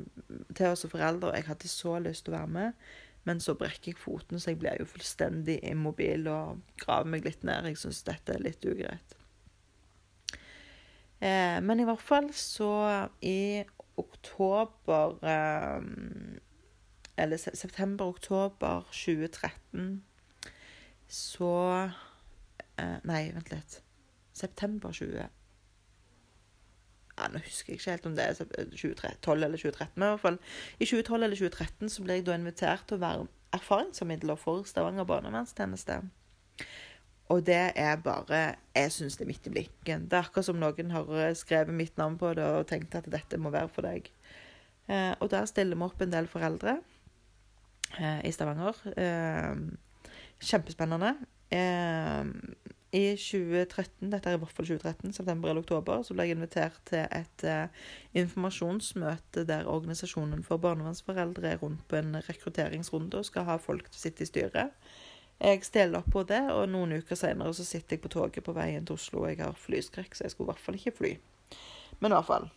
til 0.56 0.69
oss 0.69 0.86
foreldre. 0.89 1.34
Jeg 1.38 1.48
hadde 1.50 1.72
så 1.72 1.98
lyst 2.04 2.26
til 2.26 2.34
å 2.34 2.39
være 2.39 2.54
med, 2.58 2.86
men 3.28 3.41
så 3.43 3.56
brekker 3.58 3.93
jeg 3.93 4.00
foten, 4.00 4.39
så 4.39 4.52
jeg 4.52 4.62
blir 4.62 4.80
jo 4.80 4.89
fullstendig 4.89 5.60
immobil 5.67 6.28
og 6.32 6.63
graver 6.82 7.12
meg 7.13 7.28
litt 7.28 7.46
ned. 7.48 7.69
Jeg 7.72 7.82
syns 7.84 8.04
dette 8.08 8.36
er 8.36 8.43
litt 8.43 8.65
ugreit. 8.67 9.17
Eh, 11.24 11.60
men 11.63 11.80
i 11.80 11.88
hvert 11.88 12.04
fall 12.04 12.28
så 12.36 12.74
i 13.24 13.63
oktober 13.96 15.19
eh, 15.24 15.86
Eller 17.15 17.38
september-oktober 17.38 18.89
2013 18.89 20.02
så 21.08 21.54
eh, 22.82 22.98
Nei, 23.06 23.22
vent 23.36 23.54
litt. 23.54 23.78
September 24.34 24.89
2013 24.89 25.42
ja, 27.17 27.28
Nå 27.30 27.41
husker 27.45 27.73
jeg 27.73 27.80
ikke 27.80 27.91
helt 27.91 28.08
om 28.10 28.15
det 28.17 28.26
er 28.26 28.39
2012 28.39 29.43
eller 29.43 29.58
2013, 29.58 29.93
men 29.95 30.08
i 30.08 30.12
hvert 30.13 30.23
fall 30.23 30.39
i 30.80 30.86
2012 30.86 31.23
eller 31.23 31.38
2013 31.38 31.93
så 31.93 32.06
ble 32.06 32.17
jeg 32.17 32.26
da 32.28 32.38
invitert 32.39 32.88
til 32.89 32.97
å 32.97 33.04
være 33.04 33.28
erfaringsformidler 33.54 34.39
for 34.41 34.65
Stavanger 34.65 35.06
barnevernstjeneste. 35.10 35.99
Og 37.32 37.45
det 37.45 37.71
er 37.80 38.02
bare 38.04 38.56
Jeg 38.76 38.91
syns 38.91 39.17
det 39.17 39.26
er 39.26 39.30
midt 39.30 39.47
i 39.47 39.54
blikken. 39.54 40.08
Det 40.10 40.17
er 40.17 40.26
akkurat 40.26 40.45
som 40.45 40.60
noen 40.60 40.91
har 40.91 41.38
skrevet 41.38 41.73
mitt 41.73 41.97
navn 41.97 42.17
på 42.17 42.34
det 42.38 42.43
og 42.43 42.67
tenkt 42.67 42.95
at 42.97 43.10
dette 43.10 43.39
må 43.39 43.54
være 43.54 43.69
for 43.71 43.86
deg. 43.86 44.10
Eh, 44.89 45.13
og 45.19 45.30
der 45.32 45.45
stiller 45.47 45.80
vi 45.80 45.86
opp 45.86 46.02
en 46.04 46.12
del 46.12 46.28
foreldre 46.28 46.76
eh, 47.99 48.19
i 48.28 48.32
Stavanger. 48.36 48.82
Eh, 48.97 49.56
kjempespennende. 50.43 51.13
Eh, 52.93 53.13
i 53.13 53.17
2013, 53.17 54.12
dette 54.12 54.29
er 54.29 54.38
i 54.38 54.41
hvert 54.41 54.53
fall 54.53 54.67
2013, 54.67 55.13
september 55.13 55.49
eller 55.49 55.63
oktober, 55.63 56.03
så 56.06 56.13
ble 56.13 56.27
jeg 56.27 56.38
invitert 56.38 56.77
til 56.86 57.08
et 57.10 57.45
uh, 57.49 57.88
informasjonsmøte 58.13 59.45
der 59.49 59.69
Organisasjonen 59.69 60.43
for 60.45 60.62
barnevernsforeldre 60.62 61.56
er 61.56 61.62
rundt 61.62 61.82
på 61.89 61.97
en 61.97 62.19
rekrutteringsrunde 62.27 63.17
og 63.17 63.25
skal 63.25 63.47
ha 63.49 63.58
folk 63.58 63.89
til 63.89 63.97
å 63.97 64.03
sitte 64.03 64.25
i 64.25 64.29
styret. 64.29 64.91
Jeg 65.41 65.65
stiller 65.65 65.99
opp 65.99 66.12
på 66.13 66.23
det, 66.29 66.43
og 66.53 66.69
noen 66.69 66.93
uker 67.01 67.17
senere 67.19 67.53
så 67.58 67.65
sitter 67.65 67.97
jeg 67.97 68.03
på 68.03 68.13
toget 68.13 68.45
på 68.45 68.53
veien 68.56 68.86
til 68.86 68.95
Oslo. 68.95 69.23
og 69.23 69.32
Jeg 69.32 69.41
har 69.41 69.58
flyskrekk, 69.58 70.13
så 70.15 70.27
jeg 70.27 70.36
skulle 70.36 70.51
i 70.51 70.53
hvert 70.53 70.63
fall 70.63 70.77
ikke 70.77 70.97
fly. 70.99 71.12
Men 71.99 72.13
i 72.13 72.15
hvert 72.15 72.29
fall. 72.29 72.47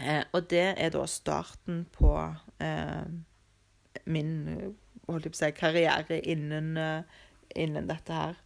Eh, 0.00 0.24
og 0.32 0.48
det 0.50 0.66
er 0.72 0.90
da 0.96 1.04
starten 1.08 1.84
på 1.92 2.16
eh, 2.64 3.06
min 4.08 4.32
holdt 5.06 5.28
jeg 5.28 5.34
på 5.34 5.38
å 5.38 5.42
si, 5.44 5.52
karriere 5.56 6.18
innen, 6.26 6.74
uh, 6.80 7.22
innen 7.54 7.86
dette 7.88 8.16
her. 8.16 8.40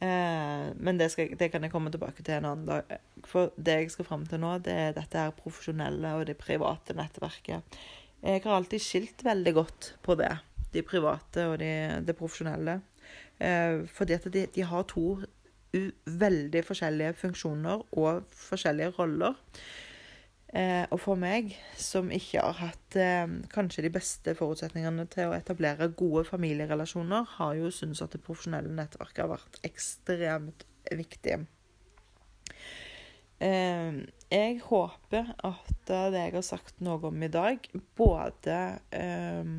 Eh, 0.00 0.64
men 0.76 0.98
det, 0.98 1.10
skal, 1.12 1.30
det, 1.38 1.48
kan 1.52 1.64
jeg 1.64 1.72
komme 1.72 1.92
tilbake 1.92 2.24
til 2.24 2.36
en 2.36 2.48
annen 2.50 2.66
dag. 2.68 2.98
For 3.28 3.54
det 3.56 3.78
jeg 3.80 3.94
skal 3.94 4.08
fram 4.08 4.26
til 4.28 4.42
nå, 4.42 4.56
det 4.64 4.74
er 4.74 4.96
dette 4.96 5.22
her 5.22 5.36
profesjonelle 5.36 6.16
og 6.18 6.26
det 6.28 6.36
private 6.40 6.96
nettverket. 6.98 7.78
Jeg 8.26 8.42
har 8.44 8.56
alltid 8.56 8.82
skilt 8.82 9.24
veldig 9.24 9.54
godt 9.56 9.94
på 10.04 10.16
det. 10.18 10.32
De 10.74 10.82
private 10.84 11.46
og 11.50 11.58
de, 11.62 11.72
det 12.04 12.16
profesjonelle. 12.18 12.80
Eh, 13.38 13.84
fordi 13.92 14.16
at 14.18 14.28
de, 14.32 14.46
de 14.52 14.68
har 14.68 14.86
to 14.90 15.08
veldig 16.06 16.62
forskjellige 16.64 17.16
funksjoner 17.20 17.82
og 18.00 18.24
forskjellige 18.32 18.94
roller. 18.96 19.36
Eh, 20.56 20.86
og 20.88 21.00
for 21.02 21.20
meg, 21.20 21.50
som 21.76 22.08
ikke 22.14 22.40
har 22.40 22.56
hatt 22.62 22.96
eh, 22.96 23.26
kanskje 23.52 23.84
de 23.84 23.90
beste 23.92 24.32
forutsetningene 24.38 25.04
til 25.12 25.28
å 25.28 25.36
etablere 25.36 25.90
gode 25.98 26.22
familierelasjoner, 26.30 27.26
har 27.36 27.58
jo 27.58 27.72
syntes 27.74 28.00
at 28.04 28.14
det 28.16 28.22
profesjonelle 28.24 28.72
nettverket 28.72 29.24
har 29.26 29.34
vært 29.34 29.58
ekstremt 29.68 30.64
viktig. 30.96 31.42
Eh, 33.44 33.98
jeg 34.32 34.60
håper 34.64 35.34
at 35.44 35.90
det 35.90 36.22
jeg 36.22 36.36
har 36.38 36.46
sagt 36.46 36.80
noe 36.80 37.04
om 37.10 37.26
i 37.26 37.28
dag, 37.32 37.68
både 37.98 38.60
eh, 38.96 39.52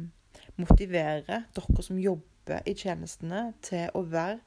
motiverer 0.57 1.45
dere 1.53 1.85
som 1.85 2.01
jobber 2.01 2.65
i 2.65 2.73
tjenestene, 2.79 3.51
til 3.61 3.91
å 3.93 4.01
være 4.07 4.41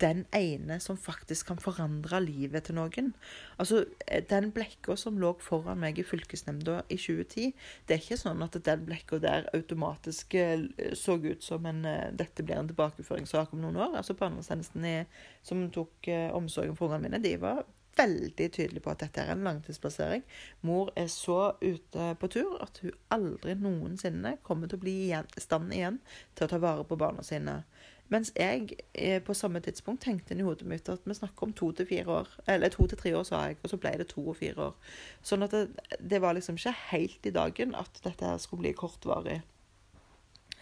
den 0.00 0.24
ene 0.36 0.78
som 0.80 0.98
faktisk 1.00 1.46
kan 1.50 1.60
forandre 1.62 2.20
livet 2.24 2.68
til 2.68 2.76
noen. 2.76 3.12
Altså, 3.58 3.84
eh, 4.06 4.22
Den 4.28 4.50
blekka 4.52 4.96
som 4.96 5.18
lå 5.18 5.32
foran 5.40 5.80
meg 5.80 5.98
i 5.98 6.04
fylkesnemnda 6.04 6.82
i 6.88 6.96
2010, 6.96 7.54
det 7.86 7.94
er 7.94 8.02
ikke 8.02 8.20
sånn 8.20 8.42
at 8.42 8.58
den 8.64 8.84
blekka 8.84 9.18
der 9.18 9.48
automatisk 9.54 10.34
eh, 10.34 10.68
så 10.94 11.16
ut 11.16 11.42
som 11.42 11.66
en 11.66 11.84
eh, 11.84 12.12
dette 12.12 12.42
blir 12.42 12.56
en 12.56 12.68
tilbakeføringssak 12.68 13.52
om 13.52 13.60
noen 13.60 13.76
år. 13.76 13.96
Altså 13.96 14.14
Barnevernstjenesten 14.14 15.06
som 15.42 15.70
tok 15.70 16.08
omsorgen 16.32 16.76
for 16.76 16.88
ungene 16.88 17.08
mine, 17.08 17.22
de 17.22 17.36
var 17.40 17.64
veldig 17.96 18.52
tydelige 18.52 18.82
på 18.84 18.92
at 18.92 19.00
dette 19.00 19.22
er 19.22 19.32
en 19.32 19.44
langtidsplassering. 19.46 20.24
Mor 20.66 20.90
er 20.96 21.08
så 21.12 21.56
ute 21.62 22.12
på 22.20 22.28
tur 22.28 22.58
at 22.62 22.80
hun 22.82 22.96
aldri 23.14 23.56
noensinne 23.58 24.36
kommer 24.46 24.68
til 24.68 24.78
å 24.80 24.84
bli 24.84 24.96
i 25.10 25.42
stand 25.42 25.72
igjen 25.74 26.00
til 26.34 26.46
å 26.46 26.52
ta 26.52 26.60
vare 26.62 26.84
på 26.84 26.98
barna 27.00 27.24
sine. 27.26 27.62
Mens 28.08 28.30
jeg 28.36 28.76
eh, 28.94 29.18
på 29.22 29.34
samme 29.34 29.60
tidspunkt 29.60 30.04
tenkte 30.04 30.36
i 30.36 30.44
hodet 30.46 30.68
mitt 30.70 30.88
at 30.88 31.02
vi 31.04 31.14
snakker 31.16 31.48
om 31.48 31.54
to 31.56 31.72
til 31.72 31.88
fire 31.88 32.20
år. 32.20 32.28
Eller 32.46 32.70
to 32.70 32.86
til 32.86 32.98
tre 32.98 33.12
år, 33.18 33.24
sa 33.26 33.42
jeg, 33.48 33.58
og 33.62 33.72
så 33.72 33.80
ble 33.82 33.92
det 33.98 34.08
to 34.12 34.22
og 34.28 34.36
fire 34.38 34.68
år. 34.68 34.94
Sånn 35.26 35.42
at 35.46 35.56
det, 35.56 35.64
det 35.98 36.22
var 36.22 36.36
liksom 36.38 36.60
ikke 36.60 36.74
helt 36.92 37.26
i 37.26 37.34
dagen 37.34 37.74
at 37.74 38.00
dette 38.04 38.30
her 38.30 38.38
skulle 38.42 38.66
bli 38.66 38.74
kortvarig 38.78 39.40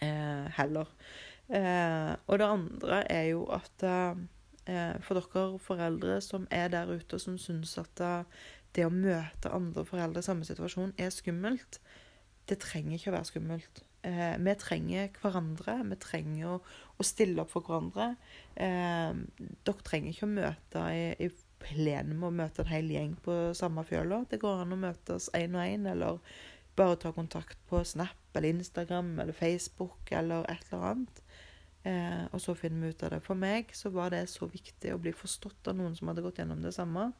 eh, 0.01 0.45
heller. 0.57 0.89
Eh, 1.53 2.13
og 2.25 2.41
det 2.41 2.49
andre 2.49 3.03
er 3.13 3.27
jo 3.35 3.45
at 3.53 3.85
eh, 3.85 4.97
for 5.05 5.19
dere 5.19 5.47
foreldre 5.61 6.19
som 6.25 6.47
er 6.49 6.71
der 6.73 6.89
ute 6.89 7.19
og 7.19 7.21
som 7.21 7.37
syns 7.37 7.77
at 7.77 8.01
eh, 8.01 8.45
det 8.75 8.87
å 8.87 8.93
møte 8.93 9.53
andre 9.53 9.85
foreldre 9.87 10.23
i 10.23 10.25
samme 10.25 10.47
situasjon 10.47 10.97
er 10.99 11.13
skummelt, 11.13 11.79
det 12.49 12.57
trenger 12.61 12.97
ikke 12.97 13.13
å 13.13 13.15
være 13.19 13.29
skummelt. 13.29 13.85
Eh, 14.05 14.35
vi 14.37 14.53
trenger 14.61 15.13
hverandre. 15.21 15.79
Vi 15.89 15.97
trenger 16.01 16.49
å, 16.51 16.57
å 16.95 17.05
stille 17.05 17.43
opp 17.43 17.51
for 17.51 17.65
hverandre. 17.65 18.13
Eh, 18.55 19.15
dere 19.67 19.87
trenger 19.87 20.13
ikke 20.13 20.27
å 20.27 20.35
møte 20.35 20.83
i, 20.95 21.07
i 21.27 21.29
plenum 21.65 22.27
og 22.27 22.35
møte 22.37 22.63
en 22.63 22.71
hel 22.71 22.91
gjeng 22.91 23.15
på 23.25 23.37
samme 23.57 23.83
fjøla. 23.87 24.23
Det 24.29 24.39
går 24.41 24.63
an 24.63 24.75
å 24.75 24.79
møtes 24.79 25.29
én 25.37 25.57
og 25.57 25.65
én, 25.65 25.87
eller 25.91 26.21
bare 26.75 26.99
ta 26.99 27.11
kontakt 27.15 27.59
på 27.69 27.81
Snap 27.87 28.35
eller 28.35 28.51
Instagram 28.51 29.13
eller 29.19 29.35
Facebook 29.35 30.11
eller 30.11 30.47
et 30.51 30.65
eller 30.71 30.87
annet. 30.91 31.21
Eh, 31.85 32.23
og 32.33 32.41
så 32.41 32.55
finner 32.57 32.83
vi 32.83 32.93
ut 32.95 33.03
av 33.05 33.15
det. 33.15 33.21
For 33.23 33.39
meg 33.39 33.73
så 33.77 33.91
var 33.93 34.11
det 34.13 34.25
så 34.31 34.49
viktig 34.51 34.93
å 34.93 35.01
bli 35.01 35.13
forstått 35.15 35.71
av 35.71 35.77
noen 35.79 35.95
som 35.97 36.11
hadde 36.11 36.23
gått 36.25 36.41
gjennom 36.41 36.63
det 36.63 36.73
samme, 36.75 37.11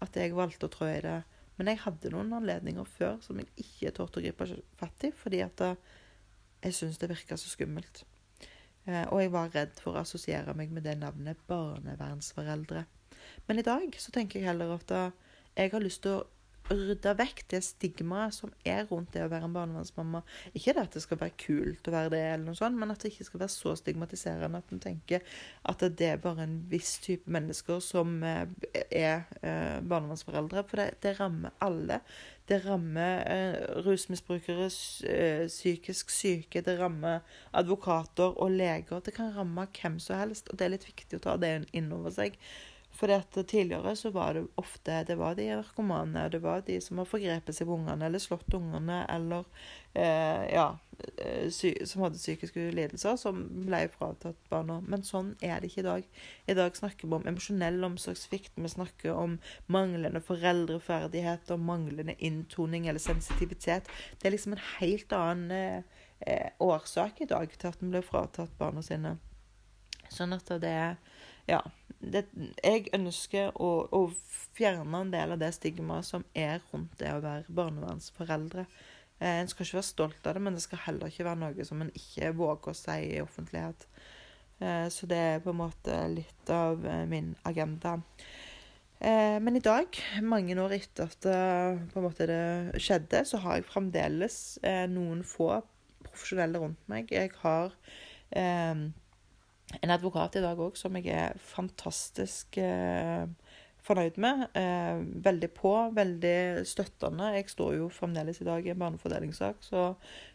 at 0.00 0.16
jeg 0.16 0.36
valgte 0.36 0.68
å 0.68 0.72
trå 0.72 0.88
i 0.90 1.02
det. 1.04 1.20
Men 1.60 1.70
jeg 1.70 1.82
hadde 1.82 2.12
noen 2.14 2.32
anledninger 2.38 2.88
før 2.88 3.18
som 3.24 3.40
jeg 3.40 3.50
ikke 3.60 3.92
torde 3.96 4.20
å 4.20 4.24
gripe 4.24 4.48
fatt 4.80 5.04
i, 5.04 5.12
fordi 5.12 5.42
at 5.44 5.60
jeg 6.64 6.76
syntes 6.76 7.00
det 7.00 7.10
virka 7.12 7.36
så 7.40 7.52
skummelt. 7.52 8.04
Eh, 8.90 9.06
og 9.06 9.22
jeg 9.22 9.32
var 9.34 9.54
redd 9.54 9.78
for 9.78 9.94
å 9.94 10.02
assosiere 10.02 10.56
meg 10.58 10.74
med 10.74 10.84
det 10.88 10.96
navnet 10.98 11.38
barnevernsforeldre. 11.50 12.84
Men 13.46 13.62
i 13.62 13.66
dag 13.66 13.94
så 14.02 14.12
tenker 14.14 14.40
jeg 14.40 14.50
heller 14.50 14.74
at 14.74 14.92
jeg 15.54 15.70
har 15.70 15.82
lyst 15.82 16.02
til 16.02 16.18
å 16.18 16.26
rydde 16.70 17.12
vekk 17.18 17.42
det 17.50 17.60
stigmaet 17.66 18.34
som 18.36 18.52
er 18.66 18.84
rundt 18.90 19.12
det 19.14 19.24
å 19.24 19.30
være 19.30 19.48
en 19.48 19.54
barnevernsmamma. 19.54 20.22
Ikke 20.54 20.74
det 20.76 20.84
at 20.86 20.96
det 20.96 21.02
skal 21.04 21.20
være 21.20 21.36
kult 21.40 21.88
å 21.88 21.94
være 21.94 22.12
det, 22.14 22.22
eller 22.32 22.46
noe 22.46 22.58
sånt, 22.58 22.78
men 22.78 22.92
at 22.94 23.02
det 23.02 23.12
ikke 23.12 23.26
skal 23.28 23.42
være 23.42 23.54
så 23.54 23.74
stigmatiserende 23.80 24.60
at 24.62 24.74
en 24.74 24.82
tenker 24.82 25.24
at 25.70 25.84
det 25.98 26.10
er 26.12 26.22
bare 26.22 26.46
en 26.46 26.58
viss 26.70 26.96
type 27.02 27.30
mennesker 27.30 27.82
som 27.84 28.20
eh, 28.26 28.44
er 28.86 29.26
eh, 29.42 29.80
barnevernsforeldre. 29.82 30.64
For 30.70 30.82
det, 30.82 30.90
det 31.02 31.16
rammer 31.18 31.56
alle. 31.64 32.00
Det 32.50 32.62
rammer 32.64 33.20
eh, 33.30 33.58
rusmisbrukere, 33.86 34.70
psykisk 35.50 36.10
syke, 36.10 36.64
det 36.66 36.78
rammer 36.80 37.20
advokater 37.54 38.34
og 38.38 38.56
leger. 38.56 39.02
Det 39.06 39.14
kan 39.14 39.34
ramme 39.36 39.68
hvem 39.76 40.00
som 40.02 40.18
helst, 40.22 40.50
og 40.50 40.58
det 40.58 40.66
er 40.66 40.76
litt 40.76 40.88
viktig 40.88 41.20
å 41.20 41.26
ta 41.28 41.38
det 41.40 41.54
inn 41.76 41.92
over 41.94 42.14
seg. 42.14 42.38
For 42.90 43.42
tidligere 43.42 43.96
så 43.96 44.10
var 44.10 44.34
det 44.34 44.46
ofte 44.60 45.04
det 45.06 45.14
var 45.16 45.34
de 45.34 45.46
narkomane, 45.48 46.28
det 46.28 46.40
var 46.42 46.60
de 46.66 46.80
som 46.80 46.98
har 46.98 47.06
forgrepet 47.08 47.56
seg 47.56 47.68
på 47.68 47.76
ungene 47.78 48.06
eller 48.06 48.20
slått 48.20 48.54
ungene, 48.54 49.04
eller 49.08 49.46
eh, 49.94 50.42
ja, 50.52 50.66
eh, 51.22 51.46
som 51.86 52.02
hadde 52.02 52.18
psykiske 52.18 52.66
lidelser, 52.74 53.16
som 53.16 53.38
ble 53.64 53.84
fratatt 53.94 54.42
barna. 54.50 54.80
Men 54.82 55.06
sånn 55.06 55.32
er 55.40 55.62
det 55.62 55.70
ikke 55.70 55.84
i 55.84 55.86
dag. 55.86 56.10
I 56.50 56.58
dag 56.58 56.76
snakker 56.76 57.06
vi 57.06 57.16
om 57.20 57.30
emosjonell 57.30 57.80
omsorgssvikt, 57.88 58.58
vi 58.58 58.74
snakker 58.74 59.14
om 59.14 59.38
manglende 59.70 60.20
foreldreferdighet 60.26 61.54
og 61.54 61.64
manglende 61.70 62.18
inntoning 62.18 62.90
eller 62.90 63.00
sensitivitet. 63.00 63.88
Det 64.18 64.28
er 64.28 64.36
liksom 64.36 64.58
en 64.58 64.66
helt 64.80 65.16
annen 65.16 65.56
eh, 65.56 66.06
eh 66.26 66.50
årsak 66.60 67.22
i 67.24 67.30
dag 67.30 67.48
til 67.56 67.70
at 67.70 67.80
vi 67.80 67.94
blir 67.94 68.04
fratatt 68.04 68.58
barna 68.58 68.82
sine. 68.84 69.16
Sånn 70.10 70.34
at 70.34 70.50
det 70.60 70.68
er 70.74 70.96
Ja. 71.50 71.60
Det, 72.00 72.22
jeg 72.64 72.86
ønsker 72.96 73.50
å, 73.60 73.70
å, 73.92 74.06
fjerne 74.56 75.02
en 75.02 75.10
del 75.12 75.34
av 75.34 75.40
det 75.42 75.50
stigmaet 75.52 76.06
som 76.08 76.24
er 76.32 76.62
rundt 76.70 76.94
det 77.00 77.10
å 77.12 77.20
være 77.20 77.52
barnevernsforeldre. 77.52 78.64
Eh, 79.20 79.40
en 79.42 79.50
skal 79.50 79.66
ikke 79.66 79.80
være 79.80 79.88
stolt 79.90 80.28
av 80.28 80.36
det, 80.36 80.44
men 80.46 80.56
det 80.56 80.64
skal 80.64 80.80
heller 80.86 81.12
ikke 81.12 81.26
være 81.28 81.42
noe 81.42 81.66
som 81.68 81.84
en 81.84 81.92
ikke 81.92 82.32
våger 82.38 82.72
å 82.72 82.78
si 82.78 82.96
i 83.10 83.20
offentlighet. 83.20 83.84
Eh, 84.60 84.86
så 84.92 85.08
det 85.10 85.20
er 85.34 85.42
på 85.44 85.52
en 85.52 85.60
måte 85.60 85.98
litt 86.14 86.54
av 86.54 86.86
eh, 86.88 87.04
min 87.10 87.34
agenda. 87.48 87.98
Eh, 89.00 89.36
men 89.40 89.56
i 89.56 89.64
dag, 89.64 89.96
mange 90.24 90.56
år 90.60 90.74
etter 90.76 91.08
at 91.08 91.28
eh, 91.28 92.00
måte 92.04 92.26
det 92.28 92.80
skjedde, 92.84 93.22
så 93.28 93.40
har 93.44 93.56
jeg 93.56 93.68
fremdeles 93.70 94.40
eh, 94.64 94.84
noen 94.92 95.22
få 95.24 95.54
profesjonelle 96.04 96.60
rundt 96.60 96.90
meg. 96.92 97.12
Jeg 97.12 97.32
har 97.40 97.76
en 99.78 99.94
advokat 99.94 100.38
i 100.38 100.42
dag 100.44 100.58
òg 100.60 100.78
som 100.78 100.96
jeg 100.98 101.12
er 101.14 101.38
fantastisk 101.52 102.58
eh, 102.60 103.26
fornøyd 103.86 104.18
med. 104.20 104.48
Eh, 104.58 105.02
veldig 105.26 105.50
på, 105.56 105.74
veldig 105.96 106.66
støttende. 106.68 107.30
Jeg 107.36 107.52
står 107.52 107.76
jo 107.78 107.92
fremdeles 107.94 108.42
i 108.42 108.48
dag 108.48 108.66
i 108.66 108.72
en 108.74 108.82
barnefordelingssak, 108.82 109.62
så 109.64 109.92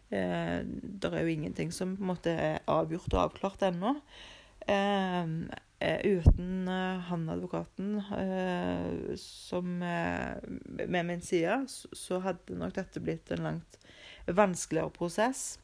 eh, 0.10 0.62
det 0.64 1.12
er 1.12 1.22
jo 1.22 1.36
ingenting 1.36 1.74
som 1.76 1.98
på 1.98 2.06
en 2.06 2.14
måte 2.14 2.34
er 2.34 2.64
avgjort 2.72 3.12
og 3.14 3.24
avklart 3.28 3.68
ennå. 3.70 3.98
Eh, 4.68 5.24
eh, 5.80 6.00
uten 6.18 6.68
eh, 6.68 7.04
han 7.10 7.30
advokaten 7.30 8.00
som 9.20 9.78
med 9.78 11.06
min 11.06 11.22
side, 11.22 11.66
så 11.94 12.22
hadde 12.24 12.58
nok 12.58 12.74
dette 12.80 13.04
blitt 13.04 13.30
en 13.36 13.46
langt 13.50 13.80
vanskeligere 14.26 14.90
prosess. 14.90 15.60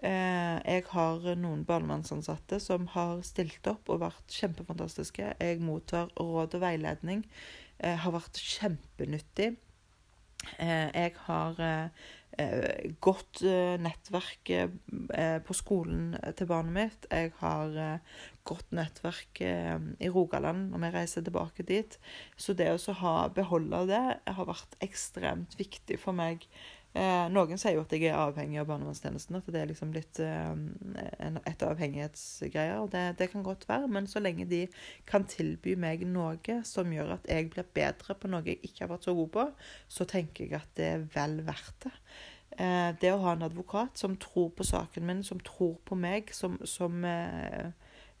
Eh, 0.00 0.58
jeg 0.64 0.86
har 0.94 1.24
noen 1.36 1.64
barnevernsansatte 1.68 2.56
som 2.62 2.86
har 2.94 3.20
stilt 3.26 3.66
opp 3.68 3.90
og 3.92 4.00
vært 4.06 4.32
kjempefantastiske. 4.32 5.34
Jeg 5.36 5.60
mottar 5.64 6.08
råd 6.16 6.56
og 6.56 6.62
veiledning. 6.62 7.26
Jeg 7.80 8.00
har 8.04 8.14
vært 8.16 8.40
kjempenyttig. 8.40 9.52
Eh, 10.56 10.88
jeg 10.88 11.12
har 11.26 11.60
godt 13.04 13.40
nettverk 13.82 14.50
på 15.44 15.56
skolen 15.58 16.14
til 16.38 16.48
barnet 16.48 16.72
mitt. 16.72 17.08
Jeg 17.10 17.34
har 17.42 17.74
godt 18.48 18.70
nettverk 18.72 19.42
i 19.42 20.08
Rogaland 20.14 20.70
når 20.70 20.84
vi 20.86 20.92
reiser 20.94 21.26
tilbake 21.26 21.66
dit. 21.68 21.98
Så 22.40 22.54
det 22.56 22.70
å 22.72 23.12
beholde 23.34 23.82
det 23.90 24.04
har 24.24 24.48
vært 24.48 24.78
ekstremt 24.80 25.58
viktig 25.60 26.00
for 26.00 26.16
meg 26.16 26.46
Eh, 26.90 27.26
noen 27.30 27.60
sier 27.60 27.76
jo 27.76 27.84
at 27.84 27.92
jeg 27.94 28.08
er 28.08 28.16
avhengig 28.18 28.58
av 28.58 28.66
barnevernstjenesten. 28.66 29.38
At 29.38 29.50
det 29.54 29.60
er 29.60 29.68
liksom 29.70 29.92
litt 29.94 30.18
eh, 30.24 31.36
et 31.46 31.62
avhengighetsgreier. 31.62 32.80
Og 32.82 32.90
det, 32.94 33.04
det, 33.20 33.30
kan 33.30 33.46
godt 33.46 33.68
være, 33.70 33.90
men 33.92 34.08
så 34.10 34.22
lenge 34.22 34.48
de 34.50 34.64
kan 35.08 35.26
tilby 35.30 35.76
meg 35.78 36.02
noe 36.08 36.60
som 36.66 36.90
gjør 36.90 37.14
at 37.18 37.30
jeg 37.30 37.52
blir 37.54 37.68
bedre 37.76 38.18
på 38.18 38.30
noe 38.32 38.42
jeg 38.46 38.58
ikke 38.66 38.84
har 38.84 38.92
vært 38.96 39.06
så 39.06 39.14
god 39.18 39.30
på, 39.36 39.46
så 39.86 40.08
tenker 40.10 40.48
jeg 40.48 40.58
at 40.58 40.74
det 40.80 40.90
er 40.96 41.06
vel 41.14 41.38
verdt 41.46 41.86
det. 41.86 41.94
Eh, 42.58 42.90
det 42.98 43.14
å 43.14 43.22
ha 43.22 43.36
en 43.36 43.46
advokat 43.46 44.00
som 44.00 44.18
tror 44.18 44.50
på 44.58 44.66
saken 44.66 45.06
min, 45.06 45.22
som 45.26 45.38
tror 45.46 45.78
på 45.86 45.98
meg, 45.98 46.34
som, 46.34 46.58
som 46.66 47.04
eh, 47.06 47.70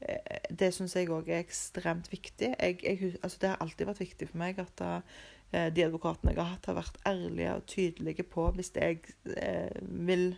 eh 0.00 0.46
Det 0.50 0.70
syns 0.72 0.94
jeg 0.96 1.10
òg 1.12 1.28
er 1.28 1.42
ekstremt 1.42 2.06
viktig. 2.12 2.54
Jeg, 2.54 2.78
jeg, 2.82 3.16
altså 3.22 3.38
det 3.40 3.50
har 3.50 3.60
alltid 3.60 3.86
vært 3.86 4.00
viktig 4.00 4.30
for 4.30 4.38
meg 4.40 4.58
at 4.62 4.72
da, 4.78 5.00
Eh, 5.00 5.39
de 5.50 5.82
advokatene 5.82 6.34
jeg 6.34 6.40
har 6.40 6.52
hatt, 6.52 6.68
har 6.70 6.78
vært 6.78 7.00
ærlige 7.08 7.56
og 7.56 7.66
tydelige 7.70 8.26
på 8.30 8.44
hvis 8.54 8.70
jeg 8.76 9.00
eh, 9.34 9.80
vil 9.82 10.30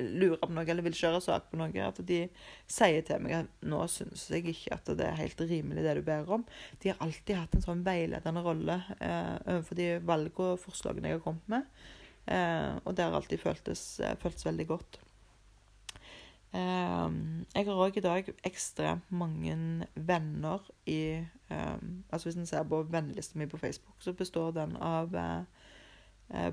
lure 0.00 0.38
på 0.40 0.54
noe 0.54 0.64
eller 0.64 0.84
vil 0.86 0.96
kjøre 0.96 1.20
sak 1.24 1.50
på 1.50 1.58
noe, 1.60 1.84
at 1.84 2.00
de 2.06 2.20
sier 2.70 3.04
til 3.06 3.22
meg 3.24 3.36
at 3.40 3.66
nå 3.66 3.80
syns 3.90 4.28
jeg 4.32 4.46
ikke 4.52 4.78
at 4.78 4.90
det 4.98 5.06
er 5.06 5.18
helt 5.18 5.42
rimelig 5.50 5.84
det 5.84 5.96
du 5.98 6.02
ber 6.06 6.30
om. 6.38 6.44
De 6.82 6.92
har 6.92 7.00
alltid 7.04 7.36
hatt 7.38 7.56
en 7.56 7.66
sånn 7.66 7.84
veiledende 7.86 8.44
rolle 8.44 8.80
eh, 8.98 9.36
overfor 9.44 9.80
de 9.80 9.90
valg 10.06 10.42
og 10.42 10.58
forslagene 10.62 11.10
jeg 11.10 11.20
har 11.20 11.26
kommet 11.26 11.52
med. 11.52 11.84
Eh, 12.30 12.72
og 12.84 12.96
det 12.96 13.06
har 13.06 13.16
alltid 13.16 13.42
føltes, 13.42 13.84
eh, 14.04 14.16
føltes 14.20 14.46
veldig 14.46 14.68
godt. 14.70 15.00
Um, 16.50 17.46
jeg 17.54 17.68
har 17.68 17.78
òg 17.78 18.00
i 18.00 18.02
dag 18.02 18.28
ekstremt 18.42 19.12
mange 19.14 19.52
venner 19.94 20.64
i 20.90 21.22
um, 21.46 22.00
Altså 22.10 22.26
Hvis 22.26 22.38
en 22.40 22.48
ser 22.50 22.64
på 22.66 22.80
vennelista 22.90 23.38
mi 23.38 23.46
på 23.46 23.60
Facebook, 23.60 23.94
så 24.02 24.16
består 24.18 24.50
den 24.56 24.74
av 24.82 25.14
uh, 25.14 25.44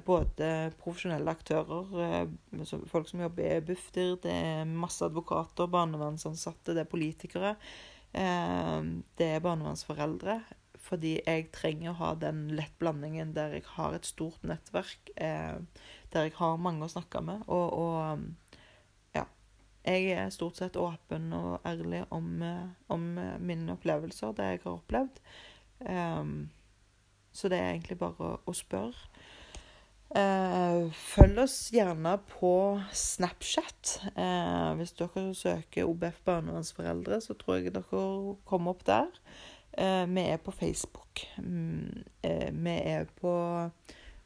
både 0.05 0.69
profesjonelle 0.77 1.33
aktører, 1.33 1.89
uh, 1.97 2.85
folk 2.85 3.09
som 3.09 3.25
jobber 3.25 3.57
i 3.57 3.65
Bufdir, 3.65 4.19
det 4.21 4.37
er 4.37 4.69
masse 4.69 5.01
advokater, 5.05 5.65
barnevernsansatte, 5.65 6.77
det 6.77 6.85
er 6.85 6.93
politikere. 6.93 7.57
Uh, 8.13 9.01
det 9.17 9.33
er 9.33 9.45
barnevernsforeldre. 9.45 10.43
Fordi 10.87 11.17
jeg 11.25 11.49
trenger 11.51 11.89
å 11.91 11.99
ha 11.99 12.15
den 12.15 12.51
lett 12.55 12.77
blandingen 12.79 13.33
der 13.35 13.57
jeg 13.57 13.65
har 13.73 13.97
et 13.97 14.05
stort 14.07 14.45
nettverk, 14.47 15.09
der 15.17 16.27
jeg 16.29 16.35
har 16.37 16.61
mange 16.63 16.85
å 16.85 16.91
snakke 16.93 17.19
med. 17.25 17.41
og, 17.51 17.73
og 17.73 18.46
jeg 19.87 20.11
er 20.11 20.29
stort 20.33 20.59
sett 20.59 20.77
åpen 20.79 21.31
og 21.35 21.65
ærlig 21.65 22.03
om, 22.11 22.41
eh, 22.43 22.67
om 22.91 23.09
eh, 23.17 23.39
mine 23.39 23.73
opplevelser, 23.77 24.35
det 24.35 24.51
jeg 24.51 24.61
har 24.65 24.75
opplevd. 24.75 25.21
Um, 25.79 26.49
så 27.31 27.49
det 27.49 27.59
er 27.61 27.69
egentlig 27.71 27.99
bare 28.01 28.37
å, 28.43 28.53
spørre. 28.55 29.09
Uh, 30.07 30.87
følg 30.95 31.41
oss 31.43 31.57
gjerne 31.75 32.15
på 32.31 32.53
Snapchat. 32.95 33.97
Uh, 34.15 34.73
hvis 34.79 34.95
dere 34.97 35.27
søker 35.37 35.87
OBF 35.87 36.23
barnevernsforeldre, 36.25 37.21
så 37.21 37.35
tror 37.37 37.59
jeg 37.59 37.75
dere 37.75 38.35
kommer 38.47 38.73
opp 38.73 38.83
der. 38.87 39.11
Uh, 39.77 40.05
vi 40.09 40.25
er 40.25 40.41
på 40.41 40.55
Facebook. 40.55 41.27
Mm, 41.37 42.03
vi 42.23 42.75
er 42.79 43.07
på 43.21 43.35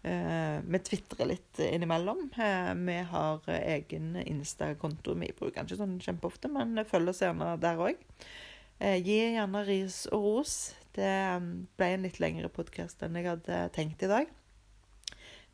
Vi 0.01 0.79
tvitrer 0.81 1.27
litt 1.29 1.59
innimellom. 1.61 2.23
Eh, 2.33 2.71
vi 2.73 2.95
har 3.11 3.51
egen 3.53 4.15
Insta-konto. 4.17 5.13
Vi 5.13 5.29
bruker 5.37 5.61
den 5.61 5.69
ikke 5.69 5.81
sånn 5.83 5.99
kjempeofte, 6.01 6.49
men 6.49 6.81
følg 6.89 7.13
oss 7.13 7.21
gjerne 7.21 7.53
der 7.61 7.85
òg. 7.89 8.01
gi 8.81 9.19
gjerne 9.35 9.61
ris 9.67 10.07
og 10.09 10.25
ros. 10.25 10.55
Det 10.97 11.13
ble 11.77 11.93
en 11.93 12.07
litt 12.07 12.17
lengre 12.19 12.49
podkast 12.49 13.05
enn 13.05 13.19
jeg 13.19 13.29
hadde 13.29 13.59
tenkt 13.77 14.01
i 14.01 14.09
dag. 14.09 14.31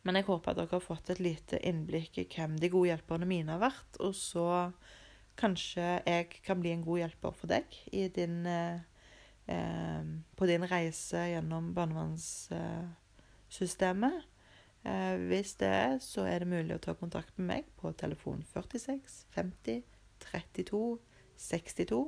Men 0.07 0.15
jeg 0.15 0.23
håper 0.29 0.53
at 0.53 0.61
dere 0.61 0.71
har 0.71 0.79
fått 0.79 1.09
et 1.11 1.19
lite 1.19 1.57
innblikk 1.67 2.15
i 2.21 2.23
hvem 2.31 2.53
de 2.61 2.69
gode 2.71 2.93
hjelperne 2.93 3.27
mine 3.27 3.51
har 3.51 3.59
vært. 3.65 3.97
Og 3.99 4.13
så 4.15 4.71
kanskje 5.37 6.01
jeg 6.07 6.39
kan 6.45 6.61
bli 6.61 6.71
en 6.71 6.85
god 6.85 6.99
hjelper 7.03 7.31
for 7.35 7.47
deg 7.51 7.65
din, 8.15 8.45
eh, 8.47 8.79
eh, 9.51 10.03
på 10.35 10.45
din 10.47 10.63
reise 10.63 11.27
gjennom 11.33 11.73
barnevernssystemet. 11.75 14.23
Eh, 14.87 15.17
hvis 15.27 15.55
det 15.59 15.67
er, 15.67 15.97
så 15.99 16.23
er 16.29 16.43
det 16.43 16.51
mulig 16.51 16.77
å 16.77 16.83
ta 16.83 16.95
kontakt 16.95 17.35
med 17.37 17.49
meg 17.49 17.71
på 17.79 17.91
telefon 17.99 18.43
46 18.53 19.25
50 19.35 19.83
32 20.31 20.83
62. 21.37 21.99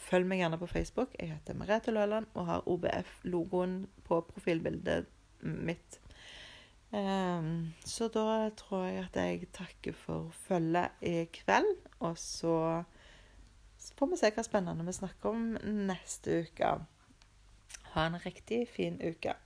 Følg 0.00 0.28
meg 0.28 0.40
gjerne 0.40 0.60
på 0.60 0.68
Facebook. 0.70 1.16
Jeg 1.18 1.34
heter 1.34 1.58
Merete 1.58 1.92
Løland 1.92 2.30
og 2.32 2.46
har 2.48 2.68
OBF-logoen 2.70 3.82
på 4.06 4.20
profilbildet 4.30 5.10
mitt. 5.42 5.98
Um, 6.90 7.70
så 7.86 8.08
da 8.10 8.48
tror 8.58 8.86
jeg 8.88 9.04
at 9.04 9.18
jeg 9.20 9.50
takker 9.54 9.94
for 9.94 10.30
følget 10.46 11.04
i 11.04 11.26
kveld. 11.34 11.68
Og 12.00 12.16
så 12.18 12.54
får 13.98 14.10
vi 14.14 14.22
se 14.22 14.32
hva 14.34 14.46
spennende 14.46 14.86
vi 14.88 14.96
snakker 14.96 15.36
om 15.36 15.52
neste 15.90 16.40
uke. 16.46 16.72
Ha 17.92 18.06
en 18.08 18.18
riktig 18.24 18.64
fin 18.72 18.96
uke. 19.02 19.36